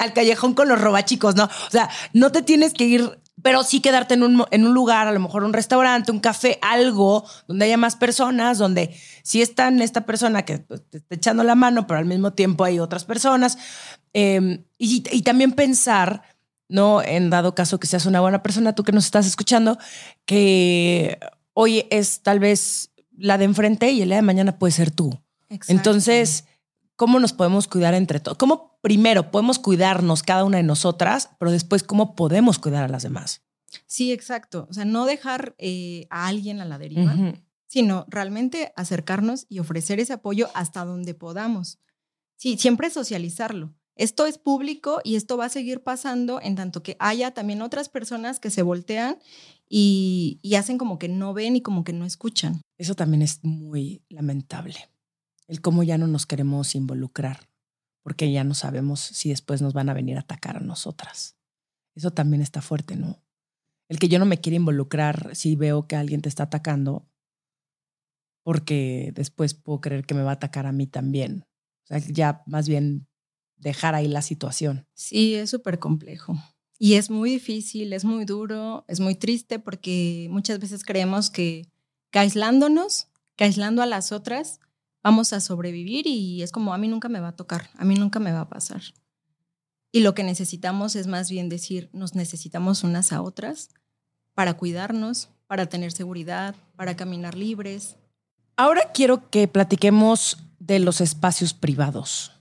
al 0.00 0.12
callejón 0.12 0.54
con 0.54 0.68
los 0.68 0.80
robachicos, 0.80 1.36
¿no? 1.36 1.44
O 1.44 1.70
sea, 1.70 1.88
no 2.12 2.32
te 2.32 2.42
tienes 2.42 2.74
que 2.74 2.84
ir 2.84 3.21
pero 3.40 3.62
sí 3.64 3.80
quedarte 3.80 4.14
en 4.14 4.22
un, 4.22 4.44
en 4.50 4.66
un, 4.66 4.74
lugar, 4.74 5.08
a 5.08 5.12
lo 5.12 5.20
mejor 5.20 5.44
un 5.44 5.52
restaurante, 5.52 6.12
un 6.12 6.20
café, 6.20 6.58
algo 6.60 7.24
donde 7.48 7.64
haya 7.64 7.76
más 7.76 7.96
personas, 7.96 8.58
donde 8.58 8.94
sí 9.22 9.40
están 9.40 9.80
esta 9.80 10.04
persona 10.04 10.44
que 10.44 10.58
pues, 10.58 10.82
te 10.90 10.98
está 10.98 11.14
echando 11.14 11.42
la 11.42 11.54
mano, 11.54 11.86
pero 11.86 11.98
al 11.98 12.04
mismo 12.04 12.32
tiempo 12.32 12.64
hay 12.64 12.78
otras 12.78 13.04
personas. 13.04 13.56
Em, 14.12 14.64
y, 14.78 15.02
y, 15.10 15.22
también 15.22 15.52
pensar, 15.52 16.22
¿no? 16.68 17.02
En 17.02 17.30
dado 17.30 17.54
caso 17.54 17.80
que 17.80 17.86
seas 17.86 18.04
una 18.04 18.20
buena 18.20 18.42
persona, 18.42 18.74
tú 18.74 18.84
que 18.84 18.92
nos 18.92 19.06
estás 19.06 19.26
escuchando, 19.26 19.78
que 20.26 21.18
hoy 21.54 21.86
es 21.90 22.22
tal 22.22 22.38
vez 22.38 22.90
la 23.16 23.38
de 23.38 23.44
enfrente 23.44 23.90
y 23.90 24.02
el 24.02 24.08
día 24.08 24.16
de 24.16 24.22
mañana 24.22 24.58
puede 24.58 24.72
ser 24.72 24.90
tú. 24.90 25.18
Entonces, 25.68 26.44
¿cómo 27.02 27.18
nos 27.18 27.32
podemos 27.32 27.66
cuidar 27.66 27.94
entre 27.94 28.20
todos? 28.20 28.38
¿Cómo 28.38 28.78
primero 28.80 29.32
podemos 29.32 29.58
cuidarnos 29.58 30.22
cada 30.22 30.44
una 30.44 30.58
de 30.58 30.62
nosotras, 30.62 31.30
pero 31.40 31.50
después 31.50 31.82
cómo 31.82 32.14
podemos 32.14 32.60
cuidar 32.60 32.84
a 32.84 32.88
las 32.88 33.02
demás. 33.02 33.42
Sí, 33.88 34.12
exacto. 34.12 34.68
O 34.70 34.72
sea, 34.72 34.84
no 34.84 35.04
dejar 35.04 35.56
eh, 35.58 36.06
a 36.10 36.28
alguien 36.28 36.60
a 36.60 36.64
la 36.64 36.78
deriva, 36.78 37.12
sino 37.66 38.04
realmente 38.06 38.72
acercarnos 38.76 39.46
y 39.48 39.58
ofrecer 39.58 39.98
ese 39.98 40.12
apoyo 40.12 40.48
hasta 40.54 40.84
donde 40.84 41.14
podamos. 41.14 41.80
Sí, 42.36 42.56
siempre 42.56 42.88
socializarlo. 42.88 43.74
Esto 43.96 44.26
es 44.26 44.38
público 44.38 45.00
y 45.02 45.16
esto 45.16 45.36
va 45.36 45.46
a 45.46 45.48
seguir 45.48 45.82
pasando 45.82 46.40
en 46.40 46.54
tanto 46.54 46.84
que 46.84 46.96
haya 47.00 47.32
también 47.32 47.62
otras 47.62 47.88
personas 47.88 48.38
que 48.38 48.50
se 48.50 48.62
voltean 48.62 49.18
y, 49.68 50.38
y 50.40 50.54
hacen 50.54 50.78
como 50.78 51.00
que 51.00 51.08
no 51.08 51.34
ven 51.34 51.56
y 51.56 51.62
como 51.62 51.82
que 51.82 51.92
no 51.92 52.04
escuchan. 52.04 52.62
Eso 52.78 52.94
también 52.94 53.22
es 53.22 53.40
muy 53.42 54.02
lamentable, 54.08 54.88
el 55.52 55.60
cómo 55.60 55.82
ya 55.82 55.98
no 55.98 56.06
nos 56.06 56.24
queremos 56.24 56.74
involucrar 56.74 57.50
porque 58.02 58.32
ya 58.32 58.42
no 58.42 58.54
sabemos 58.54 59.00
si 59.00 59.28
después 59.28 59.60
nos 59.60 59.74
van 59.74 59.90
a 59.90 59.92
venir 59.92 60.16
a 60.16 60.20
atacar 60.20 60.56
a 60.56 60.60
nosotras. 60.60 61.36
Eso 61.94 62.10
también 62.10 62.40
está 62.40 62.62
fuerte, 62.62 62.96
¿no? 62.96 63.22
El 63.86 63.98
que 63.98 64.08
yo 64.08 64.18
no 64.18 64.24
me 64.24 64.40
quiera 64.40 64.56
involucrar 64.56 65.36
si 65.36 65.54
veo 65.54 65.86
que 65.86 65.94
alguien 65.94 66.22
te 66.22 66.30
está 66.30 66.44
atacando, 66.44 67.06
porque 68.42 69.12
después 69.14 69.52
puedo 69.52 69.82
creer 69.82 70.06
que 70.06 70.14
me 70.14 70.22
va 70.22 70.30
a 70.30 70.34
atacar 70.34 70.64
a 70.64 70.72
mí 70.72 70.86
también. 70.86 71.44
O 71.84 71.88
sea, 71.88 71.98
ya 71.98 72.42
más 72.46 72.66
bien 72.66 73.06
dejar 73.56 73.94
ahí 73.94 74.08
la 74.08 74.22
situación. 74.22 74.86
Sí, 74.94 75.34
es 75.34 75.50
súper 75.50 75.78
complejo. 75.78 76.34
Y 76.78 76.94
es 76.94 77.10
muy 77.10 77.30
difícil, 77.30 77.92
es 77.92 78.06
muy 78.06 78.24
duro, 78.24 78.86
es 78.88 79.00
muy 79.00 79.16
triste 79.16 79.58
porque 79.58 80.28
muchas 80.30 80.58
veces 80.60 80.82
creemos 80.82 81.28
que, 81.28 81.68
que 82.10 82.20
aislándonos, 82.20 83.12
aislando 83.44 83.82
a 83.82 83.86
las 83.86 84.12
otras, 84.12 84.60
vamos 85.02 85.32
a 85.32 85.40
sobrevivir 85.40 86.06
y 86.06 86.42
es 86.42 86.52
como 86.52 86.74
a 86.74 86.78
mí 86.78 86.88
nunca 86.88 87.08
me 87.08 87.20
va 87.20 87.28
a 87.28 87.36
tocar, 87.36 87.70
a 87.76 87.84
mí 87.84 87.94
nunca 87.94 88.18
me 88.18 88.32
va 88.32 88.42
a 88.42 88.48
pasar. 88.48 88.82
Y 89.90 90.00
lo 90.00 90.14
que 90.14 90.24
necesitamos 90.24 90.96
es 90.96 91.06
más 91.06 91.30
bien 91.30 91.48
decir, 91.48 91.90
nos 91.92 92.14
necesitamos 92.14 92.82
unas 92.82 93.12
a 93.12 93.20
otras 93.20 93.68
para 94.34 94.54
cuidarnos, 94.54 95.28
para 95.46 95.66
tener 95.66 95.92
seguridad, 95.92 96.54
para 96.76 96.96
caminar 96.96 97.36
libres. 97.36 97.96
Ahora 98.56 98.90
quiero 98.94 99.28
que 99.28 99.48
platiquemos 99.48 100.38
de 100.58 100.78
los 100.78 101.00
espacios 101.00 101.52
privados. 101.52 102.32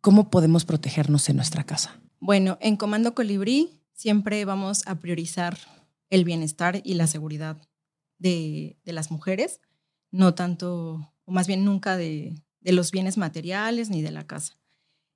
¿Cómo 0.00 0.30
podemos 0.30 0.64
protegernos 0.64 1.28
en 1.28 1.36
nuestra 1.36 1.64
casa? 1.64 2.00
Bueno, 2.20 2.56
en 2.60 2.76
Comando 2.76 3.14
Colibrí 3.14 3.80
siempre 3.92 4.44
vamos 4.44 4.86
a 4.86 5.00
priorizar 5.00 5.58
el 6.10 6.24
bienestar 6.24 6.80
y 6.84 6.94
la 6.94 7.06
seguridad 7.06 7.56
de, 8.18 8.78
las 8.84 9.10
mujeres, 9.10 9.60
no 10.10 10.34
tanto, 10.34 11.12
o 11.26 11.32
más 11.32 11.46
bien 11.46 11.64
nunca 11.64 11.96
de, 11.96 12.34
los 12.62 12.90
bienes 12.90 13.16
materiales 13.16 13.90
ni 13.90 14.02
de 14.02 14.10
la 14.10 14.26
casa. 14.26 14.58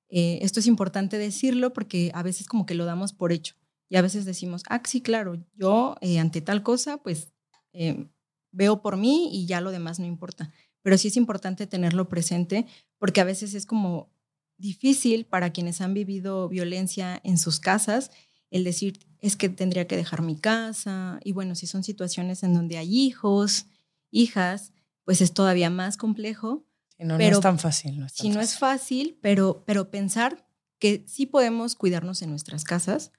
Eh, 0.07 0.39
esto 0.41 0.59
es 0.61 0.67
importante 0.67 1.17
decirlo 1.17 1.73
porque 1.73 2.11
a 2.13 2.23
veces 2.23 2.47
como 2.47 2.65
que 2.65 2.75
lo 2.75 2.85
damos 2.85 3.11
por 3.11 3.33
hecho 3.33 3.55
y 3.89 3.97
a 3.97 4.01
veces 4.01 4.23
decimos, 4.23 4.63
ah, 4.69 4.81
sí, 4.85 5.01
claro, 5.01 5.43
yo 5.55 5.95
eh, 5.99 6.19
ante 6.19 6.39
tal 6.39 6.63
cosa, 6.63 6.97
pues 6.97 7.33
eh, 7.73 8.07
veo 8.51 8.81
por 8.81 8.95
mí 8.95 9.29
y 9.33 9.47
ya 9.47 9.59
lo 9.59 9.71
demás 9.71 9.99
no 9.99 10.05
importa. 10.05 10.51
Pero 10.81 10.97
sí 10.97 11.09
es 11.09 11.17
importante 11.17 11.67
tenerlo 11.67 12.07
presente 12.07 12.67
porque 12.97 13.19
a 13.19 13.25
veces 13.25 13.53
es 13.53 13.65
como 13.65 14.09
difícil 14.57 15.25
para 15.25 15.51
quienes 15.51 15.81
han 15.81 15.93
vivido 15.93 16.47
violencia 16.47 17.19
en 17.23 17.37
sus 17.37 17.59
casas 17.59 18.11
el 18.51 18.65
decir, 18.65 18.99
es 19.19 19.37
que 19.37 19.49
tendría 19.49 19.87
que 19.87 19.95
dejar 19.95 20.21
mi 20.21 20.35
casa. 20.35 21.19
Y 21.23 21.31
bueno, 21.31 21.55
si 21.55 21.65
son 21.65 21.83
situaciones 21.83 22.43
en 22.43 22.53
donde 22.53 22.77
hay 22.77 22.95
hijos, 22.95 23.65
hijas, 24.11 24.73
pues 25.05 25.21
es 25.21 25.33
todavía 25.33 25.69
más 25.69 25.97
complejo. 25.97 26.65
no, 26.99 27.17
pero, 27.17 27.31
no 27.31 27.37
es 27.37 27.41
tan 27.41 27.59
fácil. 27.59 27.99
No 27.99 28.09
si 28.09 28.29
no 28.29 28.41
es 28.41 28.57
fácil, 28.57 29.17
pero, 29.21 29.63
pero 29.65 29.89
pensar 29.89 30.47
que 30.79 31.03
sí 31.07 31.25
podemos 31.25 31.75
cuidarnos 31.75 32.21
en 32.21 32.29
nuestras 32.29 32.63
casas. 32.63 33.11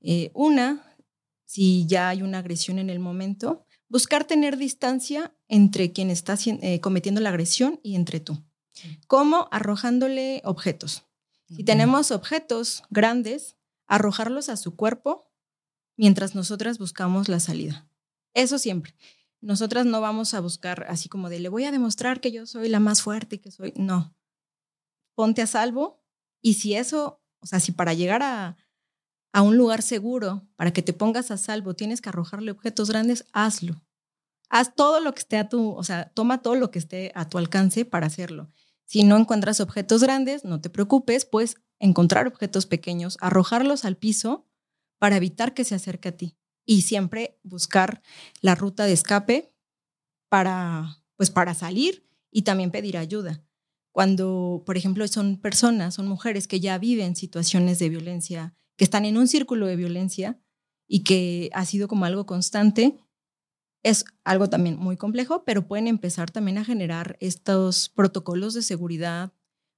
Eh, 0.00 0.30
una, 0.34 0.96
si 1.44 1.86
ya 1.86 2.08
hay 2.08 2.22
una 2.22 2.38
agresión 2.38 2.78
en 2.78 2.90
el 2.90 2.98
momento, 2.98 3.64
buscar 3.88 4.24
tener 4.24 4.56
distancia 4.56 5.34
entre 5.48 5.92
quien 5.92 6.10
está 6.10 6.36
eh, 6.46 6.80
cometiendo 6.80 7.20
la 7.20 7.30
agresión 7.30 7.80
y 7.82 7.94
entre 7.94 8.20
tú. 8.20 8.42
¿Cómo? 9.06 9.48
Arrojándole 9.52 10.42
objetos. 10.44 11.04
Si 11.48 11.62
tenemos 11.62 12.10
objetos 12.10 12.82
grandes, 12.90 13.56
arrojarlos 13.86 14.48
a 14.48 14.56
su 14.56 14.74
cuerpo 14.74 15.30
mientras 15.96 16.34
nosotras 16.34 16.78
buscamos 16.78 17.28
la 17.28 17.38
salida. 17.38 17.86
Eso 18.32 18.58
siempre. 18.58 18.94
Nosotras 19.44 19.84
no 19.84 20.00
vamos 20.00 20.32
a 20.32 20.40
buscar 20.40 20.86
así 20.88 21.10
como 21.10 21.28
de 21.28 21.38
le 21.38 21.50
voy 21.50 21.64
a 21.64 21.70
demostrar 21.70 22.22
que 22.22 22.32
yo 22.32 22.46
soy 22.46 22.70
la 22.70 22.80
más 22.80 23.02
fuerte 23.02 23.36
y 23.36 23.38
que 23.40 23.50
soy. 23.50 23.74
No. 23.76 24.16
Ponte 25.14 25.42
a 25.42 25.46
salvo 25.46 26.02
y 26.40 26.54
si 26.54 26.74
eso, 26.74 27.22
o 27.40 27.46
sea, 27.46 27.60
si 27.60 27.70
para 27.70 27.92
llegar 27.92 28.22
a, 28.22 28.56
a 29.34 29.42
un 29.42 29.58
lugar 29.58 29.82
seguro, 29.82 30.48
para 30.56 30.72
que 30.72 30.80
te 30.80 30.94
pongas 30.94 31.30
a 31.30 31.36
salvo, 31.36 31.74
tienes 31.74 32.00
que 32.00 32.08
arrojarle 32.08 32.52
objetos 32.52 32.88
grandes, 32.88 33.26
hazlo. 33.34 33.84
Haz 34.48 34.74
todo 34.74 35.00
lo 35.00 35.12
que 35.12 35.20
esté 35.20 35.36
a 35.36 35.50
tu, 35.50 35.72
o 35.72 35.84
sea, 35.84 36.10
toma 36.14 36.40
todo 36.40 36.54
lo 36.54 36.70
que 36.70 36.78
esté 36.78 37.12
a 37.14 37.28
tu 37.28 37.36
alcance 37.36 37.84
para 37.84 38.06
hacerlo. 38.06 38.50
Si 38.86 39.04
no 39.04 39.18
encuentras 39.18 39.60
objetos 39.60 40.02
grandes, 40.02 40.46
no 40.46 40.62
te 40.62 40.70
preocupes, 40.70 41.26
pues 41.26 41.56
encontrar 41.78 42.26
objetos 42.26 42.64
pequeños, 42.64 43.18
arrojarlos 43.20 43.84
al 43.84 43.98
piso 43.98 44.46
para 44.98 45.16
evitar 45.16 45.52
que 45.52 45.64
se 45.64 45.74
acerque 45.74 46.08
a 46.08 46.16
ti 46.16 46.38
y 46.64 46.82
siempre 46.82 47.38
buscar 47.42 48.02
la 48.40 48.54
ruta 48.54 48.86
de 48.86 48.92
escape 48.92 49.52
para 50.28 51.04
pues 51.16 51.30
para 51.30 51.54
salir 51.54 52.06
y 52.30 52.42
también 52.42 52.70
pedir 52.70 52.96
ayuda. 52.96 53.44
Cuando, 53.92 54.62
por 54.66 54.76
ejemplo, 54.76 55.06
son 55.06 55.40
personas, 55.40 55.94
son 55.94 56.08
mujeres 56.08 56.48
que 56.48 56.60
ya 56.60 56.78
viven 56.78 57.14
situaciones 57.14 57.78
de 57.78 57.88
violencia, 57.88 58.56
que 58.76 58.84
están 58.84 59.04
en 59.04 59.16
un 59.16 59.28
círculo 59.28 59.66
de 59.66 59.76
violencia 59.76 60.40
y 60.88 61.04
que 61.04 61.50
ha 61.54 61.64
sido 61.64 61.86
como 61.86 62.04
algo 62.04 62.26
constante, 62.26 62.98
es 63.84 64.04
algo 64.24 64.48
también 64.48 64.78
muy 64.78 64.96
complejo, 64.96 65.44
pero 65.44 65.68
pueden 65.68 65.86
empezar 65.86 66.30
también 66.30 66.58
a 66.58 66.64
generar 66.64 67.16
estos 67.20 67.90
protocolos 67.90 68.54
de 68.54 68.62
seguridad, 68.62 69.32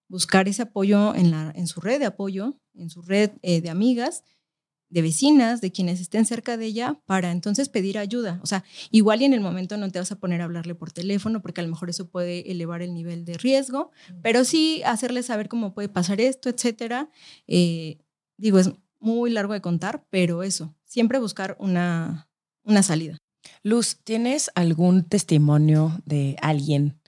buscar 0.09 0.49
ese 0.49 0.62
apoyo 0.62 1.14
en, 1.14 1.33
la, 1.33 1.53
en 1.55 1.66
su 1.66 1.81
red 1.81 1.99
de 1.99 2.07
apoyo, 2.07 2.59
en 2.75 2.88
su 2.88 3.03
red 3.03 3.33
eh, 3.42 3.61
de 3.61 3.68
amigas, 3.68 4.22
de 4.88 5.03
vecinas, 5.03 5.61
de 5.61 5.72
quienes 5.72 6.01
estén 6.01 6.25
cerca 6.27 6.57
de 6.57 6.66
ella, 6.66 7.01
para 7.07 7.33
entonces 7.33 7.68
pedir 7.68 7.99
ayuda. 7.99 8.40
O 8.42 8.46
sea, 8.46 8.64
igual 8.90 9.22
y 9.22 9.25
en 9.25 9.33
el 9.33 9.40
momento 9.40 9.77
no 9.77 9.90
te 9.90 9.99
vas 9.99 10.12
a 10.12 10.18
poner 10.18 10.40
a 10.40 10.44
hablarle 10.44 10.75
por 10.75 10.92
teléfono, 10.92 11.42
porque 11.42 11.61
a 11.61 11.64
lo 11.64 11.70
mejor 11.70 11.90
eso 11.90 12.09
puede 12.09 12.51
elevar 12.51 12.83
el 12.83 12.94
nivel 12.94 13.25
de 13.25 13.35
riesgo, 13.35 13.90
pero 14.22 14.44
sí 14.44 14.83
hacerle 14.85 15.22
saber 15.22 15.49
cómo 15.49 15.75
puede 15.75 15.88
pasar 15.88 16.20
esto, 16.20 16.49
etcétera. 16.49 17.11
Eh, 17.46 17.99
digo, 18.37 18.59
es 18.59 18.70
muy 19.01 19.31
largo 19.31 19.53
de 19.53 19.61
contar, 19.61 20.05
pero 20.11 20.42
eso, 20.42 20.75
siempre 20.85 21.18
buscar 21.18 21.57
una, 21.59 22.29
una 22.64 22.83
salida. 22.83 23.18
Luz, 23.62 23.99
¿tienes 24.03 24.51
algún 24.55 25.05
testimonio 25.05 26.01
de 26.05 26.37
alguien 26.42 27.01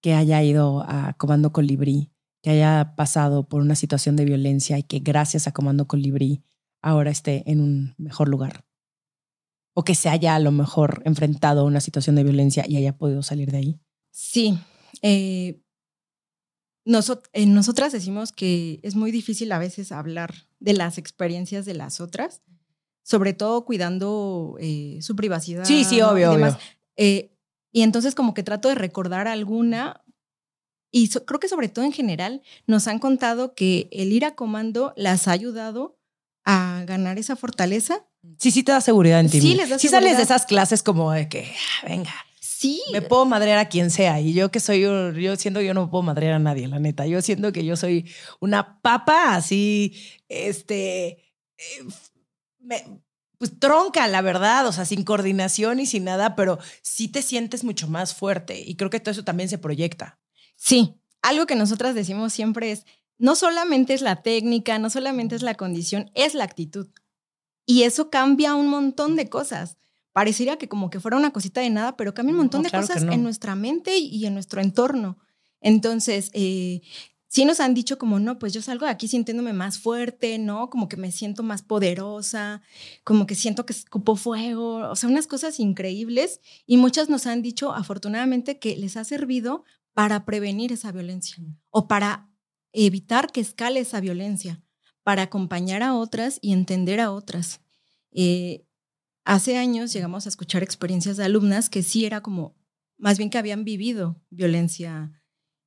que 0.00 0.14
haya 0.14 0.42
ido 0.42 0.84
a 0.86 1.14
Comando 1.14 1.52
Colibrí, 1.52 2.10
que 2.42 2.50
haya 2.50 2.94
pasado 2.96 3.48
por 3.48 3.62
una 3.62 3.74
situación 3.74 4.16
de 4.16 4.24
violencia 4.24 4.78
y 4.78 4.82
que 4.82 5.00
gracias 5.00 5.46
a 5.46 5.52
Comando 5.52 5.86
Colibrí 5.86 6.42
ahora 6.88 7.10
esté 7.10 7.42
en 7.50 7.60
un 7.60 7.94
mejor 7.98 8.28
lugar? 8.28 8.64
¿O 9.74 9.84
que 9.84 9.94
se 9.94 10.08
haya 10.08 10.34
a 10.34 10.40
lo 10.40 10.50
mejor 10.50 11.02
enfrentado 11.04 11.60
a 11.60 11.64
una 11.64 11.80
situación 11.80 12.16
de 12.16 12.24
violencia 12.24 12.64
y 12.66 12.76
haya 12.76 12.96
podido 12.96 13.22
salir 13.22 13.50
de 13.50 13.58
ahí? 13.58 13.80
Sí. 14.10 14.58
Eh, 15.02 15.60
eh, 16.84 17.46
nosotras 17.46 17.92
decimos 17.92 18.32
que 18.32 18.80
es 18.82 18.96
muy 18.96 19.10
difícil 19.10 19.52
a 19.52 19.58
veces 19.58 19.92
hablar 19.92 20.34
de 20.58 20.72
las 20.72 20.98
experiencias 20.98 21.64
de 21.64 21.74
las 21.74 22.00
otras 22.00 22.42
sobre 23.08 23.32
todo 23.32 23.64
cuidando 23.64 24.56
eh, 24.60 24.98
su 25.00 25.16
privacidad. 25.16 25.64
Sí, 25.64 25.84
sí, 25.84 26.02
obvio, 26.02 26.32
obvio. 26.32 26.54
Eh, 26.98 27.34
y 27.72 27.80
entonces 27.80 28.14
como 28.14 28.34
que 28.34 28.42
trato 28.42 28.68
de 28.68 28.74
recordar 28.74 29.28
alguna, 29.28 30.04
y 30.90 31.08
creo 31.08 31.40
que 31.40 31.48
sobre 31.48 31.70
todo 31.70 31.86
en 31.86 31.92
general, 31.92 32.42
nos 32.66 32.86
han 32.86 32.98
contado 32.98 33.54
que 33.54 33.88
el 33.92 34.12
ir 34.12 34.26
a 34.26 34.34
comando 34.34 34.92
las 34.94 35.26
ha 35.26 35.32
ayudado 35.32 35.97
a 36.50 36.82
ganar 36.86 37.18
esa 37.18 37.36
fortaleza. 37.36 38.06
Sí, 38.38 38.50
sí 38.50 38.62
te 38.62 38.72
da 38.72 38.80
seguridad 38.80 39.20
en 39.20 39.28
ti. 39.28 39.38
Sí, 39.38 39.54
les 39.54 39.68
da 39.68 39.78
sí 39.78 39.88
sales 39.88 40.16
de 40.16 40.22
esas 40.22 40.46
clases 40.46 40.82
como 40.82 41.12
de 41.12 41.28
que, 41.28 41.54
ah, 41.54 41.86
venga. 41.86 42.14
Sí. 42.40 42.80
Me 42.90 43.02
puedo 43.02 43.26
madrear 43.26 43.58
a 43.58 43.68
quien 43.68 43.90
sea. 43.90 44.18
Y 44.18 44.32
yo 44.32 44.50
que 44.50 44.58
soy, 44.58 44.80
yo 44.80 45.36
siento 45.36 45.60
que 45.60 45.66
yo 45.66 45.74
no 45.74 45.90
puedo 45.90 46.02
madrear 46.02 46.32
a 46.32 46.38
nadie, 46.38 46.66
la 46.66 46.78
neta. 46.78 47.06
Yo 47.06 47.20
siento 47.20 47.52
que 47.52 47.66
yo 47.66 47.76
soy 47.76 48.10
una 48.40 48.80
papa 48.80 49.36
así, 49.36 49.94
este, 50.30 51.34
eh, 51.58 52.84
pues 53.36 53.60
tronca, 53.60 54.08
la 54.08 54.22
verdad, 54.22 54.66
o 54.66 54.72
sea, 54.72 54.86
sin 54.86 55.04
coordinación 55.04 55.80
y 55.80 55.86
sin 55.86 56.04
nada, 56.04 56.34
pero 56.34 56.58
sí 56.80 57.08
te 57.08 57.20
sientes 57.20 57.62
mucho 57.62 57.88
más 57.88 58.14
fuerte 58.14 58.58
y 58.58 58.74
creo 58.76 58.88
que 58.88 59.00
todo 59.00 59.12
eso 59.12 59.22
también 59.22 59.50
se 59.50 59.58
proyecta. 59.58 60.18
Sí, 60.56 60.94
algo 61.20 61.46
que 61.46 61.56
nosotras 61.56 61.94
decimos 61.94 62.32
siempre 62.32 62.72
es, 62.72 62.86
no 63.18 63.34
solamente 63.34 63.94
es 63.94 64.02
la 64.02 64.22
técnica, 64.22 64.78
no 64.78 64.90
solamente 64.90 65.34
es 65.34 65.42
la 65.42 65.54
condición, 65.54 66.10
es 66.14 66.34
la 66.34 66.44
actitud. 66.44 66.88
Y 67.66 67.82
eso 67.82 68.10
cambia 68.10 68.54
un 68.54 68.68
montón 68.68 69.16
de 69.16 69.28
cosas. 69.28 69.76
Parecería 70.12 70.56
que 70.56 70.68
como 70.68 70.88
que 70.88 71.00
fuera 71.00 71.16
una 71.16 71.32
cosita 71.32 71.60
de 71.60 71.70
nada, 71.70 71.96
pero 71.96 72.14
cambia 72.14 72.32
un 72.32 72.38
montón 72.38 72.62
de 72.62 72.70
cosas 72.70 73.02
en 73.02 73.22
nuestra 73.22 73.54
mente 73.54 73.98
y 73.98 74.24
en 74.24 74.34
nuestro 74.34 74.60
entorno. 74.60 75.18
Entonces, 75.60 76.30
eh, 76.32 76.80
sí 77.28 77.44
nos 77.44 77.60
han 77.60 77.74
dicho 77.74 77.98
como, 77.98 78.18
no, 78.18 78.38
pues 78.38 78.52
yo 78.52 78.62
salgo 78.62 78.86
de 78.86 78.92
aquí 78.92 79.06
sintiéndome 79.06 79.52
más 79.52 79.78
fuerte, 79.78 80.38
¿no? 80.38 80.70
Como 80.70 80.88
que 80.88 80.96
me 80.96 81.12
siento 81.12 81.42
más 81.42 81.62
poderosa, 81.62 82.62
como 83.04 83.26
que 83.26 83.34
siento 83.34 83.66
que 83.66 83.74
escupo 83.74 84.16
fuego, 84.16 84.88
o 84.88 84.96
sea, 84.96 85.08
unas 85.08 85.26
cosas 85.26 85.60
increíbles. 85.60 86.40
Y 86.66 86.78
muchas 86.78 87.08
nos 87.08 87.26
han 87.26 87.42
dicho, 87.42 87.72
afortunadamente, 87.72 88.58
que 88.58 88.76
les 88.76 88.96
ha 88.96 89.04
servido 89.04 89.64
para 89.92 90.24
prevenir 90.24 90.72
esa 90.72 90.90
violencia 90.90 91.36
o 91.70 91.86
para 91.86 92.28
evitar 92.72 93.32
que 93.32 93.40
escale 93.40 93.80
esa 93.80 94.00
violencia, 94.00 94.62
para 95.08 95.22
acompañar 95.22 95.82
a 95.82 95.94
otras 95.94 96.38
y 96.42 96.52
entender 96.52 97.00
a 97.00 97.12
otras. 97.12 97.62
Eh, 98.12 98.66
hace 99.24 99.56
años 99.56 99.90
llegamos 99.94 100.26
a 100.26 100.28
escuchar 100.28 100.62
experiencias 100.62 101.16
de 101.16 101.24
alumnas 101.24 101.70
que 101.70 101.82
sí 101.82 102.04
era 102.04 102.20
como, 102.20 102.54
más 102.98 103.16
bien 103.16 103.30
que 103.30 103.38
habían 103.38 103.64
vivido 103.64 104.20
violencia 104.28 105.10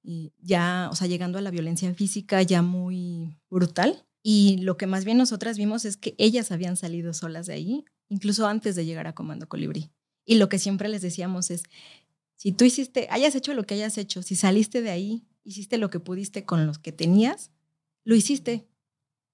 y 0.04 0.32
ya, 0.38 0.90
o 0.92 0.96
sea, 0.96 1.08
llegando 1.08 1.40
a 1.40 1.42
la 1.42 1.50
violencia 1.50 1.92
física 1.96 2.44
ya 2.44 2.62
muy 2.62 3.36
brutal. 3.50 4.06
Y 4.22 4.58
lo 4.58 4.78
que 4.78 4.86
más 4.86 5.06
bien 5.06 5.18
nosotras 5.18 5.58
vimos 5.58 5.86
es 5.86 5.98
que 5.98 6.14
ellas 6.20 6.52
habían 6.52 6.78
salido 6.78 7.12
solas 7.12 7.48
de 7.48 7.54
ahí, 7.54 7.84
incluso 8.10 8.46
antes 8.46 8.76
de 8.76 8.86
llegar 8.86 9.08
a 9.08 9.16
Comando 9.16 9.50
Colibrí. 9.50 9.90
Y 10.24 10.36
lo 10.36 10.50
que 10.50 10.60
siempre 10.60 10.88
les 10.88 11.02
decíamos 11.02 11.50
es, 11.50 11.64
si 12.36 12.52
tú 12.52 12.64
hiciste, 12.64 13.08
hayas 13.10 13.34
hecho 13.34 13.56
lo 13.56 13.64
que 13.64 13.74
hayas 13.74 13.98
hecho, 13.98 14.22
si 14.22 14.36
saliste 14.36 14.84
de 14.84 14.92
ahí, 14.92 15.24
hiciste 15.44 15.78
lo 15.78 15.90
que 15.90 16.00
pudiste 16.00 16.46
con 16.46 16.66
los 16.66 16.80
que 16.80 16.92
tenías, 16.92 17.52
lo 18.04 18.16
hiciste. 18.16 18.68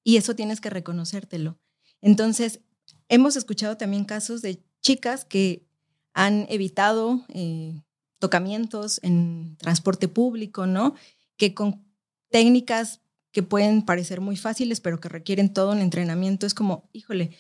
Y 0.04 0.18
eso 0.18 0.36
tienes 0.36 0.62
que 0.62 0.70
reconocértelo. 0.70 1.60
Entonces, 2.02 2.62
hemos 3.10 3.36
escuchado 3.36 3.78
también 3.78 4.06
casos 4.06 4.42
de 4.42 4.64
chicas 4.82 5.26
que 5.26 5.66
han 6.14 6.46
evitado 6.50 7.26
eh, 7.30 7.82
tocamientos 8.20 9.00
en 9.04 9.58
transporte 9.58 10.08
público, 10.08 10.66
¿no? 10.66 10.96
Que 11.36 11.54
con 11.54 11.86
técnicas 12.30 13.02
que 13.32 13.44
pueden 13.44 13.84
parecer 13.84 14.22
muy 14.22 14.38
fáciles, 14.38 14.82
pero 14.82 15.00
que 15.00 15.10
requieren 15.10 15.54
todo 15.54 15.72
un 15.72 15.80
entrenamiento, 15.80 16.48
es 16.48 16.54
como, 16.54 16.90
híjole, 16.92 17.32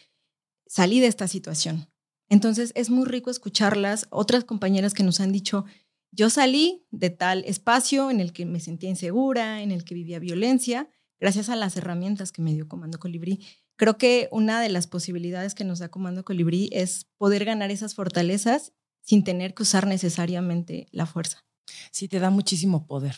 salí 0.67 0.99
de 0.99 1.07
esta 1.07 1.27
situación. 1.27 1.87
Entonces 2.29 2.71
es 2.75 2.89
muy 2.89 3.05
rico 3.05 3.31
escucharlas, 3.31 4.07
otras 4.09 4.43
compañeras 4.43 4.93
que 4.93 5.03
nos 5.03 5.19
han 5.19 5.31
dicho, 5.31 5.65
yo 6.11 6.29
salí 6.29 6.85
de 6.91 7.09
tal 7.09 7.43
espacio 7.45 8.09
en 8.11 8.19
el 8.19 8.33
que 8.33 8.45
me 8.45 8.59
sentía 8.59 8.89
insegura, 8.89 9.61
en 9.61 9.71
el 9.71 9.83
que 9.83 9.95
vivía 9.95 10.19
violencia, 10.19 10.89
gracias 11.19 11.49
a 11.49 11.55
las 11.55 11.77
herramientas 11.77 12.31
que 12.31 12.41
me 12.41 12.53
dio 12.53 12.67
Comando 12.67 12.99
Colibrí. 12.99 13.45
Creo 13.75 13.97
que 13.97 14.27
una 14.31 14.59
de 14.59 14.69
las 14.69 14.87
posibilidades 14.87 15.53
que 15.53 15.63
nos 15.63 15.79
da 15.79 15.89
Comando 15.89 16.23
Colibrí 16.23 16.69
es 16.71 17.05
poder 17.17 17.45
ganar 17.45 17.71
esas 17.71 17.93
fortalezas 17.93 18.73
sin 19.01 19.23
tener 19.23 19.53
que 19.53 19.63
usar 19.63 19.87
necesariamente 19.87 20.87
la 20.91 21.05
fuerza. 21.05 21.45
Sí, 21.91 22.07
te 22.07 22.19
da 22.19 22.29
muchísimo 22.29 22.87
poder, 22.87 23.15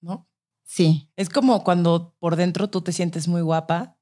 ¿no? 0.00 0.28
Sí. 0.64 1.10
Es 1.16 1.28
como 1.28 1.64
cuando 1.64 2.16
por 2.18 2.36
dentro 2.36 2.70
tú 2.70 2.80
te 2.80 2.92
sientes 2.92 3.28
muy 3.28 3.42
guapa, 3.42 3.98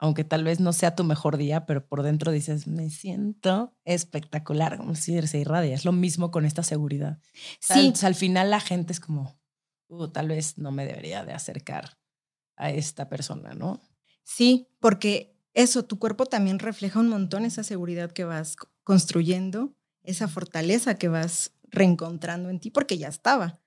aunque 0.00 0.24
tal 0.24 0.44
vez 0.44 0.60
no 0.60 0.72
sea 0.72 0.96
tu 0.96 1.04
mejor 1.04 1.36
día, 1.36 1.66
pero 1.66 1.86
por 1.86 2.02
dentro 2.02 2.32
dices, 2.32 2.66
me 2.66 2.88
siento 2.88 3.76
espectacular, 3.84 4.78
como 4.78 4.94
si 4.94 5.20
se 5.26 5.38
irradia. 5.38 5.74
Es 5.74 5.84
lo 5.84 5.92
mismo 5.92 6.30
con 6.30 6.46
esta 6.46 6.62
seguridad. 6.62 7.18
Sí. 7.60 7.92
al 8.02 8.14
final 8.14 8.48
la 8.48 8.60
gente 8.60 8.94
es 8.94 8.98
como, 8.98 9.38
uh, 9.88 10.08
tal 10.08 10.28
vez 10.28 10.56
no 10.56 10.72
me 10.72 10.86
debería 10.86 11.26
de 11.26 11.34
acercar 11.34 11.98
a 12.56 12.70
esta 12.70 13.10
persona, 13.10 13.52
¿no? 13.52 13.78
Sí, 14.22 14.68
porque 14.78 15.36
eso, 15.52 15.84
tu 15.84 15.98
cuerpo 15.98 16.24
también 16.24 16.60
refleja 16.60 16.98
un 16.98 17.08
montón 17.08 17.44
esa 17.44 17.62
seguridad 17.62 18.10
que 18.10 18.24
vas 18.24 18.56
construyendo, 18.82 19.74
esa 20.02 20.28
fortaleza 20.28 20.94
que 20.94 21.08
vas 21.08 21.52
reencontrando 21.64 22.48
en 22.48 22.58
ti, 22.58 22.70
porque 22.70 22.96
ya 22.96 23.08
estaba. 23.08 23.60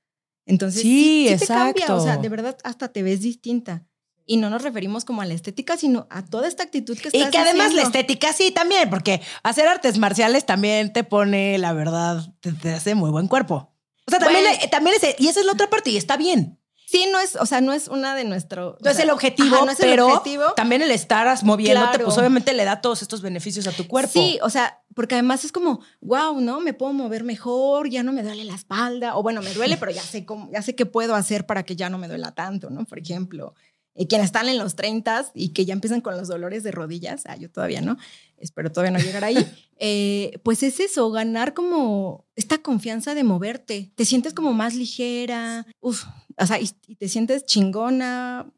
Entonces, 0.47 0.81
sí, 0.81 1.27
sí, 1.29 1.37
te 1.37 1.45
cambia, 1.45 1.93
o 1.93 2.01
sea, 2.01 2.17
de 2.17 2.29
verdad 2.29 2.57
hasta 2.63 2.87
te 2.87 3.03
ves 3.03 3.21
distinta. 3.21 3.85
Y 4.25 4.37
no 4.37 4.49
nos 4.49 4.61
referimos 4.61 5.03
como 5.03 5.21
a 5.21 5.25
la 5.25 5.33
estética, 5.33 5.75
sino 5.77 6.07
a 6.09 6.23
toda 6.23 6.47
esta 6.47 6.63
actitud 6.63 6.97
que 6.97 7.09
estás 7.09 7.27
Y 7.27 7.29
que 7.29 7.37
además 7.37 7.73
la 7.73 7.81
estética 7.81 8.31
sí 8.31 8.51
también, 8.51 8.89
porque 8.89 9.21
hacer 9.43 9.67
artes 9.67 9.97
marciales 9.97 10.45
también 10.45 10.93
te 10.93 11.03
pone, 11.03 11.57
la 11.57 11.73
verdad, 11.73 12.33
te, 12.39 12.73
hace 12.73 12.95
muy 12.95 13.11
buen 13.11 13.27
cuerpo. 13.27 13.73
O 14.05 14.11
sea, 14.11 14.19
también, 14.19 14.45
también 14.71 14.95
es, 15.01 15.19
y 15.19 15.27
esa 15.27 15.41
es 15.41 15.45
la 15.45 15.53
otra 15.53 15.69
parte, 15.69 15.89
y 15.89 15.97
está 15.97 16.17
bien. 16.17 16.57
Sí, 16.93 17.07
no 17.11 17.19
es, 17.19 17.35
o 17.37 17.47
sea, 17.47 17.59
no 17.59 17.73
es 17.73 17.87
una 17.87 18.13
de 18.13 18.23
nuestro. 18.23 18.77
No 18.79 18.91
es 18.91 18.99
el 18.99 19.09
objetivo, 19.09 19.65
no 19.65 19.71
es 19.71 19.79
pero 19.79 20.07
el 20.07 20.13
objetivo. 20.13 20.53
también 20.55 20.83
el 20.83 20.91
estar 20.91 21.43
moviéndote, 21.43 21.97
pues 21.99 22.15
obviamente 22.19 22.53
le 22.53 22.65
da 22.65 22.81
todos 22.81 23.01
estos 23.01 23.23
beneficios 23.23 23.65
a 23.65 23.71
tu 23.71 23.87
cuerpo. 23.87 24.11
Sí, 24.13 24.37
o 24.43 24.49
sea, 24.51 24.83
porque 24.93 25.15
además 25.15 25.43
es 25.43 25.51
como, 25.51 25.79
wow, 26.01 26.39
¿no? 26.39 26.59
Me 26.59 26.73
puedo 26.73 26.93
mover 26.93 27.23
mejor, 27.23 27.89
ya 27.89 28.03
no 28.03 28.13
me 28.13 28.21
duele 28.21 28.43
la 28.43 28.53
espalda, 28.53 29.17
o 29.17 29.23
bueno, 29.23 29.41
me 29.41 29.51
duele, 29.55 29.77
pero 29.77 29.91
ya 29.91 30.03
sé 30.03 30.23
cómo, 30.23 30.51
ya 30.51 30.61
sé 30.61 30.75
qué 30.75 30.85
puedo 30.85 31.15
hacer 31.15 31.47
para 31.47 31.63
que 31.63 31.75
ya 31.75 31.89
no 31.89 31.97
me 31.97 32.07
duela 32.07 32.35
tanto, 32.35 32.69
¿no? 32.69 32.85
Por 32.85 32.99
ejemplo 32.99 33.55
y 33.95 34.07
quienes 34.07 34.25
están 34.25 34.49
en 34.49 34.57
los 34.57 34.75
30 34.75 35.31
y 35.33 35.49
que 35.49 35.65
ya 35.65 35.73
empiezan 35.73 36.01
con 36.01 36.17
los 36.17 36.27
dolores 36.27 36.63
de 36.63 36.71
rodillas, 36.71 37.23
ah, 37.27 37.35
yo 37.35 37.49
todavía 37.49 37.81
no, 37.81 37.97
espero 38.37 38.71
todavía 38.71 38.97
no 38.97 39.03
llegar 39.03 39.23
ahí, 39.23 39.37
eh, 39.77 40.39
pues 40.43 40.63
es 40.63 40.79
eso, 40.79 41.11
ganar 41.11 41.53
como 41.53 42.25
esta 42.35 42.59
confianza 42.59 43.15
de 43.15 43.23
moverte, 43.23 43.91
te 43.95 44.05
sientes 44.05 44.33
como 44.33 44.53
más 44.53 44.75
ligera, 44.75 45.67
uf, 45.79 46.05
o 46.37 46.45
sea, 46.45 46.59
y, 46.59 46.69
te 46.95 47.07
sientes 47.07 47.45
chingona, 47.45 48.51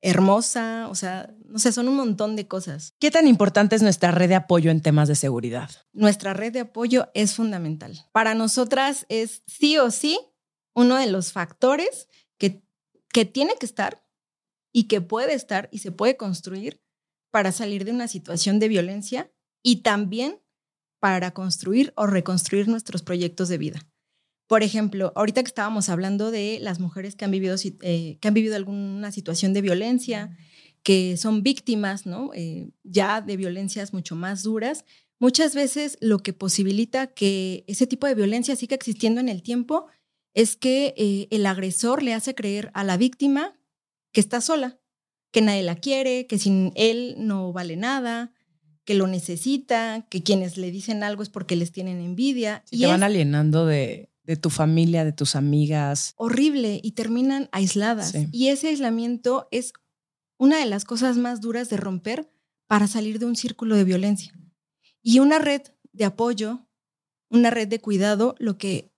hermosa, 0.00 0.88
o 0.90 0.94
sea, 0.94 1.32
no 1.46 1.58
sé, 1.58 1.72
son 1.72 1.88
un 1.88 1.96
montón 1.96 2.36
de 2.36 2.46
cosas. 2.46 2.94
¿Qué 2.98 3.10
tan 3.10 3.26
importante 3.26 3.74
es 3.74 3.82
nuestra 3.82 4.10
red 4.10 4.28
de 4.28 4.34
apoyo 4.34 4.70
en 4.70 4.82
temas 4.82 5.08
de 5.08 5.14
seguridad? 5.14 5.70
Nuestra 5.94 6.34
red 6.34 6.52
de 6.52 6.60
apoyo 6.60 7.08
es 7.14 7.34
fundamental. 7.34 8.04
Para 8.12 8.34
nosotras 8.34 9.06
es 9.08 9.42
sí 9.46 9.78
o 9.78 9.90
sí 9.90 10.18
uno 10.74 10.96
de 10.96 11.06
los 11.06 11.32
factores 11.32 12.08
que, 12.36 12.62
que 13.12 13.24
tiene 13.24 13.54
que 13.58 13.64
estar 13.64 14.03
y 14.74 14.84
que 14.84 15.00
puede 15.00 15.32
estar 15.32 15.68
y 15.72 15.78
se 15.78 15.92
puede 15.92 16.18
construir 16.18 16.82
para 17.30 17.52
salir 17.52 17.84
de 17.84 17.92
una 17.92 18.08
situación 18.08 18.58
de 18.58 18.68
violencia 18.68 19.30
y 19.62 19.76
también 19.76 20.40
para 21.00 21.30
construir 21.30 21.92
o 21.96 22.06
reconstruir 22.06 22.68
nuestros 22.68 23.02
proyectos 23.02 23.48
de 23.48 23.58
vida. 23.58 23.86
Por 24.48 24.62
ejemplo, 24.62 25.12
ahorita 25.14 25.42
que 25.42 25.48
estábamos 25.48 25.88
hablando 25.88 26.30
de 26.30 26.58
las 26.60 26.80
mujeres 26.80 27.14
que 27.14 27.24
han 27.24 27.30
vivido, 27.30 27.56
eh, 27.82 28.18
que 28.20 28.28
han 28.28 28.34
vivido 28.34 28.56
alguna 28.56 29.10
situación 29.12 29.52
de 29.52 29.62
violencia, 29.62 30.36
que 30.82 31.16
son 31.16 31.42
víctimas, 31.42 32.04
¿no? 32.04 32.30
Eh, 32.34 32.70
ya 32.82 33.20
de 33.20 33.36
violencias 33.36 33.92
mucho 33.92 34.16
más 34.16 34.42
duras, 34.42 34.84
muchas 35.18 35.54
veces 35.54 35.96
lo 36.00 36.18
que 36.18 36.32
posibilita 36.32 37.06
que 37.06 37.64
ese 37.68 37.86
tipo 37.86 38.06
de 38.06 38.14
violencia 38.14 38.56
siga 38.56 38.74
existiendo 38.74 39.20
en 39.20 39.28
el 39.28 39.42
tiempo 39.42 39.86
es 40.34 40.56
que 40.56 40.94
eh, 40.96 41.28
el 41.30 41.46
agresor 41.46 42.02
le 42.02 42.12
hace 42.12 42.34
creer 42.34 42.70
a 42.74 42.82
la 42.84 42.96
víctima 42.96 43.56
que 44.14 44.20
está 44.20 44.40
sola, 44.40 44.78
que 45.32 45.42
nadie 45.42 45.64
la 45.64 45.74
quiere, 45.74 46.26
que 46.26 46.38
sin 46.38 46.72
él 46.76 47.16
no 47.18 47.52
vale 47.52 47.76
nada, 47.76 48.32
que 48.84 48.94
lo 48.94 49.06
necesita, 49.08 50.06
que 50.08 50.22
quienes 50.22 50.56
le 50.56 50.70
dicen 50.70 51.02
algo 51.02 51.22
es 51.22 51.28
porque 51.28 51.56
les 51.56 51.72
tienen 51.72 52.00
envidia. 52.00 52.64
y 52.70 52.80
te 52.80 52.86
van 52.86 53.02
alienando 53.02 53.66
de, 53.66 54.10
tu 54.40 54.50
familia, 54.50 55.04
de 55.04 55.12
tus 55.12 55.34
amigas. 55.34 56.14
Horrible 56.16 56.80
y 56.82 56.92
terminan 56.92 57.48
aisladas. 57.50 58.14
Y 58.30 58.48
ese 58.48 58.68
aislamiento 58.68 59.48
es 59.50 59.72
una 60.38 60.58
de 60.58 60.66
las 60.66 60.84
cosas 60.84 61.16
más 61.16 61.40
duras 61.40 61.68
de 61.68 61.76
romper 61.76 62.30
para 62.68 62.86
salir 62.86 63.18
de 63.18 63.26
un 63.26 63.36
círculo 63.36 63.76
de 63.76 63.84
violencia. 63.84 64.32
Y 65.02 65.18
una 65.18 65.40
red 65.40 65.62
de 65.92 66.04
apoyo, 66.04 66.68
una 67.30 67.50
red 67.50 67.66
de 67.66 67.80
cuidado, 67.80 68.36
lo 68.38 68.58
que 68.58 68.92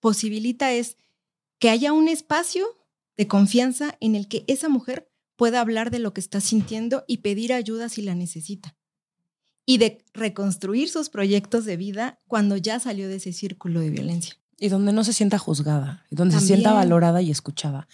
posibilita 0.00 0.72
es 0.72 0.96
que 1.58 1.68
haya 1.68 1.92
un 1.92 2.08
espacio 2.08 2.66
de 3.16 3.26
confianza 3.26 3.96
en 4.00 4.14
el 4.14 4.28
que 4.28 4.44
esa 4.46 4.68
mujer 4.68 5.10
pueda 5.36 5.60
hablar 5.60 5.90
de 5.90 5.98
lo 5.98 6.12
que 6.12 6.20
está 6.20 6.40
sintiendo 6.40 7.04
y 7.06 7.18
pedir 7.18 7.52
ayuda 7.52 7.88
si 7.88 8.02
la 8.02 8.14
necesita. 8.14 8.74
Y 9.64 9.78
de 9.78 10.04
reconstruir 10.14 10.88
sus 10.88 11.08
proyectos 11.10 11.64
de 11.64 11.76
vida 11.76 12.20
cuando 12.26 12.56
ya 12.56 12.78
salió 12.80 13.08
de 13.08 13.16
ese 13.16 13.32
círculo 13.32 13.80
de 13.80 13.90
violencia. 13.90 14.36
Y 14.58 14.68
donde 14.68 14.92
no 14.92 15.04
se 15.04 15.12
sienta 15.12 15.38
juzgada, 15.38 16.06
y 16.10 16.16
donde 16.16 16.38
se 16.38 16.46
sienta 16.46 16.72
valorada 16.72 17.20
y 17.20 17.30
escuchada. 17.30 17.88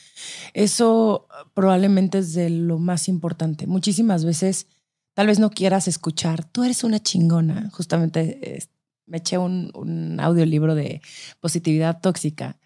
Eso 0.54 1.26
ah, 1.30 1.44
probablemente 1.54 2.18
es 2.18 2.35
de 2.35 2.50
lo 2.50 2.78
más 2.78 3.08
importante. 3.08 3.66
Muchísimas 3.66 4.24
veces 4.24 4.68
tal 5.14 5.26
vez 5.26 5.40
no 5.40 5.50
quieras 5.50 5.88
escuchar, 5.88 6.44
tú 6.44 6.62
eres 6.62 6.85
una 6.85 7.00
chingona. 7.00 7.68
Justamente 7.72 8.68
me 9.06 9.18
eché 9.18 9.38
un, 9.38 9.72
un 9.74 10.20
audiolibro 10.20 10.74
de 10.74 11.00
positividad 11.40 12.00
tóxica 12.00 12.58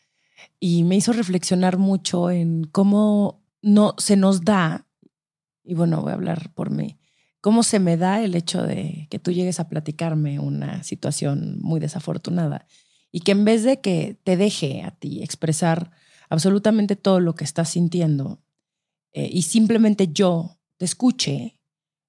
y 0.61 0.85
me 0.85 0.97
hizo 0.97 1.13
reflexionar 1.13 1.79
mucho 1.79 2.31
en 2.31 2.65
cómo 2.65 3.43
no 3.63 3.95
se 3.99 4.17
nos 4.17 4.45
da, 4.45 4.87
y 5.65 5.75
bueno, 5.75 6.03
voy 6.03 6.13
a 6.13 6.15
hablar 6.15 6.53
por 6.55 6.71
mí, 6.71 6.99
cómo 7.41 7.63
se 7.63 7.79
me 7.79 7.97
da 7.97 8.23
el 8.23 8.35
hecho 8.35 8.63
de 8.63 9.07
que 9.11 9.19
tú 9.19 9.33
llegues 9.33 9.61
a 9.61 9.69
platicarme 9.69 10.39
una 10.39 10.83
situación 10.83 11.59
muy 11.61 11.81
desafortunada 11.81 12.67
y 13.13 13.21
que 13.21 13.33
en 13.33 13.45
vez 13.45 13.63
de 13.63 13.81
que 13.81 14.19
te 14.25 14.37
deje 14.37 14.83
a 14.83 14.91
ti 14.91 15.23
expresar 15.23 15.93
absolutamente 16.29 16.97
todo 16.97 17.21
lo 17.21 17.35
que 17.35 17.45
estás 17.45 17.71
sintiendo 17.71 18.43
eh, 19.13 19.31
y 19.33 19.43
simplemente 19.43 20.09
yo 20.13 20.59
te 20.77 20.85
escuche 20.85 21.61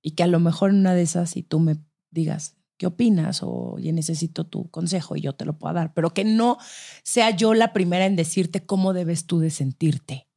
y 0.02 0.12
que 0.12 0.24
a 0.24 0.28
lo 0.28 0.40
mejor 0.40 0.72
en 0.72 0.78
una 0.78 0.94
de 0.94 1.04
esas 1.04 1.38
y 1.38 1.44
tú 1.44 1.60
me 1.60 1.78
digas, 2.12 2.57
¿qué 2.78 2.88
opinas? 2.88 3.42
O 3.44 3.78
yo 3.80 3.92
necesito 3.92 4.46
tu 4.46 4.70
consejo 4.70 5.16
y 5.16 5.22
yo 5.22 5.34
te 5.34 5.46
lo 5.46 5.58
puedo 5.58 5.74
dar, 5.74 5.94
pero 5.94 6.14
que 6.14 6.24
no 6.24 6.58
sea 7.04 7.32
yo 7.32 7.54
la 7.54 7.74
primera 7.74 8.06
en 8.06 8.16
decirte 8.16 8.66
cómo 8.66 8.94
debes 8.94 9.26
tú 9.26 9.40
de 9.40 9.50
sentirte, 9.50 10.28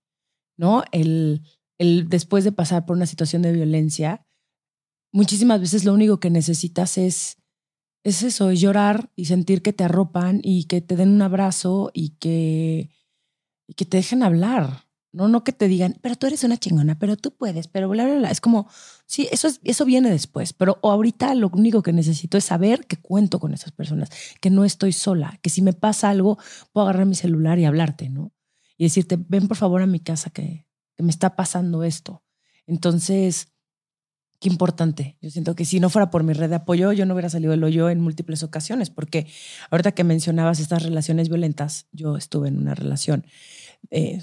¿no? 0.57 0.85
El, 0.93 1.43
el 1.79 2.09
después 2.09 2.45
de 2.45 2.53
pasar 2.53 2.87
por 2.87 2.97
una 2.97 3.07
situación 3.07 3.43
de 3.43 3.53
violencia, 3.53 4.27
muchísimas 5.13 5.61
veces 5.61 5.85
lo 5.85 5.95
único 5.95 6.21
que 6.21 6.31
necesitas 6.31 6.99
es, 6.99 7.37
es 8.05 8.23
eso, 8.23 8.51
es 8.51 8.61
llorar 8.61 9.11
y 9.17 9.27
sentir 9.27 9.63
que 9.63 9.73
te 9.73 9.85
arropan 9.85 10.41
y 10.43 10.65
que 10.65 10.81
te 10.81 10.97
den 10.97 11.11
un 11.11 11.23
abrazo 11.23 11.91
y 11.93 12.11
que, 12.17 12.91
y 13.67 13.75
que 13.75 13.85
te 13.85 13.99
dejen 13.99 14.23
hablar. 14.23 14.90
No, 15.13 15.27
no 15.27 15.43
que 15.43 15.53
te 15.53 15.67
digan, 15.67 15.99
pero 16.03 16.15
tú 16.15 16.29
eres 16.29 16.45
una 16.45 16.57
chingona, 16.57 16.99
pero 16.99 17.17
tú 17.17 17.33
puedes, 17.37 17.67
pero 17.67 17.89
bla, 17.89 18.05
bla, 18.05 18.17
bla. 18.17 18.31
Es 18.31 18.41
como, 18.41 18.69
sí, 19.07 19.29
eso, 19.33 19.49
es, 19.49 19.61
eso 19.65 19.85
viene 19.85 20.09
después, 20.11 20.53
pero 20.53 20.79
ahorita 20.83 21.35
lo 21.35 21.51
único 21.53 21.83
que 21.83 21.93
necesito 21.93 22.39
es 22.39 22.45
saber 22.45 22.87
que 22.87 22.97
cuento 22.97 23.41
con 23.41 23.53
esas 23.53 23.73
personas, 23.73 24.09
que 24.41 24.51
no 24.51 24.65
estoy 24.65 24.93
sola, 24.93 25.41
que 25.43 25.51
si 25.51 25.63
me 25.63 25.73
pasa 25.73 26.11
algo, 26.11 26.39
puedo 26.73 26.87
agarrar 26.87 27.07
mi 27.07 27.17
celular 27.17 27.59
y 27.59 27.65
hablarte, 27.65 28.09
¿no? 28.09 28.33
Y 28.79 28.85
decirte, 28.85 29.19
ven 29.19 29.49
por 29.49 29.57
favor 29.57 29.83
a 29.83 29.87
mi 29.87 29.99
casa 29.99 30.31
que, 30.31 30.67
que 30.97 31.03
me 31.03 31.11
está 31.11 31.35
pasando 31.35 31.83
esto. 31.83 32.23
Entonces, 32.67 33.49
qué 34.41 34.49
importante. 34.49 35.19
Yo 35.21 35.31
siento 35.31 35.55
que 35.55 35.65
si 35.65 35.81
no 35.81 35.91
fuera 35.91 36.11
por 36.11 36.25
mi 36.25 36.33
red 36.33 36.49
de 36.49 36.57
apoyo, 36.57 36.93
yo 36.93 37.05
no 37.05 37.15
hubiera 37.15 37.29
salido 37.29 37.51
del 37.51 37.63
hoyo 37.63 37.91
en 37.91 38.01
múltiples 38.01 38.43
ocasiones, 38.43 38.91
porque 38.91 39.27
ahorita 39.71 39.93
que 39.93 40.03
mencionabas 40.03 40.61
estas 40.61 40.83
relaciones 40.83 41.29
violentas, 41.29 41.87
yo 41.93 42.17
estuve 42.17 42.49
en 42.49 42.59
una 42.59 42.75
relación. 42.75 43.27
Eh, 43.91 44.21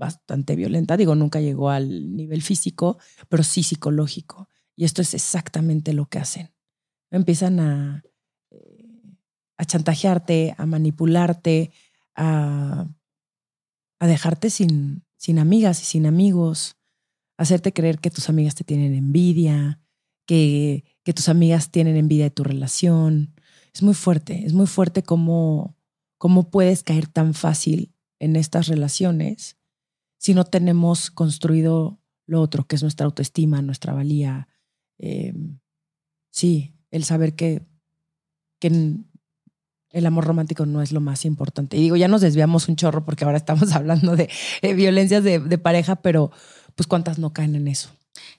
bastante 0.00 0.56
violenta. 0.56 0.96
Digo, 0.96 1.14
nunca 1.14 1.40
llegó 1.40 1.70
al 1.70 2.16
nivel 2.16 2.42
físico, 2.42 2.98
pero 3.28 3.44
sí 3.44 3.62
psicológico. 3.62 4.48
Y 4.74 4.84
esto 4.84 5.02
es 5.02 5.14
exactamente 5.14 5.92
lo 5.92 6.06
que 6.06 6.18
hacen. 6.18 6.50
Empiezan 7.10 7.60
a, 7.60 8.02
eh, 8.50 9.14
a 9.58 9.64
chantajearte, 9.64 10.54
a 10.56 10.64
manipularte, 10.66 11.70
a, 12.16 12.88
dejarte 14.00 14.48
sin, 14.48 15.04
sin 15.16 15.38
amigas 15.38 15.82
y 15.82 15.84
sin 15.84 16.06
amigos, 16.06 16.76
hacerte 17.36 17.72
creer 17.72 17.98
que 17.98 18.10
tus 18.10 18.30
amigas 18.30 18.54
te 18.54 18.64
tienen 18.64 18.94
envidia, 18.94 19.80
que, 20.26 20.84
que 21.04 21.12
tus 21.12 21.28
amigas 21.28 21.70
tienen 21.70 21.96
envidia 21.96 22.24
de 22.24 22.30
tu 22.30 22.42
relación. 22.42 23.34
Es 23.74 23.82
muy 23.82 23.94
fuerte, 23.94 24.46
es 24.46 24.54
muy 24.54 24.66
fuerte 24.66 25.02
cómo, 25.02 25.76
cómo 26.16 26.50
puedes 26.50 26.82
caer 26.82 27.06
tan 27.06 27.34
fácil 27.34 27.94
en 28.18 28.36
estas 28.36 28.66
relaciones 28.68 29.59
si 30.20 30.34
no 30.34 30.44
tenemos 30.44 31.10
construido 31.10 31.98
lo 32.26 32.42
otro, 32.42 32.66
que 32.66 32.76
es 32.76 32.82
nuestra 32.82 33.06
autoestima, 33.06 33.62
nuestra 33.62 33.94
valía. 33.94 34.48
Em, 34.98 35.58
sí, 36.30 36.74
el 36.90 37.04
saber 37.04 37.34
que, 37.34 37.66
que 38.58 38.98
el 39.90 40.06
amor 40.06 40.26
romántico 40.26 40.66
no 40.66 40.82
es 40.82 40.92
lo 40.92 41.00
más 41.00 41.24
importante. 41.24 41.78
Y 41.78 41.80
digo, 41.80 41.96
ya 41.96 42.06
nos 42.06 42.20
desviamos 42.20 42.68
un 42.68 42.76
chorro 42.76 43.02
porque 43.02 43.24
ahora 43.24 43.38
estamos 43.38 43.72
hablando 43.74 44.14
de, 44.14 44.28
violencias 44.74 45.24
de, 45.24 45.38
de, 45.38 45.58
pareja, 45.58 45.96
pero 45.96 46.30
pues 46.74 46.86
cuántas 46.86 47.18
no 47.18 47.32
caen 47.32 47.54
en 47.54 47.66
eso. 47.66 47.88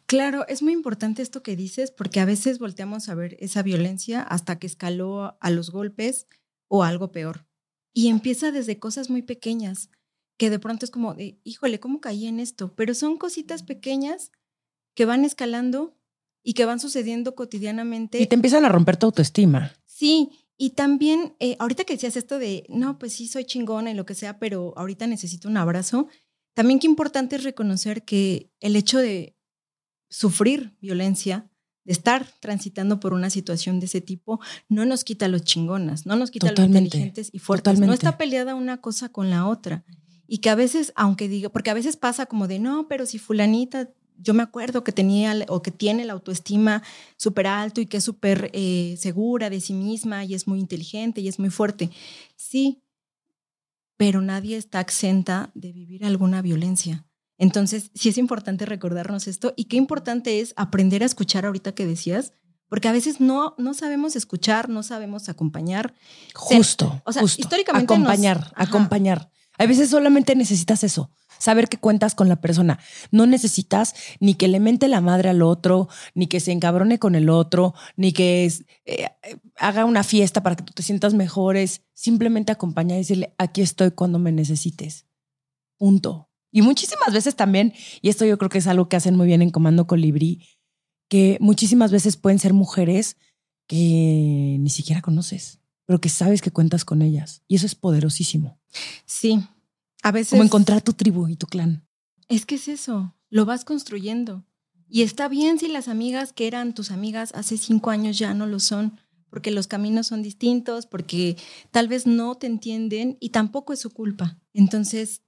Claro, 0.05 0.47
es 0.47 0.61
muy 0.61 0.73
importante 0.73 1.23
esto 1.23 1.41
que 1.41 1.55
dices 1.55 1.89
porque 1.89 2.19
a 2.19 2.25
veces 2.25 2.59
volteamos 2.59 3.09
a 3.09 3.15
ver 3.15 3.37
esa 3.39 3.63
violencia 3.63 4.21
hasta 4.21 4.59
que 4.59 4.67
escaló 4.67 5.35
a 5.41 5.49
los 5.49 5.71
golpes 5.71 6.27
o 6.67 6.83
algo 6.83 7.11
peor. 7.11 7.47
Y 7.91 8.09
empieza 8.09 8.51
desde 8.51 8.77
cosas 8.77 9.09
muy 9.09 9.23
pequeñas 9.23 9.89
que 10.41 10.49
de 10.49 10.57
pronto 10.57 10.85
es 10.85 10.89
como, 10.89 11.13
de, 11.13 11.39
híjole, 11.43 11.79
¿cómo 11.79 12.01
caí 12.01 12.25
en 12.25 12.39
esto? 12.39 12.73
Pero 12.73 12.95
son 12.95 13.17
cositas 13.17 13.61
pequeñas 13.61 14.31
que 14.95 15.05
van 15.05 15.23
escalando 15.23 15.95
y 16.41 16.53
que 16.53 16.65
van 16.65 16.79
sucediendo 16.79 17.35
cotidianamente. 17.35 18.19
Y 18.19 18.25
te 18.25 18.33
empiezan 18.33 18.65
a 18.65 18.69
romper 18.69 18.97
tu 18.97 19.05
autoestima. 19.05 19.71
Sí, 19.85 20.31
y 20.57 20.71
también, 20.71 21.35
eh, 21.39 21.57
ahorita 21.59 21.83
que 21.83 21.93
decías 21.93 22.17
esto 22.17 22.39
de, 22.39 22.65
no, 22.69 22.97
pues 22.97 23.13
sí, 23.13 23.27
soy 23.27 23.45
chingona 23.45 23.91
y 23.91 23.93
lo 23.93 24.07
que 24.07 24.15
sea, 24.15 24.39
pero 24.39 24.73
ahorita 24.77 25.05
necesito 25.05 25.47
un 25.47 25.57
abrazo, 25.57 26.07
también 26.55 26.79
qué 26.79 26.87
importante 26.87 27.35
es 27.35 27.43
reconocer 27.43 28.03
que 28.03 28.49
el 28.61 28.75
hecho 28.75 28.97
de 28.97 29.37
sufrir 30.09 30.75
violencia, 30.81 31.51
de 31.83 31.93
estar 31.93 32.25
transitando 32.39 32.99
por 32.99 33.13
una 33.13 33.29
situación 33.29 33.79
de 33.79 33.85
ese 33.85 34.01
tipo, 34.01 34.39
no 34.69 34.85
nos 34.85 35.03
quita 35.03 35.27
los 35.27 35.43
chingonas, 35.43 36.07
no 36.07 36.15
nos 36.15 36.31
quita 36.31 36.49
los 36.49 36.65
inteligentes 36.65 37.29
y 37.31 37.37
fuertes. 37.37 37.79
No 37.79 37.93
está 37.93 38.17
peleada 38.17 38.55
una 38.55 38.81
cosa 38.81 39.09
con 39.09 39.29
la 39.29 39.45
otra. 39.47 39.85
Y 40.33 40.37
que 40.37 40.49
a 40.49 40.55
veces, 40.55 40.93
aunque 40.95 41.27
diga, 41.27 41.49
porque 41.49 41.71
a 41.71 41.73
veces 41.73 41.97
pasa 41.97 42.25
como 42.25 42.47
de, 42.47 42.57
no, 42.57 42.87
pero 42.87 43.05
si 43.05 43.19
fulanita, 43.19 43.89
yo 44.15 44.33
me 44.33 44.43
acuerdo 44.43 44.81
que 44.81 44.93
tenía 44.93 45.35
o 45.49 45.61
que 45.61 45.71
tiene 45.71 46.05
la 46.05 46.13
autoestima 46.13 46.83
súper 47.17 47.47
alto 47.47 47.81
y 47.81 47.85
que 47.85 47.97
es 47.97 48.05
súper 48.05 48.49
eh, 48.53 48.95
segura 48.97 49.49
de 49.49 49.59
sí 49.59 49.73
misma 49.73 50.23
y 50.23 50.33
es 50.33 50.47
muy 50.47 50.61
inteligente 50.61 51.19
y 51.19 51.27
es 51.27 51.37
muy 51.37 51.49
fuerte. 51.49 51.89
Sí, 52.37 52.81
pero 53.97 54.21
nadie 54.21 54.55
está 54.55 54.79
exenta 54.79 55.51
de 55.53 55.73
vivir 55.73 56.05
alguna 56.05 56.41
violencia. 56.41 57.05
Entonces, 57.37 57.91
sí 57.93 58.07
es 58.07 58.17
importante 58.17 58.65
recordarnos 58.65 59.27
esto 59.27 59.53
y 59.57 59.65
qué 59.65 59.75
importante 59.75 60.39
es 60.39 60.53
aprender 60.55 61.03
a 61.03 61.07
escuchar 61.07 61.45
ahorita 61.45 61.73
que 61.73 61.85
decías, 61.85 62.31
porque 62.69 62.87
a 62.87 62.93
veces 62.93 63.19
no, 63.19 63.53
no 63.57 63.73
sabemos 63.73 64.15
escuchar, 64.15 64.69
no 64.69 64.81
sabemos 64.81 65.27
acompañar. 65.27 65.93
Justo. 66.33 67.01
o 67.03 67.11
sea, 67.11 67.23
históricamente. 67.23 67.93
Acompañar, 67.93 68.53
acompañar. 68.55 69.29
A 69.61 69.67
veces 69.67 69.91
solamente 69.91 70.35
necesitas 70.35 70.83
eso, 70.83 71.11
saber 71.37 71.69
que 71.69 71.77
cuentas 71.77 72.15
con 72.15 72.27
la 72.27 72.41
persona. 72.41 72.79
No 73.11 73.27
necesitas 73.27 73.93
ni 74.19 74.33
que 74.33 74.47
le 74.47 74.59
mente 74.59 74.87
la 74.87 75.01
madre 75.01 75.29
al 75.29 75.43
otro, 75.43 75.87
ni 76.15 76.25
que 76.25 76.39
se 76.39 76.51
encabrone 76.51 76.97
con 76.97 77.13
el 77.13 77.29
otro, 77.29 77.75
ni 77.95 78.11
que 78.11 78.51
eh, 78.85 79.09
haga 79.57 79.85
una 79.85 80.03
fiesta 80.03 80.41
para 80.41 80.55
que 80.55 80.63
tú 80.63 80.73
te 80.73 80.81
sientas 80.81 81.13
mejores. 81.13 81.83
Simplemente 81.93 82.51
acompañar 82.51 82.95
y 82.95 83.01
decirle, 83.01 83.35
aquí 83.37 83.61
estoy 83.61 83.91
cuando 83.91 84.17
me 84.17 84.31
necesites. 84.31 85.05
Punto. 85.77 86.31
Y 86.51 86.63
muchísimas 86.63 87.13
veces 87.13 87.35
también, 87.35 87.75
y 88.01 88.09
esto 88.09 88.25
yo 88.25 88.39
creo 88.39 88.49
que 88.49 88.57
es 88.57 88.65
algo 88.65 88.89
que 88.89 88.95
hacen 88.95 89.15
muy 89.15 89.27
bien 89.27 89.43
en 89.43 89.51
Comando 89.51 89.85
Colibrí, 89.85 90.43
que 91.07 91.37
muchísimas 91.39 91.91
veces 91.91 92.17
pueden 92.17 92.39
ser 92.39 92.53
mujeres 92.53 93.15
que 93.67 94.57
ni 94.59 94.71
siquiera 94.71 95.03
conoces 95.03 95.60
pero 95.91 95.99
que 95.99 96.07
sabes 96.07 96.41
que 96.41 96.51
cuentas 96.51 96.85
con 96.85 97.01
ellas. 97.01 97.41
Y 97.49 97.55
eso 97.55 97.65
es 97.65 97.75
poderosísimo. 97.75 98.57
Sí, 99.05 99.43
a 100.01 100.13
veces... 100.13 100.29
Como 100.29 100.45
encontrar 100.45 100.81
tu 100.81 100.93
tribu 100.93 101.27
y 101.27 101.35
tu 101.35 101.47
clan. 101.47 101.85
Es 102.29 102.45
que 102.45 102.55
es 102.55 102.69
eso, 102.69 103.13
lo 103.29 103.43
vas 103.43 103.65
construyendo. 103.65 104.45
Y 104.87 105.01
está 105.01 105.27
bien 105.27 105.59
si 105.59 105.67
las 105.67 105.89
amigas 105.89 106.31
que 106.31 106.47
eran 106.47 106.73
tus 106.73 106.91
amigas 106.91 107.33
hace 107.35 107.57
cinco 107.57 107.89
años 107.89 108.17
ya 108.17 108.33
no 108.33 108.47
lo 108.47 108.61
son, 108.61 109.01
porque 109.29 109.51
los 109.51 109.67
caminos 109.67 110.07
son 110.07 110.23
distintos, 110.23 110.85
porque 110.85 111.35
tal 111.71 111.89
vez 111.89 112.07
no 112.07 112.35
te 112.35 112.47
entienden 112.47 113.17
y 113.19 113.31
tampoco 113.31 113.73
es 113.73 113.81
su 113.81 113.89
culpa. 113.89 114.39
Entonces, 114.53 115.23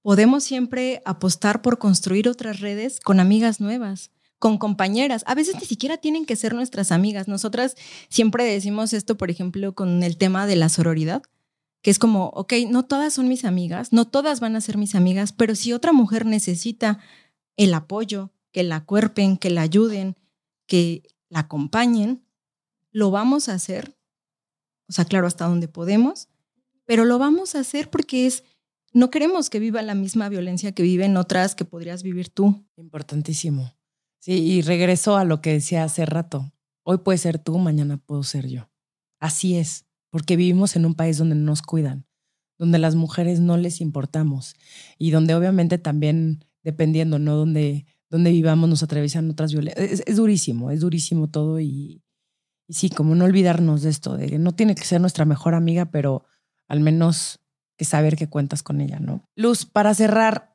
podemos 0.00 0.44
siempre 0.44 1.02
apostar 1.04 1.60
por 1.60 1.78
construir 1.78 2.28
otras 2.28 2.60
redes 2.60 3.00
con 3.00 3.18
amigas 3.18 3.58
nuevas 3.58 4.12
con 4.44 4.58
compañeras. 4.58 5.24
A 5.26 5.34
veces 5.34 5.54
ni 5.54 5.64
siquiera 5.64 5.96
tienen 5.96 6.26
que 6.26 6.36
ser 6.36 6.52
nuestras 6.52 6.92
amigas. 6.92 7.28
Nosotras 7.28 7.76
siempre 8.10 8.44
decimos 8.44 8.92
esto, 8.92 9.16
por 9.16 9.30
ejemplo, 9.30 9.74
con 9.74 10.02
el 10.02 10.18
tema 10.18 10.46
de 10.46 10.54
la 10.54 10.68
sororidad, 10.68 11.22
que 11.80 11.90
es 11.90 11.98
como, 11.98 12.26
ok, 12.26 12.52
no 12.68 12.84
todas 12.84 13.14
son 13.14 13.26
mis 13.26 13.46
amigas, 13.46 13.94
no 13.94 14.06
todas 14.06 14.40
van 14.40 14.54
a 14.54 14.60
ser 14.60 14.76
mis 14.76 14.94
amigas, 14.94 15.32
pero 15.32 15.54
si 15.54 15.72
otra 15.72 15.94
mujer 15.94 16.26
necesita 16.26 16.98
el 17.56 17.72
apoyo, 17.72 18.32
que 18.52 18.64
la 18.64 18.84
cuerpen, 18.84 19.38
que 19.38 19.48
la 19.48 19.62
ayuden, 19.62 20.14
que 20.66 21.04
la 21.30 21.38
acompañen, 21.38 22.26
lo 22.90 23.10
vamos 23.10 23.48
a 23.48 23.54
hacer. 23.54 23.96
O 24.90 24.92
sea, 24.92 25.06
claro, 25.06 25.26
hasta 25.26 25.46
donde 25.46 25.68
podemos, 25.68 26.28
pero 26.84 27.06
lo 27.06 27.18
vamos 27.18 27.54
a 27.54 27.60
hacer 27.60 27.88
porque 27.88 28.26
es 28.26 28.44
no 28.92 29.10
queremos 29.10 29.48
que 29.48 29.58
viva 29.58 29.80
la 29.80 29.94
misma 29.94 30.28
violencia 30.28 30.72
que 30.72 30.82
viven 30.82 31.16
otras 31.16 31.54
que 31.54 31.64
podrías 31.64 32.02
vivir 32.02 32.28
tú. 32.28 32.62
Importantísimo. 32.76 33.72
Sí, 34.24 34.38
y 34.38 34.62
regreso 34.62 35.18
a 35.18 35.24
lo 35.24 35.42
que 35.42 35.52
decía 35.52 35.84
hace 35.84 36.06
rato. 36.06 36.50
Hoy 36.82 36.96
puede 36.96 37.18
ser 37.18 37.38
tú, 37.38 37.58
mañana 37.58 37.98
puedo 37.98 38.22
ser 38.22 38.48
yo. 38.48 38.70
Así 39.20 39.58
es, 39.58 39.84
porque 40.08 40.36
vivimos 40.36 40.76
en 40.76 40.86
un 40.86 40.94
país 40.94 41.18
donde 41.18 41.34
no 41.34 41.42
nos 41.42 41.60
cuidan, 41.60 42.06
donde 42.56 42.78
las 42.78 42.94
mujeres 42.94 43.40
no 43.40 43.58
les 43.58 43.82
importamos 43.82 44.54
y 44.96 45.10
donde 45.10 45.34
obviamente 45.34 45.76
también, 45.76 46.42
dependiendo, 46.62 47.18
¿no? 47.18 47.36
Donde, 47.36 47.84
donde 48.08 48.30
vivamos 48.30 48.66
nos 48.66 48.82
atraviesan 48.82 49.28
otras 49.28 49.52
violencias. 49.52 50.02
Es, 50.06 50.16
durísimo, 50.16 50.70
es 50.70 50.80
durísimo 50.80 51.28
todo 51.28 51.60
y, 51.60 52.02
y 52.66 52.72
sí, 52.72 52.88
como 52.88 53.14
no 53.14 53.26
olvidarnos 53.26 53.82
de 53.82 53.90
esto, 53.90 54.16
de 54.16 54.28
que 54.28 54.38
no 54.38 54.52
tiene 54.52 54.74
que 54.74 54.84
ser 54.84 55.02
nuestra 55.02 55.26
mejor 55.26 55.52
amiga, 55.52 55.90
pero 55.90 56.24
al 56.66 56.80
menos 56.80 57.40
que 57.76 57.84
saber 57.84 58.16
que 58.16 58.30
cuentas 58.30 58.62
con 58.62 58.80
ella, 58.80 59.00
¿no? 59.00 59.28
Luz, 59.36 59.66
para 59.66 59.92
cerrar, 59.92 60.53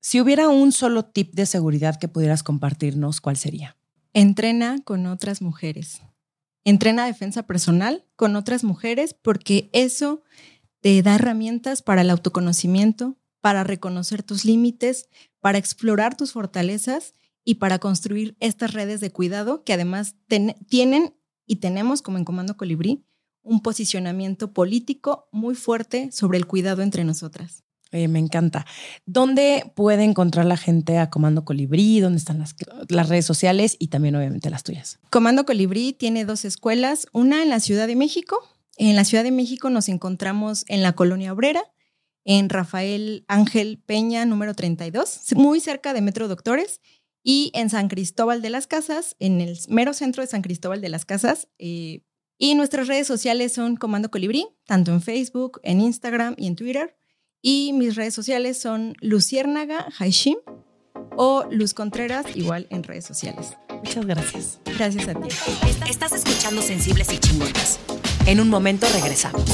si 0.00 0.20
hubiera 0.20 0.48
un 0.48 0.72
solo 0.72 1.04
tip 1.04 1.34
de 1.34 1.46
seguridad 1.46 1.98
que 1.98 2.08
pudieras 2.08 2.42
compartirnos, 2.42 3.20
¿cuál 3.20 3.36
sería? 3.36 3.76
Entrena 4.12 4.78
con 4.84 5.06
otras 5.06 5.42
mujeres. 5.42 6.02
Entrena 6.64 7.06
defensa 7.06 7.44
personal 7.44 8.06
con 8.16 8.36
otras 8.36 8.62
mujeres 8.62 9.14
porque 9.14 9.70
eso 9.72 10.22
te 10.80 11.02
da 11.02 11.16
herramientas 11.16 11.82
para 11.82 12.02
el 12.02 12.10
autoconocimiento, 12.10 13.16
para 13.40 13.64
reconocer 13.64 14.22
tus 14.22 14.44
límites, 14.44 15.08
para 15.40 15.58
explorar 15.58 16.16
tus 16.16 16.32
fortalezas 16.32 17.14
y 17.44 17.56
para 17.56 17.78
construir 17.78 18.36
estas 18.40 18.74
redes 18.74 19.00
de 19.00 19.10
cuidado 19.10 19.64
que 19.64 19.72
además 19.72 20.16
tienen 20.68 21.14
y 21.46 21.56
tenemos 21.56 22.02
como 22.02 22.18
en 22.18 22.24
Comando 22.24 22.56
Colibrí 22.56 23.04
un 23.42 23.62
posicionamiento 23.62 24.52
político 24.52 25.28
muy 25.32 25.54
fuerte 25.54 26.12
sobre 26.12 26.38
el 26.38 26.46
cuidado 26.46 26.82
entre 26.82 27.04
nosotras 27.04 27.64
me 27.90 28.18
encanta. 28.18 28.66
¿Dónde 29.06 29.72
puede 29.74 30.04
encontrar 30.04 30.46
la 30.46 30.56
gente 30.56 30.98
a 30.98 31.10
Comando 31.10 31.44
Colibrí? 31.44 32.00
¿Dónde 32.00 32.18
están 32.18 32.38
las, 32.38 32.54
las, 32.88 33.08
redes 33.08 33.24
sociales 33.24 33.76
y 33.78 33.88
también 33.88 34.14
obviamente 34.16 34.50
las 34.50 34.62
tuyas? 34.62 34.98
Comando 35.10 35.46
Colibrí 35.46 35.92
tiene 35.92 36.24
dos 36.24 36.44
escuelas, 36.44 37.06
una 37.12 37.42
en 37.42 37.48
la 37.48 37.60
Ciudad 37.60 37.86
de 37.86 37.96
México. 37.96 38.38
En 38.76 38.94
la 38.94 39.04
Ciudad 39.04 39.24
de 39.24 39.32
México 39.32 39.70
nos 39.70 39.88
encontramos 39.88 40.64
en 40.68 40.82
la 40.82 40.92
Colonia 40.92 41.32
Obrera, 41.32 41.62
en 42.24 42.48
Rafael 42.50 43.24
Ángel 43.26 43.82
Peña, 43.84 44.26
número 44.26 44.54
32, 44.54 45.20
muy 45.34 45.60
cerca 45.60 45.94
de 45.94 46.02
Metro 46.02 46.28
Doctores, 46.28 46.80
y 47.22 47.50
en 47.54 47.70
San 47.70 47.88
Cristóbal 47.88 48.42
de 48.42 48.50
las 48.50 48.66
Casas, 48.66 49.16
en 49.18 49.40
el 49.40 49.58
mero 49.68 49.92
centro 49.94 50.22
de 50.22 50.28
San 50.28 50.42
Cristóbal 50.42 50.80
de 50.80 50.88
las 50.88 51.04
Casas. 51.04 51.48
Eh, 51.58 52.02
y 52.38 52.54
nuestras 52.54 52.86
redes 52.86 53.06
sociales 53.06 53.52
son 53.52 53.76
Comando 53.76 54.10
Colibrí, 54.10 54.46
tanto 54.66 54.92
en 54.92 55.02
Facebook, 55.02 55.60
en 55.64 55.80
Instagram 55.80 56.34
y 56.36 56.46
en 56.46 56.54
Twitter. 56.54 56.97
Y 57.40 57.72
mis 57.72 57.94
redes 57.94 58.14
sociales 58.14 58.60
son 58.60 58.94
Luciérnaga 59.00 59.86
Haishim 59.98 60.38
o 61.16 61.44
Luz 61.50 61.74
Contreras, 61.74 62.26
igual 62.34 62.66
en 62.70 62.82
redes 62.82 63.04
sociales. 63.04 63.56
Muchas 63.70 64.06
gracias. 64.06 64.60
Gracias 64.64 65.08
a 65.08 65.14
ti. 65.14 65.28
Estás 65.88 66.12
escuchando 66.12 66.62
Sensibles 66.62 67.12
y 67.12 67.18
Chingonas. 67.18 67.78
En 68.26 68.40
un 68.40 68.48
momento 68.48 68.86
regresamos. 68.92 69.44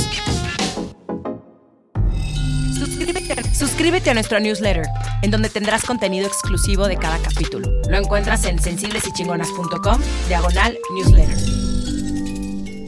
Suscríbete, 2.78 3.54
suscríbete 3.54 4.10
a 4.10 4.14
nuestro 4.14 4.40
newsletter 4.40 4.86
en 5.22 5.30
donde 5.30 5.48
tendrás 5.48 5.84
contenido 5.84 6.26
exclusivo 6.26 6.86
de 6.88 6.96
cada 6.96 7.18
capítulo. 7.18 7.68
Lo 7.88 7.98
encuentras 7.98 8.44
en 8.46 8.60
sensiblesychingonas.com, 8.60 10.00
diagonal 10.28 10.78
newsletter. 10.94 11.63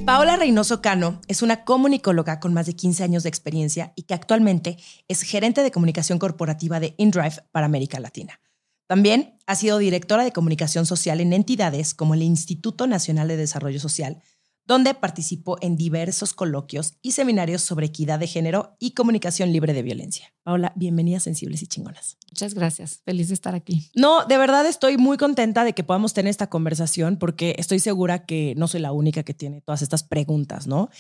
Paola 0.07 0.37
Reynoso 0.37 0.81
Cano 0.83 1.21
es 1.27 1.43
una 1.43 1.65
comunicóloga 1.65 2.39
con 2.39 2.55
más 2.55 2.67
de 2.67 2.77
15 2.77 3.03
años 3.03 3.25
de 3.25 3.29
experiencia 3.29 3.93
y 3.97 4.05
que 4.05 4.15
actualmente 4.15 4.79
es 5.09 5.23
gerente 5.23 5.65
de 5.65 5.73
comunicación 5.73 6.21
corporativa 6.21 6.79
de 6.79 6.95
InDrive 6.97 7.43
para 7.51 7.67
América 7.67 7.99
Latina. 7.99 8.39
También 8.87 9.37
ha 9.47 9.57
sido 9.57 9.79
directora 9.79 10.23
de 10.23 10.31
comunicación 10.31 10.87
social 10.87 11.21
en 11.21 11.33
entidades 11.33 11.93
como 11.93 12.15
el 12.15 12.23
Instituto 12.23 12.87
Nacional 12.87 13.27
de 13.27 13.37
Desarrollo 13.37 13.81
Social, 13.81 14.23
donde 14.67 14.95
participó 14.95 15.57
en 15.61 15.77
diversos 15.77 16.35
coloquios 16.35 16.95
y 17.03 17.13
seminarios 17.13 17.63
sobre 17.63 17.87
equidad 17.87 18.19
de 18.19 18.27
género 18.27 18.77
y 18.79 18.93
comunicación 18.93 19.53
libre 19.53 19.73
de 19.73 19.83
violencia. 19.83 20.35
Paola, 20.43 20.73
bienvenida 20.77 21.19
a 21.19 21.21
Sensibles 21.21 21.63
y 21.63 21.67
Chingonas. 21.67 22.19
Muchas 22.31 22.55
gracias, 22.55 23.01
feliz 23.05 23.29
de 23.29 23.35
estar 23.35 23.55
aquí. 23.55 23.91
No, 23.95 24.25
de 24.25 24.39
verdad 24.39 24.67
estoy 24.67 24.97
muy 24.97 25.17
contenta 25.17 25.65
de 25.65 25.73
que 25.73 25.85
podamos 25.85 26.13
tener 26.15 26.31
esta 26.31 26.49
conversación 26.49 27.17
porque 27.17 27.55
estoy 27.59 27.79
segura 27.79 28.27
que 28.27 28.55
no 28.57 28.69
soy 28.69 28.81
la 28.81 28.93
única 28.93 29.23
que 29.23 29.35
tiene 29.35 29.61
todas 29.61 29.83
estas 29.83 30.03
preguntas, 30.03 30.67
¿no? 30.67 30.91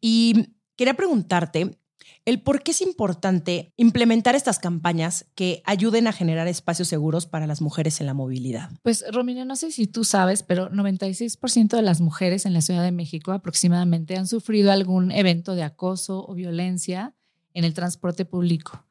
Y 0.00 0.54
quería 0.76 0.94
preguntarte, 0.94 1.78
el 2.24 2.40
por 2.40 2.62
qué 2.62 2.70
es 2.70 2.80
importante 2.80 3.72
implementar 3.76 4.34
estas 4.34 4.58
campañas 4.58 5.26
que 5.34 5.62
ayuden 5.66 6.06
a 6.06 6.12
generar 6.12 6.48
espacios 6.48 6.88
seguros 6.88 7.26
para 7.26 7.46
las 7.46 7.60
mujeres 7.60 8.00
en 8.00 8.06
la 8.06 8.14
movilidad. 8.14 8.70
Pues 8.82 9.04
Romina, 9.12 9.44
no 9.44 9.56
sé 9.56 9.70
si 9.70 9.86
tú 9.86 10.04
sabes, 10.04 10.42
pero 10.42 10.70
96% 10.70 11.76
de 11.76 11.82
las 11.82 12.00
mujeres 12.00 12.46
en 12.46 12.54
la 12.54 12.62
Ciudad 12.62 12.82
de 12.82 12.92
México 12.92 13.32
aproximadamente 13.32 14.16
han 14.16 14.26
sufrido 14.26 14.72
algún 14.72 15.12
evento 15.12 15.54
de 15.54 15.64
acoso 15.64 16.24
o 16.26 16.34
violencia 16.34 17.14
en 17.52 17.64
el 17.64 17.74
transporte 17.74 18.24
público. 18.24 18.84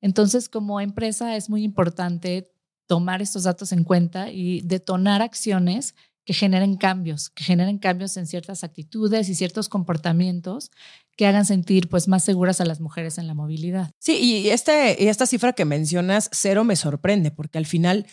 Entonces, 0.00 0.48
como 0.48 0.80
empresa 0.80 1.36
es 1.36 1.50
muy 1.50 1.64
importante 1.64 2.50
tomar 2.86 3.20
estos 3.20 3.42
datos 3.42 3.72
en 3.72 3.84
cuenta 3.84 4.30
y 4.30 4.62
detonar 4.62 5.20
acciones 5.20 5.94
que 6.24 6.34
generen 6.34 6.76
cambios, 6.76 7.30
que 7.30 7.44
generen 7.44 7.78
cambios 7.78 8.16
en 8.16 8.26
ciertas 8.26 8.64
actitudes 8.64 9.28
y 9.28 9.34
ciertos 9.34 9.68
comportamientos 9.68 10.70
que 11.18 11.26
hagan 11.26 11.44
sentir 11.44 11.88
pues 11.88 12.06
más 12.06 12.22
seguras 12.22 12.60
a 12.60 12.64
las 12.64 12.80
mujeres 12.80 13.18
en 13.18 13.26
la 13.26 13.34
movilidad. 13.34 13.90
Sí, 13.98 14.18
y, 14.18 14.50
este, 14.50 14.96
y 15.02 15.08
esta 15.08 15.26
cifra 15.26 15.52
que 15.52 15.64
mencionas, 15.64 16.30
cero 16.32 16.62
me 16.62 16.76
sorprende, 16.76 17.32
porque 17.32 17.58
al 17.58 17.66
final, 17.66 18.06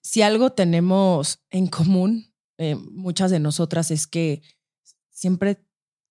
si 0.00 0.22
algo 0.22 0.50
tenemos 0.52 1.40
en 1.50 1.66
común, 1.66 2.32
eh, 2.56 2.74
muchas 2.74 3.30
de 3.30 3.38
nosotras, 3.38 3.90
es 3.90 4.06
que 4.06 4.40
siempre 5.10 5.62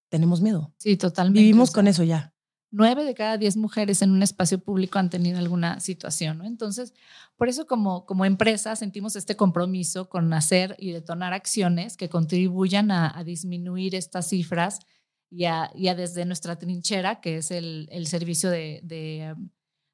tenemos 0.09 0.39
miedo. 0.39 0.75
Sí, 0.77 0.95
totalmente. 0.95 1.41
Vivimos 1.41 1.71
con 1.71 1.87
eso 1.87 2.03
ya 2.03 2.35
nueve 2.71 3.03
de 3.05 3.13
cada 3.13 3.37
diez 3.37 3.57
mujeres 3.57 4.01
en 4.01 4.11
un 4.11 4.23
espacio 4.23 4.59
público 4.59 4.99
han 4.99 5.09
tenido 5.09 5.39
alguna 5.39 5.79
situación, 5.79 6.39
¿no? 6.39 6.45
Entonces, 6.45 6.93
por 7.35 7.49
eso 7.49 7.65
como, 7.67 8.05
como 8.05 8.25
empresa 8.25 8.75
sentimos 8.75 9.15
este 9.15 9.35
compromiso 9.35 10.09
con 10.09 10.33
hacer 10.33 10.75
y 10.79 10.91
detonar 10.91 11.33
acciones 11.33 11.97
que 11.97 12.09
contribuyan 12.09 12.91
a, 12.91 13.23
disminuir 13.23 13.95
estas 13.95 14.29
cifras 14.29 14.79
y 15.29 15.45
a, 15.45 15.69
desde 15.75 16.25
nuestra 16.25 16.57
trinchera, 16.57 17.21
que 17.21 17.37
es 17.37 17.51
el, 17.51 17.89
servicio 18.07 18.49
de, 18.49 18.79
de, 18.83 19.35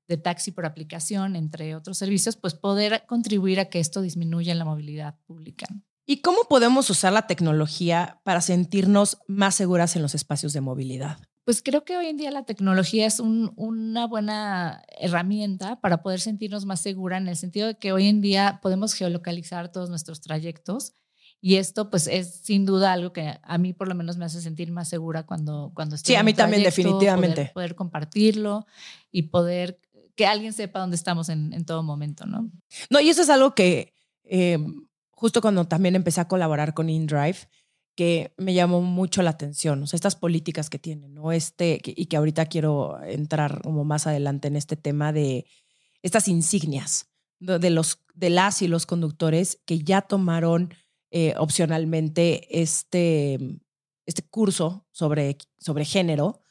de, 0.07 0.17
taxi 0.17 0.51
por 0.51 0.65
aplicación, 0.65 1.35
entre 1.35 1.75
otros 1.75 1.97
servicios, 1.97 2.37
pues 2.37 2.53
poder 2.53 3.03
contribuir 3.07 3.59
a 3.59 3.65
que 3.65 3.79
esto 3.79 4.01
disminuya 4.01 4.51
en 4.51 4.59
la 4.59 4.65
movilidad 4.65 5.17
pública. 5.25 5.67
¿Y 6.05 6.17
cómo 6.21 6.43
podemos 6.49 6.89
usar 6.89 7.13
la 7.13 7.27
tecnología 7.27 8.19
para 8.23 8.41
sentirnos 8.41 9.19
más 9.27 9.55
seguras 9.55 9.95
en 9.95 10.01
los 10.01 10.15
espacios 10.15 10.51
de 10.53 10.61
movilidad? 10.61 11.17
Pues 11.45 11.61
creo 11.61 11.83
que 11.83 11.97
hoy 11.97 12.07
en 12.07 12.17
día 12.17 12.31
la 12.31 12.45
tecnología 12.45 13.05
es 13.05 13.19
una 13.19 14.07
buena 14.07 14.83
herramienta 14.97 15.81
para 15.81 16.01
poder 16.01 16.21
sentirnos 16.21 16.65
más 16.65 16.79
segura 16.79 17.17
en 17.17 17.27
el 17.27 17.35
sentido 17.35 17.67
de 17.67 17.77
que 17.77 17.91
hoy 17.91 18.07
en 18.07 18.21
día 18.21 18.59
podemos 18.61 18.93
geolocalizar 18.93 19.71
todos 19.71 19.89
nuestros 19.89 20.21
trayectos 20.21 20.93
y 21.45 21.57
esto 21.57 21.89
pues 21.89 22.07
es 22.07 22.35
sin 22.35 22.65
duda 22.65 22.93
algo 22.93 23.11
que 23.11 23.37
a 23.43 23.57
mí 23.57 23.73
por 23.73 23.89
lo 23.89 23.95
menos 23.95 24.15
me 24.15 24.23
hace 24.23 24.39
sentir 24.39 24.71
más 24.71 24.87
segura 24.87 25.25
cuando, 25.25 25.73
cuando 25.73 25.95
estoy 25.95 26.13
Sí, 26.13 26.15
a 26.15 26.23
mí 26.23 26.33
también 26.33 26.63
definitivamente. 26.63 27.51
Poder, 27.53 27.75
compartirlo 27.75 28.65
y 29.11 29.23
poder 29.23 29.77
que 30.15 30.25
alguien 30.25 30.53
sepa 30.53 30.79
dónde 30.79 30.95
estamos 30.95 31.27
en, 31.27 31.65
todo 31.65 31.83
momento, 31.83 32.25
¿no? 32.25 32.49
No, 32.89 33.01
y 33.01 33.09
eso 33.09 33.23
es 33.23 33.29
algo 33.29 33.55
que 33.55 33.93
eh, 34.23 34.57
justo 35.11 35.41
cuando 35.41 35.65
también 35.65 35.97
empecé 35.97 36.21
a 36.21 36.29
colaborar 36.29 36.73
con 36.73 36.89
InDrive, 36.89 37.39
que 37.93 38.33
me 38.37 38.53
llamó 38.53 38.79
mucho 38.79 39.21
la 39.21 39.31
atención, 39.31 39.83
o 39.83 39.87
sea, 39.87 39.97
estas 39.97 40.15
políticas 40.15 40.69
que 40.69 40.79
tienen, 40.79 41.13
¿no? 41.13 41.33
Este, 41.33 41.81
y 41.83 42.05
que 42.05 42.15
ahorita 42.15 42.45
quiero 42.45 43.03
entrar 43.03 43.61
como 43.63 43.83
más 43.83 44.07
adelante 44.07 44.47
en 44.47 44.55
este 44.55 44.77
tema 44.77 45.11
de 45.11 45.45
estas 46.03 46.29
insignias 46.29 47.09
de, 47.41 47.69
los, 47.69 47.99
de 48.13 48.29
las 48.29 48.61
y 48.61 48.69
los 48.69 48.85
conductores 48.85 49.59
que 49.65 49.79
ya 49.79 50.01
tomaron 50.01 50.73
eh, 51.15 51.35
opcionalmente 51.37 52.59
este, 52.59 53.37
este 54.07 54.23
curso 54.23 54.87
sobre, 54.91 55.37
sobre 55.59 55.85
género 55.85 56.41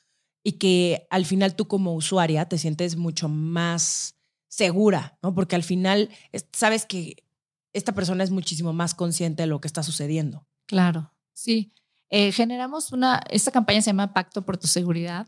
y 0.45 0.53
que 0.53 1.09
al 1.11 1.27
final 1.27 1.57
tú 1.57 1.67
como 1.67 1.97
usuaria 1.97 2.49
te 2.49 2.59
sientes 2.59 2.95
mucho 2.95 3.29
más 3.29 4.15
segura, 4.47 5.19
¿no? 5.21 5.35
Porque 5.35 5.57
al 5.57 5.65
final 5.65 6.11
sabes 6.53 6.87
que 6.87 7.25
esta 7.73 7.91
persona 7.91 8.23
es 8.23 8.31
muchísimo 8.31 8.73
más 8.73 8.95
consciente 8.95 9.43
de 9.43 9.49
lo 9.49 9.61
que 9.61 9.67
está 9.67 9.83
sucediendo. 9.83 10.47
Claro. 10.67 11.13
Sí, 11.33 11.73
eh, 12.09 12.31
generamos 12.31 12.93
una, 12.93 13.21
esta 13.31 13.51
campaña 13.51 13.83
se 13.83 13.91
llama 13.91 14.13
Pacto 14.15 14.43
por 14.43 14.59
tu 14.59 14.69
Seguridad. 14.69 15.27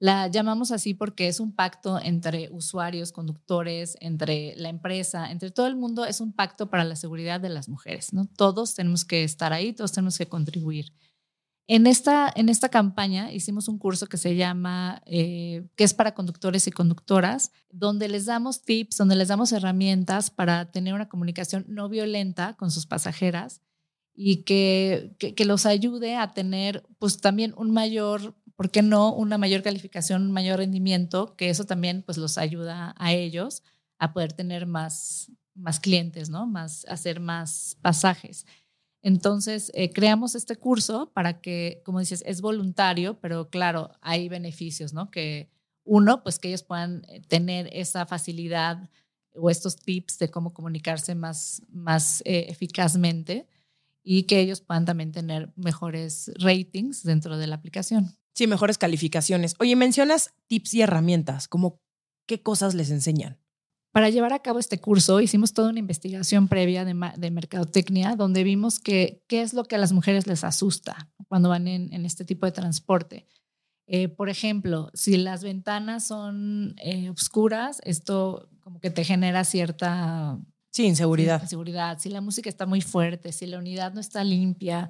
La 0.00 0.26
llamamos 0.28 0.70
así 0.72 0.92
porque 0.92 1.28
es 1.28 1.40
un 1.40 1.52
pacto 1.52 2.00
entre 2.00 2.50
usuarios, 2.50 3.12
conductores, 3.12 3.96
entre 4.00 4.54
la 4.56 4.68
empresa, 4.68 5.30
entre 5.30 5.50
todo 5.50 5.66
el 5.66 5.76
mundo. 5.76 6.04
Es 6.04 6.20
un 6.20 6.32
pacto 6.32 6.68
para 6.68 6.84
la 6.84 6.96
seguridad 6.96 7.40
de 7.40 7.48
las 7.48 7.68
mujeres. 7.68 8.12
¿no? 8.12 8.26
Todos 8.26 8.74
tenemos 8.74 9.04
que 9.04 9.24
estar 9.24 9.52
ahí, 9.52 9.72
todos 9.72 9.92
tenemos 9.92 10.18
que 10.18 10.28
contribuir. 10.28 10.92
En 11.66 11.86
esta, 11.86 12.30
en 12.36 12.50
esta 12.50 12.68
campaña 12.68 13.32
hicimos 13.32 13.68
un 13.68 13.78
curso 13.78 14.06
que 14.06 14.18
se 14.18 14.36
llama, 14.36 15.00
eh, 15.06 15.66
que 15.76 15.84
es 15.84 15.94
para 15.94 16.12
conductores 16.12 16.66
y 16.66 16.70
conductoras, 16.70 17.52
donde 17.70 18.08
les 18.08 18.26
damos 18.26 18.62
tips, 18.62 18.98
donde 18.98 19.16
les 19.16 19.28
damos 19.28 19.50
herramientas 19.52 20.30
para 20.30 20.70
tener 20.70 20.92
una 20.92 21.08
comunicación 21.08 21.64
no 21.66 21.88
violenta 21.88 22.52
con 22.58 22.70
sus 22.70 22.84
pasajeras 22.84 23.62
y 24.14 24.42
que, 24.42 25.16
que, 25.18 25.44
los 25.44 25.64
ayude 25.64 26.16
a 26.16 26.32
tener 26.32 26.86
pues 26.98 27.20
también 27.20 27.54
un 27.56 27.70
mayor, 27.70 28.34
¿por 28.56 28.70
qué 28.70 28.82
no? 28.82 29.12
Una 29.14 29.38
mayor 29.38 29.62
calificación, 29.62 30.22
un 30.22 30.32
mayor 30.32 30.58
rendimiento, 30.58 31.36
que 31.36 31.50
eso 31.50 31.64
también 31.64 32.02
pues 32.02 32.18
los 32.18 32.38
ayuda 32.38 32.94
a 32.98 33.12
ellos 33.12 33.62
a 33.98 34.12
poder 34.12 34.32
tener 34.32 34.66
más, 34.66 35.30
más 35.54 35.80
clientes, 35.80 36.30
¿no? 36.30 36.46
Más, 36.46 36.84
hacer 36.88 37.20
más 37.20 37.76
pasajes. 37.82 38.46
Entonces, 39.02 39.70
eh, 39.74 39.90
creamos 39.90 40.34
este 40.34 40.56
curso 40.56 41.12
para 41.12 41.40
que, 41.40 41.82
como 41.84 42.00
dices, 42.00 42.22
es 42.26 42.40
voluntario, 42.40 43.20
pero 43.20 43.50
claro, 43.50 43.90
hay 44.00 44.28
beneficios, 44.28 44.94
¿no? 44.94 45.10
Que 45.10 45.50
uno, 45.84 46.22
pues 46.22 46.38
que 46.38 46.48
ellos 46.48 46.62
puedan 46.62 47.04
eh, 47.08 47.20
tener 47.28 47.68
esa 47.72 48.06
facilidad 48.06 48.88
o 49.34 49.50
estos 49.50 49.76
tips 49.76 50.18
de 50.18 50.30
cómo 50.30 50.54
comunicarse 50.54 51.14
más, 51.14 51.62
más 51.68 52.22
eh, 52.24 52.46
eficazmente 52.48 53.46
y 54.02 54.24
que 54.24 54.40
ellos 54.40 54.60
puedan 54.60 54.84
también 54.84 55.12
tener 55.12 55.52
mejores 55.56 56.30
ratings 56.38 57.02
dentro 57.02 57.36
de 57.36 57.46
la 57.46 57.56
aplicación. 57.56 58.16
Sí, 58.34 58.46
mejores 58.46 58.78
calificaciones. 58.78 59.54
Oye, 59.60 59.76
mencionas 59.76 60.34
tips 60.48 60.74
y 60.74 60.82
herramientas, 60.82 61.48
como 61.48 61.80
qué 62.26 62.42
cosas 62.42 62.74
les 62.74 62.90
enseñan. 62.90 63.38
Para 63.92 64.10
llevar 64.10 64.32
a 64.32 64.40
cabo 64.40 64.58
este 64.58 64.80
curso 64.80 65.20
hicimos 65.20 65.52
toda 65.54 65.70
una 65.70 65.78
investigación 65.78 66.48
previa 66.48 66.84
de, 66.84 67.30
mercadotecnia 67.30 68.16
donde 68.16 68.42
vimos 68.42 68.80
que 68.80 69.22
qué 69.28 69.40
es 69.40 69.54
lo 69.54 69.62
que 69.64 69.76
a 69.76 69.78
las 69.78 69.92
mujeres 69.92 70.26
les 70.26 70.42
asusta 70.42 71.12
cuando 71.28 71.48
van 71.48 71.68
en, 71.68 72.04
este 72.04 72.24
tipo 72.24 72.44
de 72.44 72.50
transporte. 72.50 73.28
Eh, 73.86 74.08
por 74.08 74.28
ejemplo, 74.30 74.90
si 74.94 75.16
las 75.16 75.44
ventanas 75.44 76.08
son 76.08 76.74
eh, 76.78 77.08
oscuras, 77.08 77.80
esto 77.84 78.48
como 78.62 78.80
que 78.80 78.90
te 78.90 79.04
genera 79.04 79.44
cierta 79.44 80.40
Sí, 80.74 80.86
inseguridad. 80.86 81.40
Inseguridad. 81.40 82.00
Si 82.00 82.08
la 82.08 82.20
música 82.20 82.48
está 82.48 82.66
muy 82.66 82.80
fuerte, 82.80 83.30
si 83.30 83.46
la 83.46 83.58
unidad 83.58 83.94
no 83.94 84.00
está 84.00 84.24
limpia, 84.24 84.88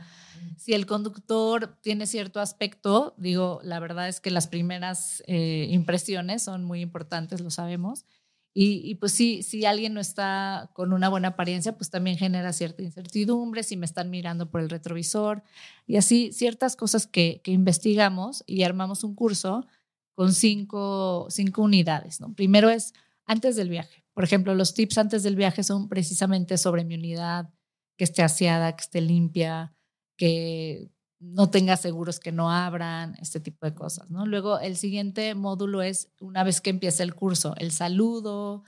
si 0.57 0.72
el 0.72 0.87
conductor 0.87 1.76
tiene 1.82 2.07
cierto 2.07 2.41
aspecto, 2.41 3.14
digo, 3.18 3.61
la 3.62 3.80
verdad 3.80 4.09
es 4.09 4.18
que 4.18 4.30
las 4.30 4.47
primeras 4.47 5.22
eh, 5.26 5.66
impresiones 5.68 6.43
son 6.43 6.64
muy 6.64 6.80
importantes, 6.80 7.43
lo 7.43 7.51
sabemos. 7.51 8.07
Y, 8.55 8.95
pues 8.95 9.12
sí, 9.12 9.43
si 9.43 9.66
alguien 9.66 9.93
no 9.93 10.01
está 10.01 10.70
con 10.72 10.95
una 10.95 11.11
buena 11.11 11.28
apariencia, 11.28 11.76
pues 11.76 11.91
también 11.91 12.16
genera 12.16 12.55
cierta 12.55 12.82
incertidumbre, 12.82 13.62
si 13.62 13.76
me 13.76 13.85
están 13.85 14.09
mirando 14.09 14.49
por 14.49 14.62
el 14.62 14.70
retrovisor 14.70 15.43
y 15.87 15.97
así 15.97 16.32
ciertas 16.32 16.76
cosas 16.76 17.07
que, 17.07 17.43
que 17.45 17.51
investigamos 17.51 18.43
y 18.47 18.62
armamos 18.62 19.05
un 19.05 19.14
curso 19.14 19.66
con 20.14 20.32
cinco, 20.32 21.26
cinco 21.28 21.61
unidades. 21.61 22.22
¿no? 22.22 22.32
Primero 22.32 22.70
es 22.70 22.95
antes 23.26 23.57
del 23.57 23.68
viaje 23.68 24.03
por 24.14 24.24
ejemplo, 24.24 24.54
los 24.54 24.74
tips 24.74 24.98
antes 24.98 25.22
del 25.22 25.36
viaje 25.36 25.64
son 25.64 25.88
precisamente 25.88 26.56
sobre 26.56 26.84
mi 26.84 26.94
unidad, 26.94 27.50
que 27.96 28.04
esté 28.04 28.22
aseada, 28.22 28.74
que 28.74 28.82
esté 28.82 29.00
limpia, 29.00 29.74
que 30.16 30.90
no 31.20 31.50
tenga 31.50 31.76
seguros 31.76 32.20
que 32.20 32.32
no 32.32 32.50
abran, 32.50 33.16
este 33.20 33.40
tipo 33.40 33.66
de 33.66 33.74
cosas. 33.74 34.10
¿no? 34.10 34.26
Luego, 34.26 34.60
el 34.60 34.76
siguiente 34.76 35.34
módulo 35.34 35.82
es, 35.82 36.12
una 36.20 36.44
vez 36.44 36.60
que 36.60 36.70
empiece 36.70 37.02
el 37.02 37.14
curso, 37.14 37.54
el 37.58 37.72
saludo, 37.72 38.64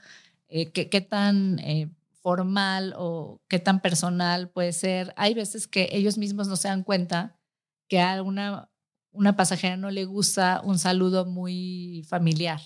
eh, 0.49 0.71
qué, 0.71 1.01
tan 1.01 1.59
eh, 1.59 1.89
formal 2.21 2.93
o 2.97 3.41
qué 3.47 3.59
tan 3.59 3.81
personal 3.81 4.49
puede 4.49 4.73
ser. 4.73 5.13
Hay 5.17 5.33
veces 5.33 5.67
que 5.67 5.89
ellos 5.91 6.17
mismos 6.17 6.47
no 6.47 6.55
se 6.55 6.67
dan 6.67 6.83
cuenta 6.83 7.37
que 7.87 8.01
a 8.01 8.21
una, 8.23 8.69
una 9.11 9.35
pasajera 9.35 9.77
no 9.77 9.91
le 9.91 10.05
gusta 10.05 10.61
un 10.63 10.79
saludo 10.79 11.25
muy 11.25 12.05
familiar. 12.07 12.59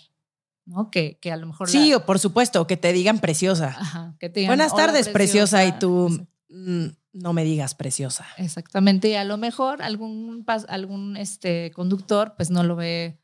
¿No? 0.65 0.91
Que, 0.91 1.17
que 1.19 1.31
a 1.31 1.37
lo 1.37 1.47
mejor... 1.47 1.69
Sí, 1.69 1.93
o 1.93 2.05
por 2.05 2.19
supuesto, 2.19 2.67
que 2.67 2.77
te 2.77 2.93
digan 2.93 3.19
preciosa. 3.19 3.75
Ajá, 3.77 4.15
que 4.19 4.29
te 4.29 4.41
digan, 4.41 4.57
Buenas 4.57 4.75
tardes, 4.75 5.09
preciosa, 5.09 5.57
preciosa, 5.57 5.65
y 5.65 5.79
tú 5.79 6.27
mm, 6.49 6.85
no 7.13 7.33
me 7.33 7.43
digas 7.43 7.75
preciosa. 7.75 8.25
Exactamente, 8.37 9.09
y 9.09 9.15
a 9.15 9.23
lo 9.23 9.37
mejor 9.37 9.81
algún, 9.81 10.45
algún 10.67 11.17
este, 11.17 11.71
conductor 11.71 12.33
pues 12.35 12.49
no 12.49 12.63
lo 12.63 12.75
ve 12.75 13.21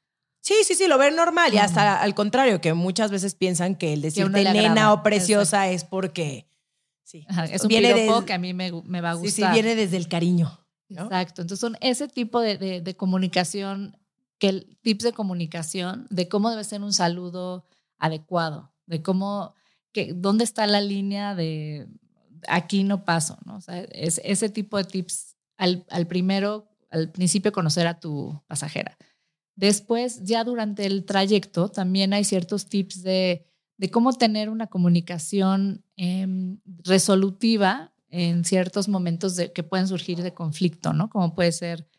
Sí, 0.48 0.56
sí, 0.64 0.76
sí, 0.76 0.88
lo 0.88 0.98
ven 0.98 1.14
normal. 1.18 1.54
Y 1.54 1.58
hasta 1.58 2.02
al 2.02 2.16
contrario, 2.16 2.62
que 2.62 2.74
muchas 2.74 3.12
veces 3.12 3.36
piensan 3.36 3.76
que 3.76 3.92
el 3.92 4.02
decirte 4.02 4.46
nena 4.46 4.94
o 4.94 5.04
preciosa 5.04 5.68
es 5.68 5.84
porque. 5.84 6.50
Sí. 7.04 7.26
Ajá, 7.28 7.44
es 7.44 7.64
un 7.64 7.68
viene 7.68 7.94
piropo 7.94 8.24
que 8.24 8.32
a 8.32 8.38
mí 8.38 8.54
me, 8.54 8.72
me, 8.86 9.02
va 9.02 9.12
a 9.12 9.14
gustar. 9.16 9.30
Sí, 9.30 9.42
sí, 9.42 9.52
viene 9.52 9.76
desde 9.76 9.98
el 9.98 10.08
cariño. 10.08 10.66
¿no? 10.88 11.04
Exacto. 11.04 11.42
Entonces 11.42 11.60
son 11.60 11.76
ese 11.82 12.08
tipo 12.08 12.40
de, 12.40 12.58
de, 12.58 12.80
de, 12.80 12.96
comunicación, 12.96 13.98
que 14.40 14.50
el 14.50 14.78
tips 14.82 15.04
de 15.04 15.14
comunicación, 15.14 16.08
de 16.10 16.28
cómo 16.28 16.50
debe 16.50 16.64
ser 16.64 16.82
un 16.82 16.94
saludo 16.94 17.66
adecuado, 17.98 18.72
de 18.86 19.02
cómo, 19.02 19.56
que, 19.92 20.14
dónde 20.14 20.44
está 20.44 20.68
la 20.68 20.82
línea 20.82 21.36
de 21.36 21.88
aquí 22.48 22.84
no 22.84 23.04
paso, 23.04 23.38
¿no? 23.46 23.58
O 23.58 23.62
sea, 23.62 23.80
es, 23.80 24.22
ese 24.24 24.50
tipo 24.50 24.78
de 24.78 24.84
tips 24.84 25.36
al, 25.58 25.86
al 25.90 26.08
primero, 26.08 26.70
al 26.90 27.12
principio 27.12 27.52
conocer 27.52 27.88
a 27.88 28.00
tu 28.00 28.42
pasajera. 28.48 28.98
Después, 29.56 30.24
ya 30.24 30.44
durante 30.44 30.86
el 30.86 31.04
trayecto, 31.06 31.70
también 31.70 32.14
hay 32.14 32.24
ciertos 32.24 32.68
tips 32.68 33.02
de, 33.02 33.48
de 33.78 33.90
cómo 33.90 34.14
tener 34.14 34.50
una 34.50 34.68
comunicación 34.68 35.84
eh, 35.98 36.28
resolutiva 36.84 37.92
en 38.10 38.46
ciertos 38.46 38.88
momentos 38.88 39.36
de, 39.36 39.52
que 39.52 39.64
pueden 39.64 39.88
surgir 39.88 40.22
de 40.22 40.34
conflicto, 40.34 40.94
¿no? 40.94 41.10
Como 41.10 41.34
puede 41.34 41.52
ser, 41.52 41.90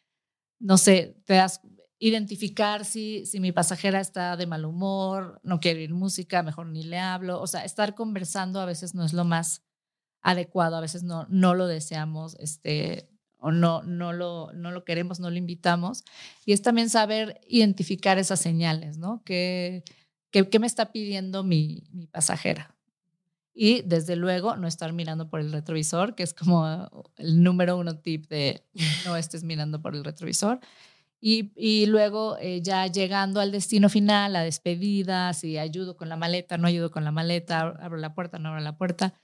no 0.59 0.78
sé, 0.78 1.20
te 1.24 1.34
das 1.34 1.61
identificar 1.99 2.84
si, 2.84 3.26
si 3.26 3.40
mi 3.40 3.53
pasajera 3.53 4.01
está 4.01 4.36
de 4.36 4.46
mal 4.46 4.64
humor, 4.64 5.40
no 5.42 5.61
quiere 5.61 5.80
oír 5.80 5.94
música, 5.94 6.42
mejor 6.42 6.66
ni 6.66 6.84
le 6.84 6.99
hablo. 6.99 7.40
O 7.40 7.46
sea, 7.46 7.64
estar 7.64 7.94
conversando 7.94 8.61
a 8.61 8.66
veces 8.66 8.94
no 8.94 9.05
es 9.05 9.12
lo 9.12 9.24
más 9.24 9.62
adecuado, 10.20 10.76
a 10.76 10.80
veces 10.80 11.03
no, 11.03 11.26
no 11.28 11.55
lo 11.55 11.66
deseamos, 11.66 12.36
este, 12.38 13.09
o 13.38 13.51
no, 13.51 13.82
no, 13.82 14.12
lo, 14.12 14.53
no 14.53 14.70
lo 14.70 14.84
queremos, 14.84 15.20
no 15.20 15.30
lo 15.30 15.36
invitamos. 15.36 16.05
Y 16.44 16.53
es 16.53 16.62
también 16.62 16.90
saber 16.90 17.40
identificar 17.49 18.18
esas 18.18 18.40
señales, 18.40 18.99
¿no? 18.99 19.22
¿Qué, 19.24 19.84
qué, 20.30 20.49
qué 20.49 20.59
me 20.59 20.66
está 20.66 20.92
pidiendo 20.92 21.42
mi, 21.42 21.84
mi, 21.90 22.07
pasajera? 22.07 22.76
Y 23.55 23.82
desde 23.82 24.14
luego 24.14 24.57
no 24.57 24.68
estar 24.68 24.92
mirando 24.92 25.28
por 25.28 25.40
el 25.40 25.51
retrovisor, 25.51 26.14
que 26.14 26.22
es 26.22 26.32
como 26.32 27.11
el 27.16 27.42
número 27.42 27.76
uno 27.76 27.99
tip 27.99 28.28
de 28.28 28.64
no 29.05 29.16
estés 29.16 29.42
mirando 29.42 29.82
por 29.82 29.96
el 29.96 30.05
retrovisor. 30.05 30.61
Y, 31.21 31.87
luego 31.87 32.37
eh, 32.39 32.62
ya 32.62 32.87
llegando 32.87 33.41
al 33.41 33.51
destino 33.51 33.89
final, 33.89 34.33
la 34.33 34.43
despedida, 34.43 35.33
si 35.35 35.59
ayudo 35.59 35.97
con 35.97 36.09
la 36.09 36.16
maleta, 36.16 36.59
no 36.59 36.69
ayudo 36.69 36.91
con 36.91 37.05
la 37.05 37.11
maleta, 37.11 37.61
abro 37.81 37.97
la 37.99 38.14
puerta, 38.14 38.39
no 38.39 38.51
abro 38.51 38.61
la 38.61 38.79
puerta 38.79 39.14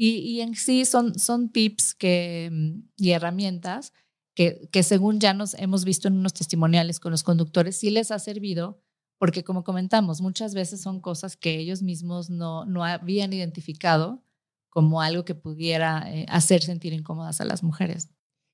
y, 0.00 0.40
en 0.42 0.54
sí 0.54 0.84
son, 0.84 1.18
son 1.18 1.50
tips 1.50 1.96
mm, 2.00 2.82
y 2.96 3.10
herramientas 3.10 3.92
que, 4.36 4.68
que 4.70 4.84
según 4.84 5.18
ya 5.18 5.34
nos 5.34 5.54
hemos 5.54 5.84
visto 5.84 6.06
en 6.06 6.16
unos 6.18 6.34
testimoniales 6.34 7.00
con 7.00 7.10
los 7.10 7.24
conductores, 7.24 7.76
sí 7.76 7.90
les 7.90 8.12
ha 8.12 8.20
servido 8.20 8.80
porque 9.18 9.42
como 9.42 9.64
comentamos, 9.64 10.20
muchas 10.20 10.54
veces 10.54 10.80
son 10.80 11.00
cosas 11.00 11.36
que 11.36 11.58
ellos 11.58 11.82
mismos 11.82 12.30
no, 12.30 12.64
no 12.64 12.84
habían 12.84 13.32
identificado 13.32 14.22
como 14.68 15.02
algo 15.02 15.24
que 15.24 15.34
pudiera 15.34 16.04
eh, 16.14 16.26
hacer 16.28 16.62
sentir 16.62 16.92
incómodas 16.92 17.40
a 17.40 17.44
las 17.44 17.64
mujeres. 17.64 18.10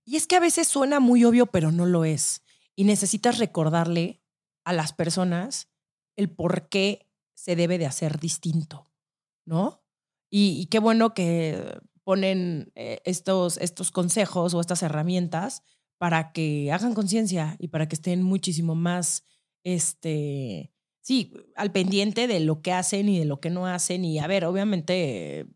Y 0.07 0.17
es 0.17 0.27
que 0.27 0.37
a 0.37 0.41
veces 0.41 0.69
suena 0.69 0.99
muy 0.99 1.27
obvio, 1.27 1.45
pero 1.45 1.71
no 1.71 1.85
lo 1.85 2.07
es. 2.07 2.43
Y 2.77 2.85
necesitas 2.85 3.39
recordarle 3.39 4.23
a 4.65 4.73
las 4.73 4.93
personas 4.93 5.69
el 6.17 6.31
por 6.31 6.69
qué 6.69 7.09
se 7.35 7.57
debe 7.57 7.79
de 7.79 7.87
hacer 7.87 8.19
distinto, 8.19 8.91
¿no? 9.45 9.83
Y, 10.31 10.67
qué 10.67 10.81
bueno 10.81 11.15
que 11.15 11.79
ponen 12.03 12.73
eh, 12.75 13.01
estos, 13.05 13.57
estos 13.59 13.93
consejos 13.93 14.53
o 14.53 14.61
estas 14.61 14.83
herramientas 14.83 15.63
para 15.97 16.33
que 16.33 16.73
hagan 16.73 16.95
conciencia 16.95 17.57
y 17.61 17.69
para 17.69 17.87
que 17.87 17.95
estén 17.95 18.23
muchísimo 18.23 18.75
más, 18.75 19.25
este, 19.63 20.73
sí, 21.01 21.33
al 21.55 21.71
pendiente 21.71 22.27
de 22.27 22.41
lo 22.41 22.63
que 22.63 22.73
hacen 22.73 23.09
y 23.09 23.21
de 23.21 23.27
lo 23.27 23.41
que 23.41 23.51
no 23.51 23.69
hacen. 23.69 24.05
Y 24.05 24.19
a 24.19 24.27
ver, 24.27 24.45
obviamente, 24.45 25.47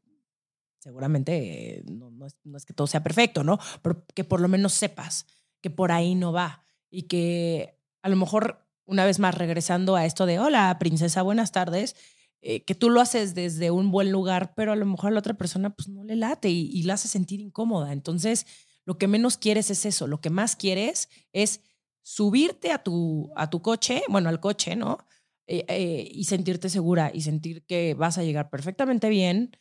seguramente 0.79 1.83
no, 1.91 2.13
no, 2.13 2.27
es, 2.27 2.37
no 2.45 2.57
es 2.57 2.65
que 2.65 2.75
todo 2.75 2.87
sea 2.87 3.03
perfecto, 3.03 3.43
¿no? 3.43 3.59
Pero 3.83 4.07
que 4.15 4.23
por 4.23 4.41
lo 4.41 4.47
menos 4.47 4.75
sepas 4.75 5.27
que 5.61 5.71
por 5.71 5.91
ahí 5.91 6.15
no 6.15 6.33
va 6.33 6.65
y 6.91 7.03
que 7.03 7.79
a 8.03 8.09
lo 8.09 8.17
mejor, 8.17 8.67
una 8.85 9.05
vez 9.05 9.19
más, 9.19 9.35
regresando 9.37 9.97
a 9.97 10.07
esto 10.07 10.27
de, 10.27 10.39
hola, 10.39 10.77
princesa, 10.79 11.23
buenas 11.23 11.53
tardes, 11.53 11.97
eh, 12.41 12.65
que 12.65 12.75
tú 12.75 12.89
lo 12.91 13.01
haces 13.01 13.35
desde 13.35 13.71
un 13.71 13.91
buen 13.91 14.13
lugar, 14.13 14.55
pero 14.55 14.73
a 14.73 14.77
lo 14.77 14.87
mejor 14.87 15.09
a 15.09 15.11
la 15.13 15.19
otra 15.19 15.35
persona 15.35 15.71
pues 15.71 15.89
no 15.89 16.05
le 16.05 16.15
late 16.15 16.51
y, 16.51 16.71
y 16.73 16.85
la 16.85 16.95
hace 16.95 17.09
sentir 17.09 17.41
incómoda. 17.41 17.93
Entonces, 17.93 18.47
lo 18.85 18.97
que 18.97 19.09
menos 19.09 19.37
quieres 19.37 19.71
es 19.71 19.85
eso, 19.85 20.07
lo 20.07 20.21
que 20.21 20.31
más 20.31 20.55
quieres 20.55 21.09
es 21.33 21.63
subirte 22.03 22.71
a 22.71 22.83
tu, 22.83 23.33
a 23.37 23.51
tu 23.51 23.61
coche, 23.61 24.03
bueno, 24.09 24.29
al 24.29 24.41
coche, 24.41 24.77
¿no? 24.77 24.99
Eh, 25.47 25.65
eh, 25.69 26.09
y 26.13 26.25
sentirte 26.25 26.69
segura 26.69 27.11
y 27.13 27.23
sentir 27.23 27.65
que 27.65 27.95
vas 27.95 28.19
a 28.19 28.23
llegar 28.23 28.51
perfectamente 28.51 29.09
bien 29.09 29.57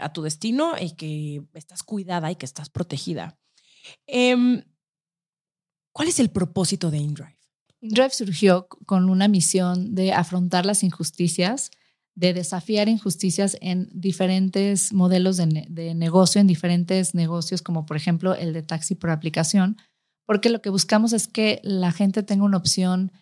a 0.00 0.12
tu 0.14 0.22
destino 0.22 0.72
y 0.80 0.92
que 0.96 1.42
estás 1.52 1.82
cuidada 1.82 2.30
y 2.30 2.36
que 2.36 2.46
estás 2.46 2.70
protegida. 2.70 3.38
¿Cuál 6.00 6.08
es 6.08 6.18
el 6.18 6.30
propósito 6.30 6.90
de 6.90 6.96
InDrive? 6.96 7.36
InDrive 7.82 8.08
surgió 8.08 8.68
con 8.86 9.10
una 9.10 9.28
misión 9.28 9.94
de 9.94 10.14
afrontar 10.14 10.64
las 10.64 10.82
injusticias 10.82 11.70
de 12.14 12.32
desafiar 12.32 12.88
injusticias 12.88 13.58
en 13.60 13.90
diferentes 13.92 14.94
modelos 14.94 15.36
de, 15.36 15.46
ne 15.46 15.66
de, 15.68 15.94
negocio, 15.94 16.40
en 16.40 16.46
diferentes 16.46 17.14
negocios, 17.14 17.60
como 17.60 17.84
por 17.84 17.98
ejemplo 17.98 18.34
el 18.34 18.54
de 18.54 18.62
taxi 18.62 18.94
por 18.94 19.10
aplicación, 19.10 19.76
porque 20.24 20.48
lo 20.48 20.62
que 20.62 20.70
buscamos 20.70 21.12
es 21.12 21.28
que 21.28 21.60
la 21.64 21.92
gente 21.92 22.22
tenga 22.22 22.44
una 22.44 22.56
opción 22.56 23.12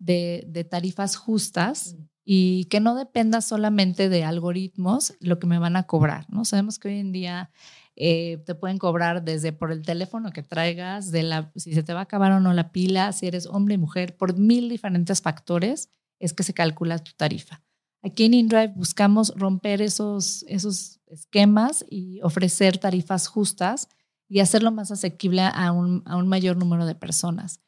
de, 0.00 0.44
de 0.48 0.64
tarifas 0.64 1.14
justas 1.14 1.94
y 2.24 2.64
que 2.64 2.80
no 2.80 2.96
dependa 2.96 3.42
solamente 3.42 4.08
de 4.08 4.24
algoritmos 4.24 5.14
lo 5.20 5.38
que 5.38 5.46
me 5.46 5.60
van 5.60 5.76
a 5.76 5.84
cobrar. 5.84 6.26
¿no? 6.30 6.44
Sabemos 6.44 6.80
que 6.80 6.88
hoy 6.88 6.98
en 6.98 7.12
día 7.12 7.52
eh, 7.96 8.42
te 8.44 8.54
pueden 8.54 8.78
cobrar 8.78 9.24
desde 9.24 9.52
por 9.52 9.70
el 9.70 9.82
teléfono 9.82 10.32
que 10.32 10.42
traigas, 10.42 11.10
de 11.10 11.22
la, 11.22 11.52
si 11.54 11.72
se 11.74 11.82
te 11.82 11.92
va 11.92 12.00
a 12.00 12.04
acabar 12.04 12.32
o 12.32 12.40
no 12.40 12.52
la 12.52 12.72
pila, 12.72 13.12
si 13.12 13.26
eres 13.26 13.46
hombre 13.46 13.74
y 13.74 13.78
mujer, 13.78 14.16
por 14.16 14.36
mil 14.36 14.68
diferentes 14.68 15.22
factores 15.22 15.90
es 16.18 16.32
que 16.32 16.42
se 16.42 16.54
calcula 16.54 16.98
tu 16.98 17.12
tarifa. 17.12 17.62
Aquí 18.02 18.24
en 18.24 18.34
InDrive 18.34 18.72
buscamos 18.76 19.32
romper 19.36 19.80
esos, 19.80 20.44
esos 20.48 21.00
esquemas 21.06 21.84
y 21.88 22.20
ofrecer 22.22 22.78
tarifas 22.78 23.28
justas 23.28 23.88
y 24.28 24.40
hacerlo 24.40 24.72
más 24.72 24.90
asequible 24.90 25.42
a 25.42 25.72
un, 25.72 26.02
a 26.06 26.16
un 26.16 26.28
mayor 26.28 26.56
número 26.56 26.86
de 26.86 26.94
personas. 26.94 27.60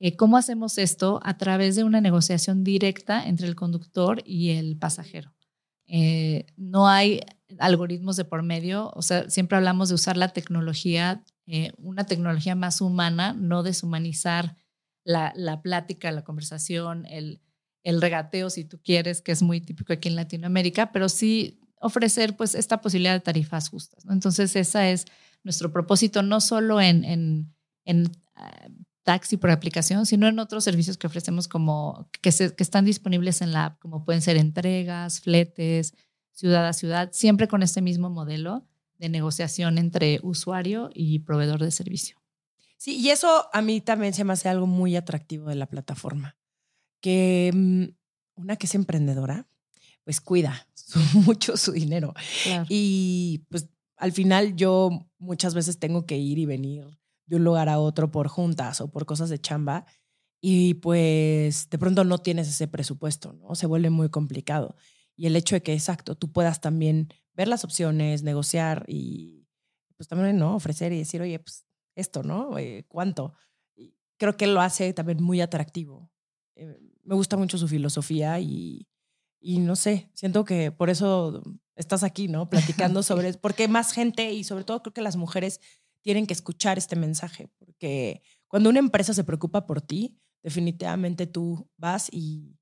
Eh, 0.00 0.16
¿Cómo 0.16 0.36
hacemos 0.36 0.78
esto? 0.78 1.20
A 1.22 1.38
través 1.38 1.76
de 1.76 1.84
una 1.84 2.00
negociación 2.00 2.64
directa 2.64 3.26
entre 3.26 3.46
el 3.46 3.54
conductor 3.54 4.22
y 4.24 4.50
el 4.50 4.76
pasajero. 4.76 5.33
Eh, 5.86 6.46
no 6.56 6.88
hay 6.88 7.20
algoritmos 7.58 8.16
de 8.16 8.24
por 8.24 8.42
medio, 8.42 8.90
o 8.94 9.02
sea, 9.02 9.28
siempre 9.30 9.56
hablamos 9.56 9.88
de 9.88 9.94
usar 9.94 10.16
la 10.16 10.28
tecnología, 10.28 11.22
eh, 11.46 11.72
una 11.76 12.04
tecnología 12.04 12.54
más 12.54 12.80
humana, 12.80 13.34
no 13.34 13.62
deshumanizar 13.62 14.56
la, 15.04 15.32
la 15.36 15.60
plática, 15.62 16.10
la 16.10 16.24
conversación, 16.24 17.06
el, 17.06 17.40
el 17.82 18.00
regateo, 18.00 18.48
si 18.50 18.64
tú 18.64 18.80
quieres, 18.82 19.20
que 19.20 19.32
es 19.32 19.42
muy 19.42 19.60
típico 19.60 19.92
aquí 19.92 20.08
en 20.08 20.16
Latinoamérica, 20.16 20.90
pero 20.90 21.08
sí 21.08 21.60
ofrecer 21.78 22.34
pues 22.34 22.54
esta 22.54 22.80
posibilidad 22.80 23.12
de 23.12 23.20
tarifas 23.20 23.68
justas. 23.68 24.04
Entonces, 24.08 24.56
ese 24.56 24.92
es 24.92 25.04
nuestro 25.42 25.70
propósito, 25.70 26.22
no 26.22 26.40
solo 26.40 26.80
en, 26.80 27.54
uh, 27.86 28.83
taxi 29.04 29.36
por 29.36 29.50
aplicación, 29.50 30.06
sino 30.06 30.26
en 30.26 30.38
otros 30.38 30.64
servicios 30.64 30.98
que 30.98 31.06
ofrecemos 31.06 31.46
como 31.46 32.08
que, 32.20 32.32
se, 32.32 32.54
que 32.54 32.62
están 32.62 32.84
disponibles 32.84 33.42
en 33.42 33.52
la 33.52 33.66
app, 33.66 33.78
como 33.78 34.04
pueden 34.04 34.22
ser 34.22 34.36
entregas, 34.36 35.20
fletes, 35.20 35.94
ciudad 36.32 36.66
a 36.66 36.72
ciudad, 36.72 37.10
siempre 37.12 37.46
con 37.46 37.62
este 37.62 37.80
mismo 37.82 38.10
modelo 38.10 38.66
de 38.98 39.08
negociación 39.08 39.78
entre 39.78 40.18
usuario 40.22 40.90
y 40.94 41.20
proveedor 41.20 41.62
de 41.62 41.70
servicio. 41.70 42.16
Sí, 42.76 42.96
y 42.96 43.10
eso 43.10 43.46
a 43.52 43.62
mí 43.62 43.80
también 43.80 44.14
se 44.14 44.24
me 44.24 44.32
hace 44.32 44.48
algo 44.48 44.66
muy 44.66 44.96
atractivo 44.96 45.48
de 45.48 45.54
la 45.54 45.66
plataforma 45.66 46.36
que 47.04 47.50
mm, 47.52 47.84
una 48.40 48.56
que 48.56 48.64
es 48.64 48.74
emprendedora, 48.74 49.46
pues 50.04 50.22
cuida 50.22 50.66
mucho 51.26 51.58
su 51.58 51.72
dinero. 51.72 52.14
Claro. 52.44 52.64
Y 52.70 53.44
pues 53.50 53.68
al 53.96 54.12
final 54.12 54.56
yo 54.56 55.06
muchas 55.18 55.54
veces 55.54 55.78
tengo 55.78 56.06
que 56.06 56.16
ir 56.16 56.38
y 56.38 56.46
venir 56.46 56.86
de 57.26 57.36
un 57.36 57.44
lugar 57.44 57.68
a 57.68 57.78
otro 57.78 58.10
por 58.10 58.28
juntas 58.28 58.80
o 58.80 58.90
por 58.90 59.06
cosas 59.06 59.30
de 59.30 59.40
chamba 59.40 59.86
y 60.40 60.74
pues 60.74 61.68
de 61.70 61.78
pronto 61.78 62.04
no 62.04 62.18
tienes 62.18 62.48
ese 62.48 62.68
presupuesto, 62.68 63.32
¿no? 63.34 63.54
Se 63.54 63.66
vuelve 63.66 63.90
muy 63.90 64.10
complicado. 64.10 64.76
y 65.16 65.26
el 65.26 65.36
hecho 65.36 65.54
de 65.56 65.62
que, 65.62 65.72
exacto, 65.74 66.16
tú 66.16 66.32
puedas 66.32 66.60
también 66.60 67.08
ver 67.34 67.48
las 67.48 67.64
opciones, 67.64 68.22
negociar 68.24 68.84
y 68.88 69.46
pues 69.96 70.08
también, 70.08 70.38
¿no? 70.38 70.56
Ofrecer 70.56 70.92
y 70.92 70.98
decir, 70.98 71.22
oye, 71.22 71.38
pues 71.38 71.64
esto, 71.94 72.22
¿no? 72.24 72.58
Eh, 72.58 72.84
¿Cuánto? 72.88 73.34
creo 74.18 74.36
que 74.36 74.46
lo 74.46 74.60
hace 74.60 74.92
también 74.92 75.22
muy 75.22 75.40
atractivo. 75.40 76.10
Eh, 76.56 76.78
me 77.02 77.14
gusta 77.14 77.36
mucho 77.36 77.58
su 77.58 77.68
filosofía 77.68 78.40
y, 78.40 78.86
y 79.40 79.58
no 79.58 79.76
sé, 79.76 80.10
siento 80.14 80.44
que 80.44 80.72
por 80.72 80.90
eso 80.90 81.42
estás 81.76 82.02
aquí, 82.02 82.28
¿no? 82.28 82.48
Platicando 82.50 83.02
sobre, 83.02 83.34
porque 83.34 83.68
más 83.68 83.92
gente 83.92 84.32
y 84.32 84.44
sobre 84.44 84.64
todo 84.64 84.82
creo 84.82 84.94
que 84.94 85.02
las 85.02 85.16
mujeres 85.16 85.60
tienen 86.04 86.26
que 86.26 86.34
escuchar 86.34 86.78
este 86.78 86.96
mensaje, 86.96 87.48
porque 87.58 88.22
cuando 88.46 88.68
una 88.70 88.78
empresa 88.78 89.14
se 89.14 89.24
preocupa 89.24 89.66
por 89.66 89.80
ti, 89.80 90.20
definitivamente 90.42 91.26
tú 91.26 91.68
vas 91.78 92.08
y 92.12 92.56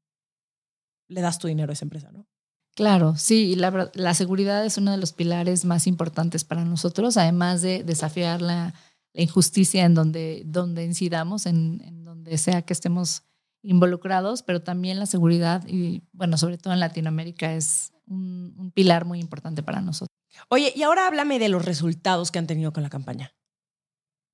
le 1.09 1.21
das 1.21 1.39
tu 1.39 1.49
dinero 1.49 1.71
a 1.71 1.75
esa 1.75 1.85
empresa, 1.85 2.11
¿no? 2.13 2.27
Claro, 2.75 3.17
sí, 3.17 3.55
la, 3.57 3.91
la 3.93 4.15
seguridad 4.15 4.65
es 4.65 4.79
uno 4.79 4.93
de 4.93 4.97
los 4.97 5.13
pilares 5.13 5.67
más 5.67 5.87
importantes 5.87 6.45
para 6.45 6.65
nosotros, 6.65 7.19
además 7.19 7.61
de 7.61 7.85
desafiar 7.85 8.41
la, 8.41 8.73
injusticia 9.15 9.85
en 9.85 9.93
donde, 9.93 10.43
donde 10.47 10.85
incidamos, 10.85 11.45
en, 11.45 11.83
en, 11.85 12.03
donde 12.03 12.39
sea 12.39 12.63
que 12.63 12.73
estemos 12.73 13.25
involucrados, 13.63 14.43
pero 14.43 14.63
también 14.63 14.99
la 14.99 15.07
seguridad 15.07 15.67
y, 15.67 16.03
bueno, 16.13 16.37
sobre 16.37 16.59
todo 16.59 16.73
en 16.73 16.81
Latinoamérica 16.81 17.55
es 17.55 17.93
un, 18.07 18.55
un 18.59 18.71
pilar 18.71 19.05
muy 19.05 19.21
importante 19.21 19.63
para 19.63 19.81
nosotros. 19.81 20.17
Oye, 20.49 20.73
y 20.75 20.83
ahora 20.83 21.07
háblame 21.07 21.39
de 21.39 21.49
los 21.49 21.65
resultados 21.65 22.31
que 22.31 22.39
han 22.39 22.47
tenido 22.47 22.73
con 22.73 22.83
la 22.83 22.91
campaña. 22.91 23.35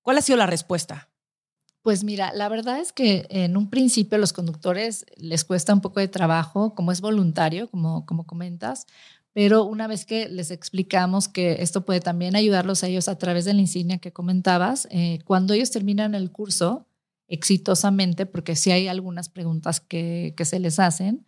¿Cuál 0.03 0.19
ha 0.19 0.23
sido 0.23 0.39
la 0.39 0.47
respuesta? 0.47 1.11
Pues 1.83 2.05
mira, 2.05 2.33
la 2.33 2.49
verdad 2.49 2.81
es 2.81 2.93
que 2.93 3.27
en 3.31 3.57
un 3.57 3.71
principio 3.71 4.17
a 4.17 4.19
los 4.19 4.33
conductores 4.33 5.07
les 5.17 5.45
cuesta 5.45 5.73
un 5.73 5.81
poco 5.81 6.01
de 6.01 6.09
trabajo, 6.09 6.75
como 6.75 6.93
es 6.93 7.01
voluntario, 7.01 7.71
como, 7.71 8.05
como 8.05 8.27
comentas, 8.27 8.87
pero 9.33 9.65
una 9.65 9.87
vez 9.87 10.05
que 10.05 10.29
les 10.29 10.51
explicamos 10.51 11.29
que 11.29 11.63
esto 11.63 11.85
puede 11.85 12.01
también 12.01 12.35
ayudarlos 12.35 12.83
a 12.83 12.89
ellos 12.89 13.07
a 13.09 13.19
través 13.19 13.45
de 13.45 13.55
la 13.55 13.61
insignia 13.61 13.99
que 13.99 14.13
comentabas, 14.13 14.89
eh, 14.91 15.21
cuando 15.25 15.55
ellos 15.55 15.71
terminan 15.71 16.17
el 16.17 16.33
curso 16.33 16.88
exitosamente, 17.29 18.27
porque 18.27 18.57
si 18.57 18.71
hay 18.71 18.89
algunas 18.89 19.29
preguntas 19.29 19.81
que, 19.81 20.35
que 20.37 20.45
se 20.45 20.59
les 20.59 20.79
hacen, 20.79 21.27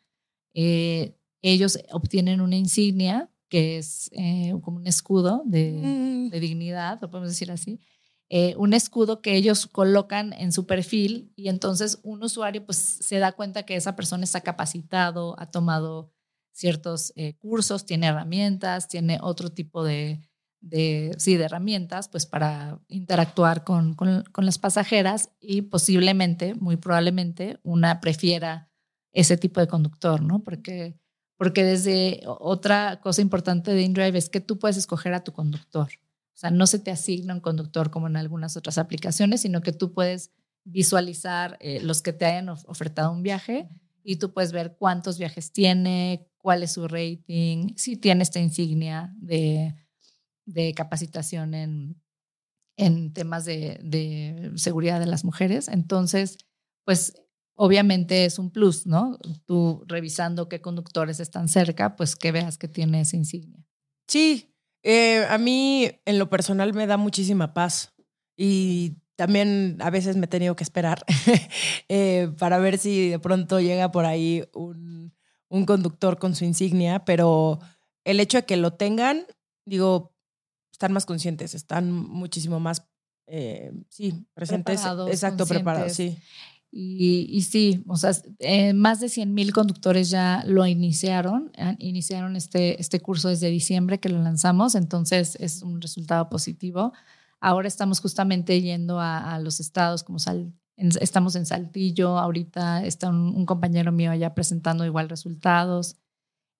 eh, 0.54 1.16
ellos 1.42 1.78
obtienen 1.92 2.40
una 2.40 2.56
insignia 2.56 3.30
que 3.48 3.78
es 3.78 4.10
eh, 4.12 4.52
como 4.62 4.78
un 4.78 4.86
escudo 4.86 5.42
de, 5.44 5.72
mm. 5.82 6.30
de, 6.30 6.40
dignidad, 6.40 6.98
lo 7.00 7.10
podemos 7.10 7.30
decir 7.30 7.50
así, 7.50 7.80
eh, 8.28 8.54
un 8.56 8.74
escudo 8.74 9.20
que 9.20 9.34
ellos 9.34 9.66
colocan 9.66 10.32
en 10.32 10.52
su 10.52 10.66
perfil 10.66 11.32
y 11.34 11.48
entonces 11.48 11.98
un 12.02 12.22
usuario 12.22 12.64
pues 12.64 12.76
se 12.76 13.18
da 13.18 13.32
cuenta 13.32 13.64
que 13.64 13.74
esa 13.74 13.96
persona 13.96 14.24
está 14.24 14.40
capacitado, 14.40 15.34
ha 15.38 15.50
tomado 15.50 16.12
ciertos 16.52 17.12
cursos, 17.38 17.86
tiene 17.86 18.08
herramientas, 18.08 18.86
tiene 18.86 19.18
otro 19.20 19.50
tipo 19.50 19.82
de, 19.82 20.20
de, 20.60 21.14
sí, 21.18 21.36
de 21.36 21.44
herramientas 21.44 22.08
pues 22.08 22.26
para 22.26 22.78
interactuar 22.88 23.64
con, 23.64 23.94
con, 23.94 24.24
las 24.36 24.58
pasajeras 24.58 25.30
y 25.40 25.62
posiblemente, 25.62 26.54
muy 26.54 26.76
probablemente, 26.76 27.58
una 27.62 28.00
prefiera 28.00 28.68
ese 29.12 29.36
tipo 29.36 29.60
de 29.60 29.66
conductor, 29.66 30.22
¿no? 30.22 30.42
Porque 30.42 30.98
porque 31.40 31.64
desde 31.64 32.20
otra 32.26 33.00
cosa 33.00 33.22
importante 33.22 33.72
de 33.72 33.80
InDrive 33.80 34.18
es 34.18 34.28
que 34.28 34.42
tú 34.42 34.58
puedes 34.58 34.76
escoger 34.76 35.14
a 35.14 35.24
tu 35.24 35.32
conductor. 35.32 35.88
O 35.88 36.38
sea, 36.40 36.50
no 36.50 36.66
se 36.66 36.78
te 36.78 36.90
asigna 36.90 37.32
un 37.32 37.40
conductor 37.40 37.90
como 37.90 38.08
en 38.08 38.18
algunas 38.18 38.58
otras 38.58 38.76
aplicaciones, 38.76 39.40
sino 39.40 39.62
que 39.62 39.72
tú 39.72 39.94
puedes 39.94 40.32
visualizar 40.64 41.56
eh, 41.60 41.80
los 41.82 42.02
que 42.02 42.12
te 42.12 42.26
hayan 42.26 42.50
ofertado 42.50 43.10
un 43.10 43.22
viaje 43.22 43.70
y 44.04 44.16
tú 44.16 44.34
puedes 44.34 44.52
ver 44.52 44.76
cuántos 44.78 45.18
viajes 45.18 45.50
tiene, 45.50 46.28
cuál 46.36 46.62
es 46.62 46.72
su 46.72 46.86
rating, 46.86 47.72
si 47.74 47.96
tiene 47.96 48.22
esta 48.22 48.38
insignia 48.38 49.10
de, 49.16 49.74
de 50.52 50.74
capacitación 50.74 51.54
en, 51.54 52.00
en 52.76 53.12
temas 53.12 53.44
de, 53.44 54.52
seguridad 54.56 55.00
de 55.00 55.06
las 55.06 55.24
mujeres. 55.24 55.68
Entonces, 55.68 56.38
pues 56.84 57.14
obviamente 57.54 58.24
es 58.24 58.38
un 58.38 58.50
plus, 58.50 58.86
¿no? 58.86 59.18
Tú 59.44 59.84
revisando 59.86 60.48
qué 60.48 60.60
conductores 60.60 61.20
están 61.20 61.48
cerca, 61.48 61.94
pues 61.96 62.16
que 62.16 62.32
veas 62.32 62.56
que 62.56 62.68
tiene 62.68 63.02
esa 63.02 63.16
insignia. 63.16 63.62
Sí, 64.08 64.54
eh, 64.82 65.26
a 65.28 65.36
mí 65.36 65.90
en 66.06 66.18
lo 66.18 66.30
personal 66.30 66.72
me 66.72 66.86
da 66.86 66.96
muchísima 66.96 67.52
paz 67.52 67.92
y 68.34 68.96
también 69.14 69.76
a 69.80 69.90
veces 69.90 70.16
me 70.16 70.24
he 70.24 70.28
tenido 70.28 70.56
que 70.56 70.64
esperar 70.64 71.04
eh, 71.88 72.32
para 72.38 72.58
ver 72.58 72.78
si 72.78 73.10
de 73.10 73.18
pronto 73.18 73.60
llega 73.60 73.92
por 73.92 74.06
ahí 74.06 74.42
un, 74.54 75.12
un, 75.50 75.66
conductor 75.66 76.18
con 76.18 76.34
su 76.34 76.46
insignia, 76.46 77.04
pero 77.04 77.58
el 78.04 78.18
hecho 78.20 78.38
de 78.38 78.46
que 78.46 78.56
lo 78.56 78.72
tengan, 78.72 79.26
digo, 79.66 80.09
están 80.80 80.94
más 80.94 81.04
conscientes, 81.04 81.54
están 81.54 81.92
muchísimo 81.92 82.58
más, 82.58 82.86
eh, 83.26 83.70
sí, 83.90 84.24
presentes. 84.32 84.80
exacto, 85.10 85.44
preparados, 85.44 85.92
sí. 85.92 86.16
Y, 86.72 87.42
sí, 87.42 87.84
o 87.86 87.96
sea, 87.96 88.12
eh, 88.38 88.72
más 88.72 89.00
de 89.00 89.10
100 89.10 89.34
mil 89.34 89.52
conductores 89.52 90.08
ya 90.08 90.42
lo 90.46 90.64
iniciaron, 90.64 91.52
iniciaron 91.78 92.34
este, 92.34 92.80
este 92.80 93.00
curso 93.00 93.28
desde 93.28 93.50
diciembre 93.50 94.00
que 94.00 94.08
lo 94.08 94.22
lanzamos, 94.22 94.74
entonces 94.74 95.36
es 95.38 95.62
un 95.62 95.82
resultado 95.82 96.30
positivo. 96.30 96.94
Ahora 97.40 97.68
estamos 97.68 98.00
justamente 98.00 98.62
yendo 98.62 99.00
a, 99.00 99.38
los 99.40 99.60
estados 99.60 100.02
como 100.02 100.18
Sal, 100.18 100.54
estamos 100.76 101.36
en 101.36 101.44
Saltillo, 101.44 102.16
ahorita 102.16 102.86
está 102.86 103.10
un, 103.10 103.44
compañero 103.44 103.92
mío 103.92 104.12
allá 104.12 104.32
presentando 104.34 104.86
igual 104.86 105.10
resultados. 105.10 105.96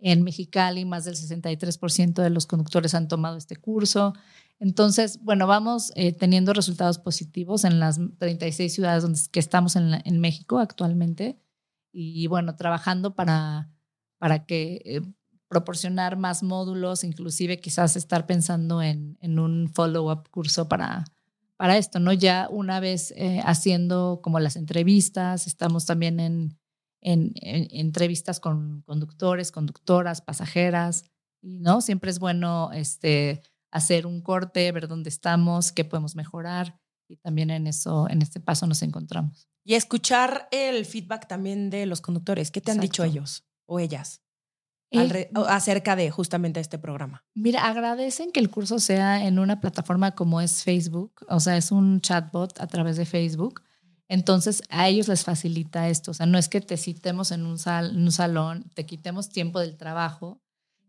En 0.01 0.23
Mexicali, 0.23 0.85
más 0.85 1.05
del 1.05 1.15
63% 1.15 2.23
de 2.23 2.31
los 2.31 2.47
conductores 2.47 2.95
han 2.95 3.09
tomado 3.09 3.37
este 3.37 3.57
curso. 3.57 4.15
Entonces, 4.59 5.21
bueno, 5.23 5.47
vamos 5.47 5.93
eh, 5.95 6.13
teniendo 6.13 6.53
resultados 6.53 6.99
positivos 6.99 7.65
en 7.65 7.81
las 7.81 8.01
36 8.19 8.73
ciudades 8.73 9.03
donde 9.03 9.21
que 9.31 9.41
estamos 9.41 9.77
en, 9.77 10.01
en 10.05 10.21
México 10.21 10.59
actualmente 10.59 11.39
y 11.93 12.27
bueno, 12.27 12.57
trabajando 12.57 13.15
para, 13.15 13.71
para 14.19 14.45
que 14.45 14.83
eh, 14.85 15.01
proporcionar 15.49 16.17
más 16.17 16.43
módulos, 16.43 17.05
inclusive 17.05 17.59
quizás 17.59 17.97
estar 17.97 18.27
pensando 18.27 18.83
en, 18.83 19.19
en 19.21 19.39
un 19.39 19.69
follow-up 19.69 20.29
curso 20.31 20.69
para, 20.69 21.05
para 21.57 21.77
esto, 21.77 21.99
¿no? 21.99 22.13
Ya 22.13 22.49
una 22.51 22.81
vez 22.81 23.13
eh, 23.17 23.43
haciendo 23.45 24.21
como 24.23 24.39
las 24.41 24.57
entrevistas, 24.57 25.47
estamos 25.47 25.87
también 25.87 26.21
en, 26.21 26.60
en, 27.01 27.33
en, 27.37 27.69
entrevistas 27.71 28.41
con 28.41 28.83
conductores, 28.83 29.53
conductoras, 29.53 30.21
pasajeras, 30.21 31.05
y 31.43 31.59
no, 31.59 31.81
siempre 31.81 32.11
es 32.11 32.19
bueno 32.19 32.71
este, 32.73 33.43
hacer 33.71 34.07
un 34.07 34.21
corte, 34.21 34.71
ver 34.73 34.89
dónde 34.89 35.09
estamos, 35.09 35.73
qué 35.73 35.85
podemos 35.85 36.17
mejorar 36.17 36.79
y 37.11 37.17
también 37.17 37.51
en 37.51 37.67
eso, 37.67 38.09
en 38.09 38.23
este 38.23 38.41
paso 38.41 38.67
nos 38.67 38.83
encontramos. 38.83 39.49
Y 39.65 39.75
escuchar 39.75 40.49
el 40.53 40.87
feedback 40.87 41.27
también 41.27 41.69
de 41.71 41.87
los 41.87 42.01
conductores. 42.01 42.51
¿Qué 42.51 42.61
te 42.61 42.71
han 42.71 42.81
dicho 42.81 43.05
ellos 43.05 43.45
o 43.67 43.81
ellas 43.81 44.23
eh, 44.91 45.31
acerca 45.49 45.97
de 45.97 46.11
justamente 46.11 46.61
este 46.61 46.79
programa? 46.79 47.25
Mira, 47.35 47.67
agradecen 47.67 48.33
que 48.33 48.41
el 48.41 48.51
curso 48.51 48.79
sea 48.79 49.27
en 49.27 49.39
una 49.39 49.61
plataforma 49.61 50.13
como 50.15 50.41
es 50.41 50.63
Facebook, 50.63 51.27
o 51.29 51.41
sea, 51.41 51.57
es 51.57 51.73
un 51.73 52.01
chatbot 52.01 52.61
a 52.61 52.67
través 52.69 52.97
de 52.97 53.07
Facebook. 53.07 53.63
Entonces, 54.11 54.65
a 54.71 54.89
ellos 54.89 55.07
les 55.07 55.23
facilita 55.23 55.89
esto. 55.89 56.11
O 56.11 56.15
sea, 56.15 56.27
no 56.27 56.37
es 56.37 56.49
que 56.49 56.61
te 56.61 56.77
citemos 56.77 57.31
en 57.31 57.47
un, 57.47 57.61
sal, 57.61 57.91
en 57.91 58.03
un 58.03 58.11
salón, 58.11 58.69
te 58.75 58.85
quitemos 58.85 59.29
tiempo 59.29 59.61
del 59.61 59.77
trabajo, 59.77 60.43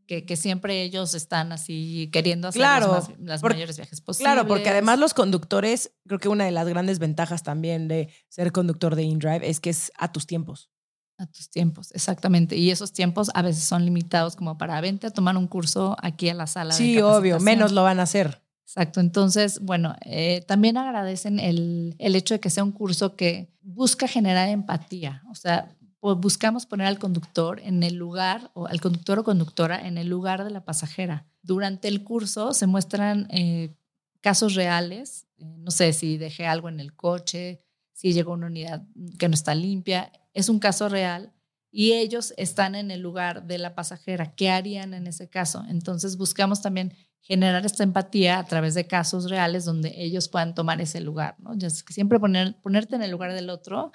que, 0.07 0.35
siempre 0.35 0.81
ellos 0.81 1.13
están 1.13 1.53
así 1.53 2.09
queriendo 2.11 2.47
hacer 2.49 2.61
las 2.61 3.43
mayores 3.43 3.77
viajes 3.77 4.01
posibles. 4.01 4.25
Claro, 4.33 4.47
porque 4.47 4.69
además 4.69 4.99
los 4.99 5.13
conductores, 5.13 5.91
creo 6.05 6.19
que 6.19 6.27
una 6.29 6.45
de 6.45 6.51
las 6.51 6.67
grandes 6.67 6.97
ventajas 6.97 7.43
también 7.43 7.87
de 7.87 8.09
ser 8.27 8.51
conductor 8.51 8.95
de 8.95 9.03
InDrive 9.03 9.47
es 9.47 9.61
que 9.61 9.69
es 9.69 9.91
a 9.97 10.11
tus 10.11 10.25
tiempos. 10.25 10.71
A 11.17 11.27
tus 11.27 11.49
tiempos, 11.49 11.91
exactamente. 11.93 12.57
Y 12.57 12.71
esos 12.71 12.91
tiempos 12.91 13.29
a 13.35 13.43
veces 13.43 13.63
son 13.63 13.85
limitados 13.85 14.35
como 14.35 14.57
para 14.57 14.81
vente 14.81 15.07
a 15.07 15.11
tomar 15.11 15.37
un 15.37 15.47
curso 15.47 15.95
aquí 16.01 16.27
a 16.27 16.33
la 16.33 16.47
sala. 16.47 16.73
Sí, 16.73 16.99
obvio, 16.99 17.39
menos 17.39 17.71
lo 17.71 17.83
van 17.83 17.99
a 17.99 18.03
hacer. 18.03 18.41
Exacto. 18.71 19.01
Entonces, 19.01 19.59
bueno, 19.59 19.97
eh, 20.05 20.45
también 20.47 20.77
agradecen 20.77 21.39
el, 21.39 21.93
el 21.99 22.15
hecho 22.15 22.35
de 22.35 22.39
que 22.39 22.49
sea 22.49 22.63
un 22.63 22.71
curso 22.71 23.17
que 23.17 23.49
busca 23.61 24.07
generar 24.07 24.47
empatía. 24.47 25.23
O 25.29 25.35
sea, 25.35 25.75
buscamos 25.99 26.65
poner 26.65 26.87
al 26.87 26.97
conductor 26.97 27.59
en 27.59 27.83
el 27.83 27.95
lugar, 27.95 28.49
o 28.53 28.67
al 28.67 28.79
conductor 28.79 29.19
o 29.19 29.23
conductora 29.25 29.85
en 29.85 29.97
el 29.97 30.07
lugar 30.07 30.45
de 30.45 30.51
la 30.51 30.63
pasajera. 30.63 31.27
Durante 31.41 31.89
el 31.89 32.05
curso 32.05 32.53
se 32.53 32.65
muestran 32.65 33.27
eh, 33.29 33.75
casos 34.21 34.55
reales, 34.55 35.27
eh, 35.37 35.57
no 35.57 35.71
sé 35.71 35.91
si 35.91 36.17
dejé 36.17 36.47
algo 36.47 36.69
en 36.69 36.79
el 36.79 36.95
coche, 36.95 37.59
si 37.91 38.13
llegó 38.13 38.31
una 38.31 38.47
unidad 38.47 38.83
que 39.19 39.27
no 39.27 39.33
está 39.33 39.53
limpia, 39.53 40.13
es 40.33 40.47
un 40.47 40.59
caso 40.59 40.87
real 40.87 41.33
y 41.71 41.91
ellos 41.91 42.33
están 42.37 42.75
en 42.75 42.89
el 42.89 43.01
lugar 43.01 43.47
de 43.47 43.57
la 43.57 43.75
pasajera. 43.75 44.33
¿Qué 44.33 44.49
harían 44.49 44.93
en 44.93 45.07
ese 45.07 45.27
caso? 45.29 45.65
Entonces 45.67 46.15
buscamos 46.15 46.61
también 46.61 46.93
generar 47.21 47.65
esta 47.65 47.83
empatía 47.83 48.39
a 48.39 48.45
través 48.45 48.73
de 48.73 48.87
casos 48.87 49.29
reales 49.29 49.65
donde 49.65 49.93
ellos 49.95 50.27
puedan 50.27 50.55
tomar 50.55 50.81
ese 50.81 50.99
lugar, 51.01 51.35
¿no? 51.39 51.53
Ya 51.55 51.69
que 51.69 51.93
siempre 51.93 52.19
poner, 52.19 52.59
ponerte 52.61 52.95
en 52.95 53.03
el 53.03 53.11
lugar 53.11 53.33
del 53.33 53.49
otro 53.49 53.91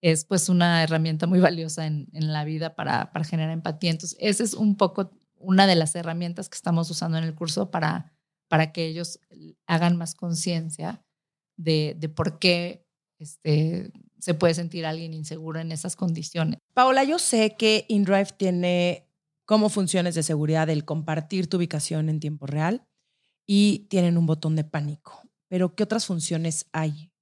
es 0.00 0.24
pues 0.24 0.48
una 0.48 0.82
herramienta 0.82 1.26
muy 1.26 1.40
valiosa 1.40 1.86
en, 1.86 2.08
en 2.12 2.32
la 2.32 2.44
vida 2.44 2.74
para, 2.74 3.10
para, 3.12 3.24
generar 3.24 3.52
empatía. 3.52 3.90
Entonces, 3.90 4.18
esa 4.20 4.42
es 4.42 4.54
un 4.54 4.76
poco 4.76 5.10
una 5.38 5.66
de 5.66 5.76
las 5.76 5.94
herramientas 5.94 6.48
que 6.48 6.56
estamos 6.56 6.90
usando 6.90 7.16
en 7.16 7.24
el 7.24 7.34
curso 7.34 7.70
para, 7.70 8.12
para 8.48 8.72
que 8.72 8.86
ellos 8.86 9.20
hagan 9.66 9.96
más 9.96 10.14
conciencia 10.14 11.02
de, 11.56 11.96
de, 11.98 12.08
por 12.08 12.38
qué 12.38 12.86
este, 13.18 13.92
se 14.18 14.34
puede 14.34 14.54
sentir 14.54 14.84
alguien 14.84 15.14
inseguro 15.14 15.60
en 15.60 15.72
esas 15.72 15.96
condiciones. 15.96 16.58
Paola, 16.74 17.04
yo 17.04 17.18
sé 17.18 17.56
que 17.56 17.84
InDrive 17.88 18.28
tiene 18.36 19.03
como 19.44 19.68
funciones 19.68 20.14
de 20.14 20.22
seguridad 20.22 20.70
el 20.70 20.84
compartir 20.84 21.48
tu 21.48 21.58
ubicación 21.58 22.08
en 22.08 22.20
tiempo 22.20 22.46
real 22.46 22.86
y 23.46 23.86
tienen 23.90 24.16
un 24.16 24.26
botón 24.26 24.56
de 24.56 24.64
pánico. 24.64 25.22
Pero, 25.48 25.74
¿qué 25.74 25.82
otras 25.82 26.06
funciones 26.06 26.66
hay 26.72 27.12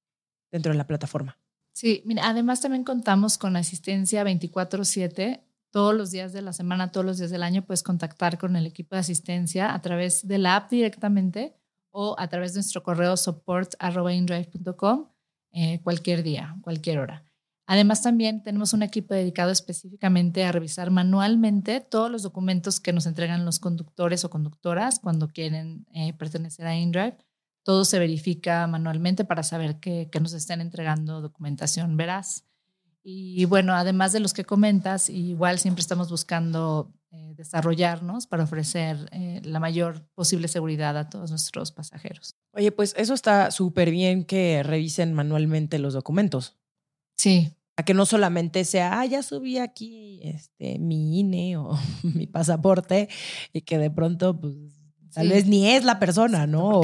dentro 0.51 0.73
de 0.73 0.79
la 0.79 0.87
plataforma? 0.87 1.39
Sí, 1.73 2.05
además 2.21 2.61
también 2.61 2.85
contamos 2.85 3.39
con 3.39 3.57
asistencia 3.57 4.25
24/7. 4.25 5.45
Todos 5.71 5.95
los 5.95 6.11
días 6.11 6.33
de 6.33 6.43
la 6.43 6.53
semana, 6.53 6.93
todos 6.93 7.07
los 7.07 7.19
días 7.19 7.31
del 7.31 7.43
año 7.43 7.65
puedes 7.65 7.83
contactar 7.83 8.39
con 8.39 8.57
el 8.57 8.67
equipo 8.67 8.95
de 8.95 9.01
asistencia 9.01 9.75
a 9.75 9.81
través 9.81 10.29
de 10.29 10.39
la 10.39 10.57
app 10.57 10.71
directamente 10.71 11.57
o 11.91 12.15
a 12.19 12.29
través 12.29 12.53
de 12.53 12.59
nuestro 12.59 12.83
correo 12.83 13.17
support.indrive.com 13.17 15.09
eh, 15.53 15.81
cualquier 15.83 16.23
día, 16.23 16.57
cualquier 16.63 16.99
hora. 16.99 17.25
Además, 17.73 18.03
también 18.03 18.43
tenemos 18.43 18.75
un 18.75 18.83
equipo 18.83 19.15
dedicado 19.15 19.51
específicamente 19.51 20.45
a 20.45 20.53
revisar 20.53 20.91
manualmente 20.91 21.81
todos 21.81 22.11
los 22.11 22.23
documentos 22.23 22.81
que 22.81 22.93
nos 22.93 23.07
entregan 23.07 23.47
los 23.47 23.61
conductores 23.61 24.27
o 24.27 24.31
conductoras 24.31 24.99
cuando 24.99 25.29
quieren 25.29 25.87
eh, 25.95 26.13
pertenecer 26.13 26.67
a 26.67 26.77
InDrive 26.77 27.17
todo 27.63 27.85
se 27.85 27.99
verifica 27.99 28.67
manualmente 28.67 29.25
para 29.25 29.43
saber 29.43 29.79
que, 29.79 30.09
nos 30.21 30.33
estén 30.33 30.61
entregando 30.61 31.21
documentación 31.21 31.97
veraz. 31.97 32.45
Y 33.05 33.45
bueno, 33.47 33.75
además 33.75 34.13
de 34.13 34.21
los 34.21 34.33
que 34.33 34.45
comentas, 34.45 35.11
igual 35.11 35.59
siempre 35.59 35.81
estamos 35.81 36.11
buscando 36.11 36.93
eh, 37.11 37.35
desarrollarnos 37.37 38.27
para 38.27 38.45
ofrecer 38.45 39.09
eh, 39.13 39.41
la 39.45 39.59
mayor 39.59 40.07
posible 40.15 40.47
seguridad 40.47 40.97
a 40.97 41.09
todos 41.09 41.31
nuestros 41.31 41.73
pasajeros. 41.73 42.37
Oye, 42.53 42.71
pues 42.71 42.95
eso 42.97 43.15
está 43.15 43.51
súper 43.51 43.91
bien 43.91 44.25
que 44.25 44.63
revisen 44.63 45.15
manualmente 45.15 45.79
los 45.79 45.95
documentos. 45.95 46.59
Sí. 47.17 47.57
A 47.77 47.85
que 47.85 47.95
no 47.95 48.05
solamente 48.05 48.65
sea, 48.65 49.01
ah, 49.01 49.07
ya 49.07 49.23
subí 49.23 49.59
aquí 49.59 50.21
este, 50.23 50.79
mi 50.79 51.21
INE 51.21 51.57
o 51.57 51.79
mi 52.03 52.27
pasaporte 52.27 53.09
y 53.53 53.63
que 53.63 53.79
de 53.79 53.91
pronto, 53.91 54.39
pues, 54.39 54.55
tal 55.15 55.29
vez 55.29 55.47
ni 55.47 55.69
es 55.69 55.85
la 55.85 55.99
persona, 55.99 56.47
¿no? 56.47 56.81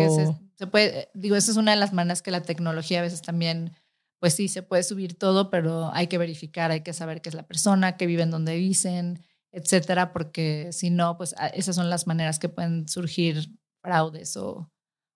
Se 0.56 0.66
puede, 0.66 1.08
digo, 1.14 1.36
esa 1.36 1.50
es 1.50 1.56
una 1.56 1.72
de 1.72 1.76
las 1.76 1.92
maneras 1.92 2.22
que 2.22 2.30
la 2.30 2.42
tecnología 2.42 2.98
a 2.98 3.02
veces 3.02 3.22
también, 3.22 3.72
pues 4.18 4.34
sí, 4.34 4.48
se 4.48 4.62
puede 4.62 4.82
subir 4.82 5.16
todo, 5.16 5.50
pero 5.50 5.92
hay 5.94 6.08
que 6.08 6.18
verificar, 6.18 6.70
hay 6.70 6.80
que 6.80 6.92
saber 6.92 7.22
qué 7.22 7.28
es 7.28 7.34
la 7.34 7.46
persona, 7.46 7.96
que 7.96 8.06
vive 8.06 8.22
en 8.22 8.30
donde 8.30 8.54
dicen, 8.54 9.22
etcétera, 9.52 10.12
porque 10.12 10.70
si 10.72 10.90
no, 10.90 11.16
pues 11.16 11.34
esas 11.54 11.76
son 11.76 11.90
las 11.90 12.06
maneras 12.06 12.38
que 12.38 12.48
pueden 12.48 12.88
surgir 12.88 13.50
fraudes 13.82 14.36
o, 14.36 14.70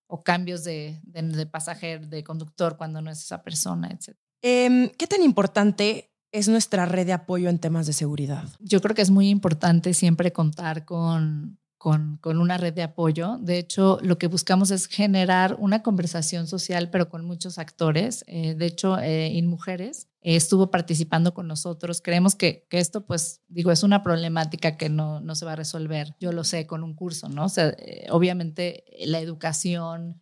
o 0.07 0.23
cambios 0.23 0.63
de, 0.63 0.99
de, 1.03 1.45
pasajero, 1.45 2.07
de 2.07 2.23
conductor 2.23 2.77
cuando 2.77 3.01
no 3.01 3.11
es 3.11 3.19
esa 3.21 3.43
persona, 3.43 3.89
etcétera. 3.89 4.32
Em, 4.45 4.89
¿Qué 4.89 5.07
tan 5.07 5.23
importante 5.23 6.11
es 6.33 6.49
nuestra 6.49 6.85
red 6.85 7.05
de 7.05 7.13
apoyo 7.13 7.47
en 7.47 7.59
temas 7.59 7.87
de 7.87 7.93
seguridad? 7.93 8.43
Yo 8.59 8.81
creo 8.81 8.93
que 8.93 9.01
es 9.01 9.09
muy 9.09 9.29
importante 9.29 9.93
siempre 9.93 10.33
contar 10.33 10.83
con, 10.83 11.57
con, 11.77 12.19
una 12.25 12.57
red 12.57 12.73
de 12.73 12.83
apoyo. 12.83 13.37
De 13.39 13.57
hecho, 13.57 13.99
lo 14.01 14.17
que 14.17 14.27
buscamos 14.27 14.69
es 14.71 14.87
generar 14.87 15.55
una 15.59 15.81
conversación 15.81 16.47
social, 16.47 16.89
pero 16.89 17.07
con 17.07 17.23
muchos 17.23 17.57
actores. 17.57 18.25
Eh, 18.27 18.53
de 18.55 18.65
hecho, 18.65 18.97
eh, 18.99 19.41
Mujeres 19.43 20.09
eh, 20.19 20.35
estuvo 20.35 20.69
participando 20.69 21.33
con 21.33 21.47
nosotros. 21.47 22.01
Creemos 22.01 22.35
que, 22.35 22.67
que, 22.69 22.79
esto, 22.79 23.05
pues, 23.05 23.41
digo, 23.47 23.71
es 23.71 23.83
una 23.83 24.03
problemática 24.03 24.75
que 24.75 24.89
no, 24.89 25.21
no 25.21 25.35
se 25.35 25.45
va 25.45 25.53
a 25.53 25.55
resolver, 25.55 26.17
yo 26.19 26.33
lo 26.33 26.43
sé, 26.43 26.67
con 26.67 26.83
un 26.83 26.95
curso, 26.95 27.29
¿no? 27.29 27.45
O 27.45 27.49
sea, 27.49 27.69
eh, 27.77 28.07
obviamente 28.09 28.83
la 29.05 29.19
educación 29.19 30.21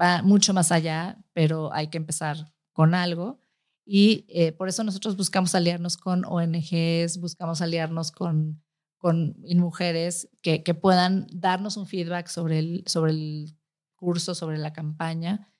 va 0.00 0.22
mucho 0.22 0.54
más 0.54 0.70
allá, 0.70 1.18
pero 1.32 1.72
hay 1.72 1.88
que 1.88 1.96
empezar 1.98 2.55
con 2.76 2.94
algo. 2.94 3.40
Y 3.86 4.26
por 4.58 4.68
eso 4.68 4.84
nosotros 4.84 5.16
buscamos 5.16 5.54
aliarnos 5.54 5.96
con 5.96 6.24
ONGs, 6.24 7.18
buscamos 7.18 7.62
aliarnos 7.62 8.12
con 8.12 8.60
con 8.98 9.36
mujeres 9.56 10.28
que, 10.42 10.64
que, 10.64 10.74
puedan 10.74 11.28
darnos 11.30 11.76
un 11.76 11.86
feedback 11.86 12.26
sobre 12.26 12.58
el, 12.58 12.82
sobre 12.86 13.12
el 13.12 13.56
curso, 13.94 14.34
sobre 14.34 14.58
la 14.58 14.72
campaña, 14.72 15.52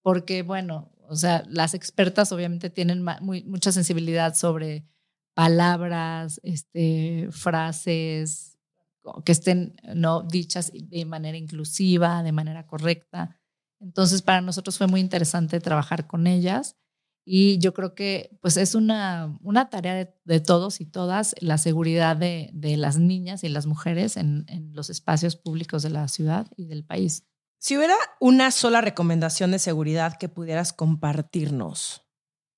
porque 0.00 0.42
bueno, 0.42 0.90
o 1.08 1.16
sea, 1.16 1.44
las 1.48 1.74
expertas 1.74 2.32
obviamente 2.32 2.70
tienen 2.70 3.04
mucha 3.20 3.72
sensibilidad 3.72 4.34
sobre 4.34 4.86
palabras, 5.34 6.40
este, 6.44 7.28
frases 7.30 8.58
que 9.24 9.32
estén 9.32 9.76
no 9.94 10.22
dichas 10.22 10.72
de 10.72 11.04
manera 11.04 11.36
inclusiva, 11.36 12.22
de 12.22 12.32
manera 12.32 12.66
correcta. 12.66 13.38
Entonces, 13.84 14.22
para 14.22 14.40
nosotros 14.40 14.78
fue 14.78 14.86
muy 14.86 15.00
interesante 15.00 15.60
trabajar 15.60 16.06
con 16.06 16.26
ellas 16.26 16.76
y 17.26 17.58
yo 17.58 17.74
creo 17.74 17.94
que 17.94 18.36
pues 18.40 18.56
es 18.56 18.74
una, 18.74 19.38
una 19.42 19.68
tarea 19.68 20.10
de, 20.24 20.40
todos 20.40 20.80
y 20.80 20.86
todas 20.86 21.34
la 21.40 21.58
seguridad 21.58 22.16
de, 22.16 22.50
de, 22.54 22.76
las 22.78 22.98
niñas 22.98 23.44
y 23.44 23.48
las 23.50 23.66
mujeres 23.66 24.16
en, 24.16 24.46
en 24.48 24.74
los 24.74 24.88
espacios 24.88 25.36
públicos 25.36 25.82
de 25.82 25.90
la 25.90 26.08
ciudad 26.08 26.50
y 26.56 26.64
del 26.64 26.84
país. 26.84 27.24
Si 27.58 27.76
hubiera 27.76 27.94
una 28.20 28.50
sola 28.50 28.80
recomendación 28.80 29.50
de 29.50 29.58
seguridad 29.58 30.16
que 30.18 30.28
pudieras 30.28 30.72
compartirnos, 30.72 32.02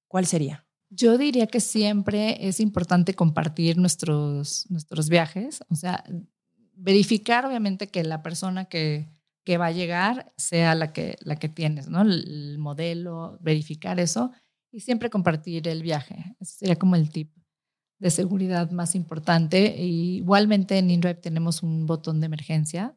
¿cuál 0.07 0.27
sería? 0.27 0.65
Yo 0.91 1.19
diría 1.19 1.49
que 1.49 1.61
siempre 1.61 2.49
es 2.49 2.61
importante 2.61 3.15
compartir 3.15 3.79
nuestros, 3.79 4.67
nuestros 4.71 5.09
viajes, 5.09 5.61
o 5.69 5.75
sea, 5.75 6.05
verificar 6.75 7.47
obviamente 7.47 7.89
que 7.89 8.05
la 8.05 8.23
persona 8.23 8.67
que, 8.67 9.09
que 9.47 9.59
va 9.59 9.67
a 9.67 9.73
llegar 9.73 10.33
sea 10.37 10.75
la 10.75 10.93
que, 10.93 11.17
la 11.21 11.37
que 11.37 11.49
tienes, 11.49 11.89
¿no? 11.89 12.03
el 12.03 12.59
modelo, 12.59 13.39
verificar 13.41 14.01
eso 14.01 14.33
y 14.73 14.81
siempre 14.81 15.09
compartir 15.09 15.69
el 15.69 15.83
viaje. 15.83 16.37
Ese 16.41 16.57
sería 16.57 16.77
como 16.77 16.97
el 16.97 17.11
tip 17.11 17.33
de 17.99 18.11
seguridad 18.11 18.73
más 18.73 18.97
importante. 18.97 19.77
igualmente 19.81 20.79
en 20.79 20.91
InDrive 20.91 21.15
tenemos 21.15 21.63
un 21.63 21.87
botón 21.87 22.21
de 22.21 22.27
emergencia. 22.27 22.97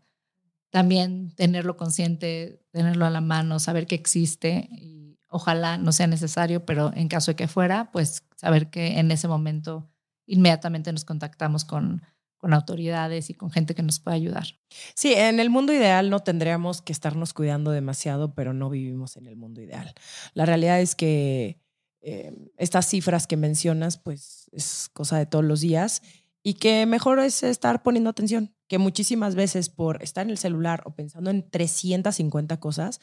También 0.71 1.35
tenerlo 1.35 1.77
consciente, 1.77 2.65
tenerlo 2.71 3.05
a 3.05 3.11
la 3.11 3.21
mano, 3.21 3.59
saber 3.59 3.85
que 3.85 3.95
existe 3.95 4.69
y 4.71 5.19
ojalá 5.29 5.77
no 5.77 5.91
sea 5.91 6.07
necesario, 6.07 6.65
pero 6.65 6.91
en 6.95 7.09
caso 7.09 7.31
de 7.31 7.35
que 7.35 7.47
fuera, 7.47 7.91
pues 7.91 8.23
saber 8.35 8.71
que 8.71 8.97
en 8.97 9.11
ese 9.11 9.27
momento 9.27 9.87
inmediatamente 10.25 10.91
nos 10.91 11.05
contactamos 11.05 11.63
con, 11.63 12.01
con 12.39 12.53
autoridades 12.53 13.29
y 13.29 13.33
con 13.33 13.51
gente 13.51 13.75
que 13.75 13.83
nos 13.83 13.99
pueda 13.99 14.15
ayudar. 14.15 14.47
Sí, 14.95 15.13
en 15.13 15.39
el 15.39 15.49
mundo 15.49 15.73
ideal 15.73 16.09
no 16.09 16.21
tendríamos 16.21 16.81
que 16.81 16.93
estarnos 16.93 17.33
cuidando 17.33 17.71
demasiado, 17.71 18.33
pero 18.33 18.53
no 18.53 18.69
vivimos 18.69 19.17
en 19.17 19.27
el 19.27 19.35
mundo 19.35 19.61
ideal. 19.61 19.93
La 20.33 20.45
realidad 20.45 20.79
es 20.81 20.95
que 20.95 21.59
eh, 22.01 22.33
estas 22.57 22.87
cifras 22.87 23.27
que 23.27 23.37
mencionas, 23.37 23.97
pues 23.97 24.49
es 24.53 24.89
cosa 24.93 25.17
de 25.17 25.25
todos 25.25 25.43
los 25.43 25.59
días 25.59 26.01
y 26.41 26.53
que 26.53 26.85
mejor 26.85 27.19
es 27.19 27.43
estar 27.43 27.83
poniendo 27.83 28.09
atención, 28.09 28.55
que 28.69 28.77
muchísimas 28.77 29.35
veces 29.35 29.67
por 29.67 30.01
estar 30.01 30.25
en 30.25 30.31
el 30.31 30.37
celular 30.37 30.81
o 30.85 30.95
pensando 30.95 31.29
en 31.29 31.49
350 31.49 32.59
cosas, 32.61 33.01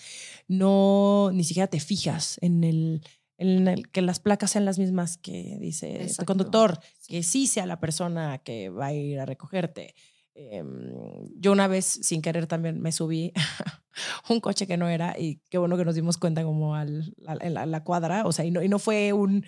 no 0.49 1.30
ni 1.34 1.45
siquiera 1.45 1.66
te 1.66 1.78
fijas 1.78 2.39
en 2.41 2.64
el, 2.64 3.03
en 3.39 3.68
el 3.68 3.89
que 3.91 4.03
las 4.03 4.20
placas 4.20 4.53
sean 4.53 4.64
las 4.64 4.78
mismas 4.78 5.18
que 5.18 5.57
dice 5.61 6.07
el 6.18 6.26
conductor, 6.26 6.80
que 7.07 7.22
sí 7.22 7.47
sea 7.47 7.66
la 7.66 7.80
persona 7.80 8.39
que 8.39 8.70
va 8.70 8.87
a 8.87 8.93
ir 8.93 9.20
a 9.20 9.26
recogerte. 9.26 9.95
Em, 10.34 10.93
yo 11.39 11.53
una 11.53 11.66
vez 11.66 11.87
sin 11.87 12.20
querer 12.20 12.47
también 12.47 12.80
me 12.80 12.93
subí 12.93 13.32
un 14.28 14.41
coche 14.41 14.66
que 14.66 14.76
no 14.76 14.89
era 14.89 15.18
y 15.18 15.41
qué 15.49 15.57
bueno 15.57 15.78
que 15.78 15.84
nos 15.84 15.95
dimos 15.95 16.18
cuenta 16.18 16.43
como 16.45 16.74
al, 16.74 17.14
en 17.41 17.55
la, 17.55 17.84
cuadra, 17.84 18.26
o 18.26 18.32
sea, 18.32 18.45
y 18.45 18.51
no, 18.51 18.62
y 18.62 18.68
no 18.68 18.78
fue 18.78 19.12
un, 19.12 19.45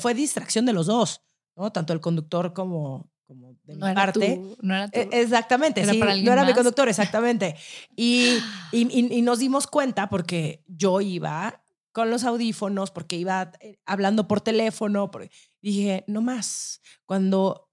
fue 0.00 0.14
distracción 0.14 0.66
de 0.66 0.72
los 0.72 0.86
dos, 0.86 1.22
¿no? 1.56 1.70
Tanto 1.70 1.92
el 1.92 2.00
conductor 2.00 2.52
como, 2.52 3.08
como 3.24 3.54
de 3.62 3.74
mi 3.74 3.80
parte. 3.80 4.40
no 4.62 4.74
era 4.74 4.90
e, 4.92 5.08
Exactamente, 5.12 5.84
sí, 5.84 6.00
no 6.00 6.32
era 6.32 6.44
mi 6.44 6.54
conductor, 6.54 6.88
exactamente. 6.88 7.54
Y, 7.94 8.38
y, 8.72 9.16
y, 9.16 9.22
nos 9.22 9.38
dimos 9.38 9.68
cuenta 9.68 10.08
porque 10.08 10.64
yo 10.66 11.00
iba 11.00 11.61
con 11.92 12.10
los 12.10 12.24
audífonos, 12.24 12.90
porque 12.90 13.16
iba 13.16 13.52
eh, 13.60 13.78
hablando 13.84 14.26
por 14.26 14.40
teléfono, 14.40 15.10
porque 15.10 15.30
dije, 15.60 16.04
no 16.06 16.22
más, 16.22 16.80
cuando 17.04 17.70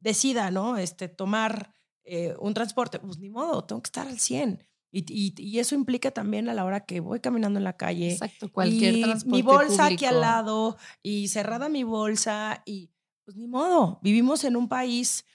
decida, 0.00 0.50
¿no? 0.50 0.76
Este, 0.76 1.08
tomar 1.08 1.74
eh, 2.04 2.34
un 2.40 2.54
transporte, 2.54 2.98
pues 2.98 3.18
ni 3.18 3.30
modo, 3.30 3.64
tengo 3.64 3.82
que 3.82 3.88
estar 3.88 4.06
al 4.08 4.18
100. 4.18 4.66
Y, 4.90 5.04
y, 5.12 5.34
y, 5.36 5.58
eso 5.58 5.74
implica 5.74 6.10
también 6.10 6.48
a 6.48 6.54
la 6.54 6.64
hora 6.64 6.86
que 6.86 7.00
voy 7.00 7.20
caminando 7.20 7.58
en 7.58 7.64
la 7.64 7.76
calle. 7.76 8.12
Exacto, 8.12 8.50
cualquier 8.50 8.96
y 8.96 9.02
transporte 9.02 9.36
Mi 9.36 9.42
bolsa 9.42 9.84
aquí 9.84 10.06
al 10.06 10.22
lado 10.22 10.78
y 11.02 11.28
cerrada 11.28 11.68
mi 11.68 11.84
bolsa 11.84 12.62
y 12.64 12.90
pues 13.24 13.36
ni 13.36 13.46
modo, 13.46 14.00
vivimos 14.02 14.44
en 14.44 14.56
un 14.56 14.70
país 14.70 15.26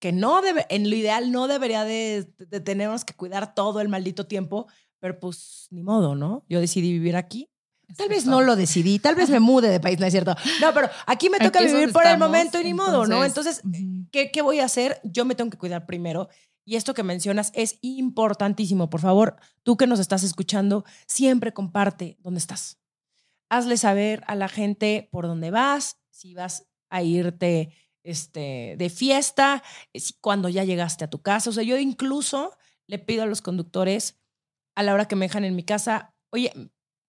que 0.00 0.10
no 0.10 0.42
debe, 0.42 0.66
en 0.68 0.90
lo 0.90 0.96
ideal 0.96 1.30
no 1.30 1.46
debería 1.46 1.84
de, 1.84 2.34
de 2.36 2.58
tenernos 2.58 3.04
que 3.04 3.14
cuidar 3.14 3.54
todo 3.54 3.80
el 3.80 3.88
maldito 3.88 4.26
tiempo, 4.26 4.66
pero 5.02 5.18
pues 5.18 5.66
ni 5.72 5.82
modo, 5.82 6.14
¿no? 6.14 6.44
Yo 6.48 6.60
decidí 6.60 6.92
vivir 6.92 7.16
aquí 7.16 7.50
Tal 7.96 8.08
vez 8.08 8.26
no 8.26 8.40
lo 8.40 8.56
decidí, 8.56 8.98
tal 8.98 9.14
vez 9.14 9.28
me 9.28 9.40
mude 9.40 9.68
de 9.68 9.80
país, 9.80 9.98
no 9.98 10.06
es 10.06 10.12
cierto. 10.12 10.34
No, 10.60 10.72
pero 10.72 10.88
aquí 11.06 11.28
me 11.28 11.38
toca 11.38 11.60
vivir 11.60 11.92
por 11.92 12.06
el 12.06 12.18
momento 12.18 12.58
y 12.58 12.64
ni 12.64 12.74
modo, 12.74 13.06
¿no? 13.06 13.24
Entonces, 13.24 13.62
¿qué, 14.10 14.30
¿qué 14.30 14.42
voy 14.42 14.60
a 14.60 14.64
hacer? 14.64 15.00
Yo 15.04 15.24
me 15.24 15.34
tengo 15.34 15.50
que 15.50 15.58
cuidar 15.58 15.84
primero. 15.84 16.28
Y 16.64 16.76
esto 16.76 16.94
que 16.94 17.02
mencionas 17.02 17.50
es 17.54 17.78
importantísimo. 17.82 18.88
Por 18.88 19.00
favor, 19.00 19.36
tú 19.62 19.76
que 19.76 19.86
nos 19.86 19.98
estás 19.98 20.22
escuchando, 20.22 20.84
siempre 21.06 21.52
comparte 21.52 22.16
dónde 22.20 22.38
estás. 22.38 22.78
Hazle 23.50 23.76
saber 23.76 24.22
a 24.26 24.36
la 24.36 24.48
gente 24.48 25.08
por 25.10 25.26
dónde 25.26 25.50
vas, 25.50 25.98
si 26.10 26.34
vas 26.34 26.66
a 26.88 27.02
irte 27.02 27.74
este, 28.04 28.76
de 28.78 28.90
fiesta, 28.90 29.62
cuando 30.20 30.48
ya 30.48 30.64
llegaste 30.64 31.04
a 31.04 31.10
tu 31.10 31.20
casa. 31.20 31.50
O 31.50 31.52
sea, 31.52 31.64
yo 31.64 31.76
incluso 31.76 32.56
le 32.86 32.98
pido 32.98 33.24
a 33.24 33.26
los 33.26 33.42
conductores 33.42 34.21
a 34.74 34.82
la 34.82 34.94
hora 34.94 35.06
que 35.06 35.16
me 35.16 35.26
dejan 35.26 35.44
en 35.44 35.56
mi 35.56 35.64
casa, 35.64 36.14
oye, 36.30 36.52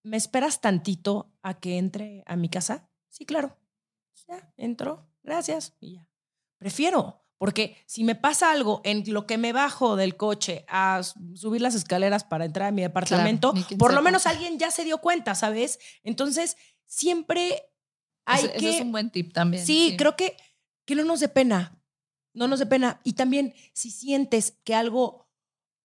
¿me 0.04 0.18
esperas 0.18 0.62
tantito 0.62 1.34
a 1.42 1.60
que 1.60 1.78
entre 1.78 2.24
a 2.26 2.36
mi 2.36 2.50
casa? 2.50 2.90
Sí, 3.10 3.26
claro. 3.26 3.58
Ya, 4.28 4.54
entro, 4.58 5.08
gracias 5.24 5.76
y 5.80 5.96
ya. 5.96 6.10
Prefiero, 6.58 7.26
porque 7.38 7.78
si 7.86 8.04
me 8.04 8.16
pasa 8.16 8.52
algo 8.52 8.82
en 8.86 9.04
lo 9.12 9.28
que 9.28 9.38
me 9.38 9.52
bajo 9.52 9.96
del 9.96 10.16
coche 10.16 10.66
a 10.70 11.02
subir 11.04 11.62
las 11.62 11.76
escaleras 11.76 12.24
para 12.24 12.46
entrar 12.46 12.70
a 12.70 12.72
mi 12.72 12.82
departamento, 12.82 13.54
por 13.78 13.94
lo 13.94 14.02
menos 14.02 14.26
alguien 14.28 14.58
ya 14.58 14.72
se 14.72 14.86
dio 14.86 15.00
cuenta, 15.00 15.36
¿sabes? 15.36 15.80
Entonces, 16.04 16.58
siempre 16.86 17.70
hay 18.26 18.48
que... 18.48 18.78
es 18.78 18.82
un 18.82 18.92
buen 18.92 19.10
tip 19.10 19.34
también. 19.34 19.66
Sí, 19.66 19.96
creo 19.98 20.16
que, 20.16 20.38
que 20.86 20.96
no 20.96 21.04
nos 21.04 21.20
dé 21.20 21.28
pena, 21.28 21.82
no 22.34 22.48
nos 22.48 22.60
dé 22.60 22.66
pena. 22.66 23.02
Y 23.04 23.14
también 23.14 23.54
si 23.74 23.92
sientes 23.92 24.60
que 24.64 24.74
algo 24.74 25.23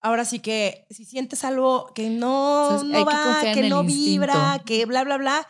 ahora 0.01 0.25
sí 0.25 0.39
que 0.39 0.85
si 0.89 1.05
sientes 1.05 1.43
algo 1.43 1.91
que 1.93 2.09
no, 2.09 2.83
no 2.83 3.05
va, 3.05 3.41
que, 3.53 3.69
no 3.69 3.83
vibra, 3.83 4.61
que 4.65 4.85
bla, 4.85 5.03
bla, 5.03 5.17
bla. 5.17 5.47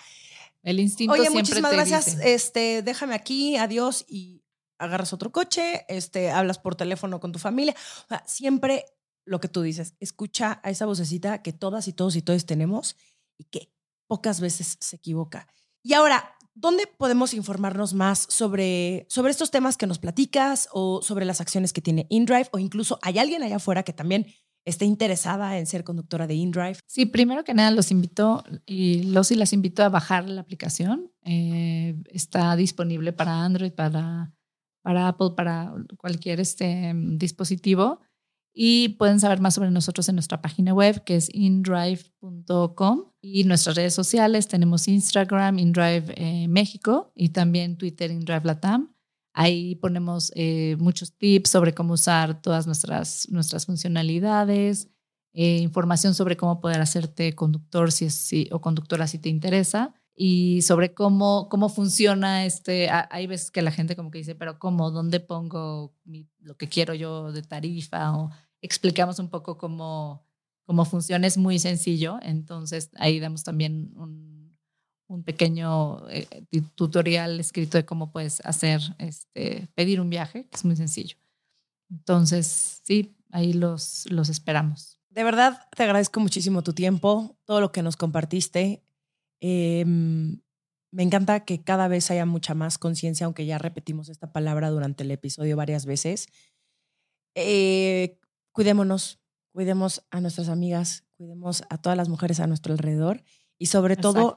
El 0.64 0.80
instinto 0.80 1.14
Oye, 1.14 1.24
siempre 1.24 1.42
muchísimas 1.42 1.72
te 1.72 1.78
gracias, 1.78 2.06
dice. 2.06 2.34
este, 2.34 2.82
déjame 2.82 3.16
aquí, 3.16 3.58
adiós, 3.58 4.06
y 4.08 4.44
agarras 4.78 5.14
otro 5.14 5.32
coche, 5.32 5.86
este, 5.88 6.32
hablas 6.32 6.58
por 6.60 6.76
teléfono 6.76 7.20
con 7.20 7.32
tu 7.32 7.40
familia. 7.40 7.76
O 8.06 8.08
sea, 8.08 8.24
siempre 8.26 8.86
lo 9.26 9.40
que 9.40 9.48
tú 9.48 9.62
dices, 9.62 9.96
escucha 10.00 10.60
a 10.64 10.70
esa 10.70 10.86
vocecita 10.86 11.42
que 11.42 11.54
todas 11.54 11.88
y 11.88 11.94
todos 11.94 12.16
y 12.16 12.22
todos 12.22 12.46
tenemos 12.46 12.98
y 13.38 13.46
que 13.46 13.72
pocas 14.08 14.42
veces 14.42 14.78
se 14.80 14.96
equivoca. 14.96 15.48
Y 15.84 15.94
ahora, 15.94 16.36
¿dónde 16.60 16.88
podemos 16.88 17.34
informarnos 17.34 17.94
más 17.94 18.26
sobre, 18.30 19.06
sobre 19.10 19.32
estos 19.32 19.52
temas 19.52 19.78
que 19.78 19.88
nos 19.88 20.00
platicas 20.00 20.68
o 20.72 21.02
sobre 21.02 21.26
las 21.26 21.42
acciones 21.42 21.74
que 21.74 21.82
tiene 21.82 22.06
InDrive? 22.10 22.50
O 22.52 22.60
incluso 22.60 23.00
hay 23.02 23.18
alguien 23.20 23.44
allá 23.44 23.58
afuera 23.58 23.84
que 23.84 23.94
también 23.94 24.28
esté 24.66 24.86
interesada 24.86 25.58
en 25.58 25.66
ser 25.66 25.84
conductora 25.84 26.28
de 26.28 26.36
InDrive. 26.36 26.78
Sí, 26.86 27.06
primero 27.06 27.44
que 27.44 27.54
nada 27.54 27.72
los 27.72 27.92
invito 27.92 28.44
y 28.66 29.04
los 29.04 29.32
y 29.32 29.36
las 29.36 29.54
invito 29.54 29.84
a 29.84 29.90
bajar 29.90 30.30
la 30.30 30.42
aplicación. 30.42 31.12
Eh, 31.24 31.96
está 32.12 32.56
disponible 32.56 33.14
para 33.14 33.44
Android, 33.44 33.72
para, 33.72 34.34
para 34.82 35.08
Apple, 35.08 35.32
para 35.36 35.74
cualquier 35.98 36.40
este, 36.40 36.94
dispositivo. 36.96 38.02
Y 38.54 38.90
pueden 38.90 39.20
saber 39.20 39.40
más 39.40 39.54
sobre 39.54 39.72
nosotros 39.72 40.10
en 40.10 40.16
nuestra 40.16 40.42
página 40.42 40.74
web, 40.74 41.04
que 41.04 41.16
es 41.16 41.30
indrive.com. 41.34 43.06
Y 43.22 43.44
nuestras 43.44 43.76
redes 43.76 43.94
sociales, 43.94 44.48
tenemos 44.48 44.88
Instagram, 44.88 45.60
InDrive 45.60 46.14
eh, 46.16 46.48
México, 46.48 47.12
y 47.16 47.30
también 47.30 47.78
Twitter, 47.78 48.12
InDrive 48.12 48.42
Latam. 48.44 48.96
Ahí 49.34 49.76
ponemos 49.76 50.32
eh, 50.36 50.76
muchos 50.80 51.18
tips 51.18 51.52
sobre 51.52 51.74
cómo 51.74 51.94
usar 51.94 52.42
todas 52.42 52.66
nuestras, 52.66 53.30
nuestras 53.30 53.66
funcionalidades, 53.66 54.90
eh, 55.34 55.58
información 55.58 56.16
sobre 56.16 56.36
cómo 56.36 56.60
poder 56.60 56.82
hacerte 56.82 57.34
conductor 57.36 57.92
si 57.92 58.50
o 58.52 58.62
conductora 58.62 59.08
si 59.08 59.20
te 59.20 59.30
interesa 59.30 59.94
y 60.22 60.64
sobre 60.64 60.94
cómo, 60.94 61.48
cómo 61.48 61.70
funciona 61.70 62.44
este, 62.44 62.90
hay 62.90 63.26
veces 63.26 63.52
que 63.52 63.62
la 63.62 63.72
gente 63.72 63.96
como 63.96 64.12
que 64.12 64.18
dice, 64.18 64.36
pero 64.36 64.60
¿cómo? 64.60 64.92
¿Dónde 64.92 65.22
pongo 65.22 65.96
lo 66.42 66.58
que 66.58 66.68
quiero 66.68 66.94
yo 66.94 67.32
de 67.32 67.42
tarifa? 67.42 68.18
O 68.18 68.30
explicamos 68.62 69.20
un 69.20 69.30
poco 69.30 69.58
cómo, 69.58 70.28
cómo 70.66 70.84
funciona, 70.84 71.26
es 71.26 71.38
muy 71.38 71.58
sencillo, 71.58 72.20
entonces 72.22 72.90
ahí 72.98 73.22
damos 73.22 73.46
también 73.46 73.94
un, 73.96 74.58
un 75.08 75.24
pequeño 75.24 76.10
eh, 76.10 76.28
tutorial 76.76 77.40
escrito 77.40 77.78
de 77.78 77.86
cómo 77.86 78.12
puedes 78.12 78.42
hacer, 78.42 78.82
este, 78.98 79.70
pedir 79.74 80.02
un 80.02 80.10
viaje, 80.10 80.50
que 80.50 80.58
es 80.58 80.66
muy 80.66 80.76
sencillo. 80.76 81.16
Entonces, 81.90 82.82
sí, 82.84 83.16
ahí 83.32 83.54
los, 83.54 84.06
los 84.12 84.28
esperamos. 84.28 85.00
De 85.12 85.24
verdad, 85.24 85.66
te 85.78 85.84
agradezco 85.84 86.20
muchísimo 86.20 86.62
tu 86.62 86.74
tiempo, 86.74 87.38
todo 87.46 87.62
lo 87.62 87.72
que 87.72 87.84
nos 87.84 87.96
compartiste. 87.96 88.84
Eh, 89.42 89.86
me 90.92 91.04
encanta 91.04 91.46
que 91.46 91.64
cada 91.64 91.88
vez 91.88 92.10
haya 92.10 92.26
mucha 92.26 92.56
más 92.56 92.78
conciencia, 92.78 93.26
aunque 93.26 93.46
ya 93.46 93.58
repetimos 93.58 94.10
esta 94.10 94.32
palabra 94.32 94.70
durante 94.70 95.04
el 95.04 95.12
episodio 95.12 95.56
varias 95.56 95.86
veces. 95.86 96.28
Eh, 97.36 98.20
cuidémonos, 98.52 99.22
cuidemos 99.54 100.06
a 100.10 100.20
nuestras 100.20 100.50
amigas, 100.50 101.06
cuidemos 101.16 101.64
a 101.70 101.78
todas 101.78 101.98
las 101.98 102.10
mujeres 102.10 102.40
a 102.40 102.48
nuestro 102.48 102.74
alrededor 102.74 103.24
y 103.60 103.68
sobre 103.68 103.98
todo, 103.98 104.36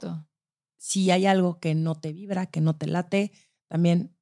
si 0.79 1.11
hay 1.11 1.27
algo 1.27 1.59
que 1.59 1.75
no 1.75 1.95
te 1.95 2.13
vibra, 2.13 2.47
que 2.47 2.61
no 2.61 2.77
te 2.77 2.87
late, 2.87 3.33
también 3.69 4.15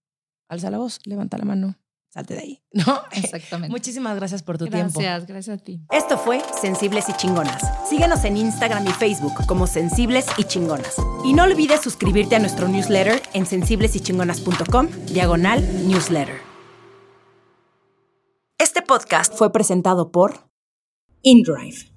alza 0.48 0.70
la 0.70 0.78
voz, 0.78 1.00
levanta 1.06 1.36
la 1.38 1.44
mano, 1.44 1.79
salte 2.10 2.34
de 2.34 2.40
ahí, 2.40 2.62
¿no? 2.72 3.00
Exactamente. 3.12 3.70
Muchísimas 3.70 4.16
gracias 4.16 4.42
por 4.42 4.58
tu 4.58 4.66
tiempo. 4.66 5.00
Gracias, 5.00 5.26
gracias 5.26 5.60
a 5.60 5.62
ti. 5.64 5.80
Esto 5.90 6.18
fue 6.18 6.42
Sensibles 6.60 7.08
y 7.08 7.12
Chingonas. 7.14 7.62
Síguenos 7.88 8.24
en 8.24 8.36
Instagram 8.36 8.86
y 8.86 8.92
Facebook 8.92 9.46
como 9.46 9.66
Sensibles 9.66 10.26
y 10.36 10.44
Chingonas. 10.44 10.96
Y 11.24 11.32
no 11.32 11.44
olvides 11.44 11.80
suscribirte 11.80 12.36
a 12.36 12.38
nuestro 12.38 12.68
newsletter 12.68 13.22
en 13.32 13.46
sensiblesychingonas.com, 13.46 14.88
diagonal 15.06 15.88
newsletter. 15.88 16.40
Este 18.58 18.82
podcast 18.82 19.34
fue 19.34 19.52
presentado 19.52 20.10
por 20.12 20.50
InDrive. 21.22 21.89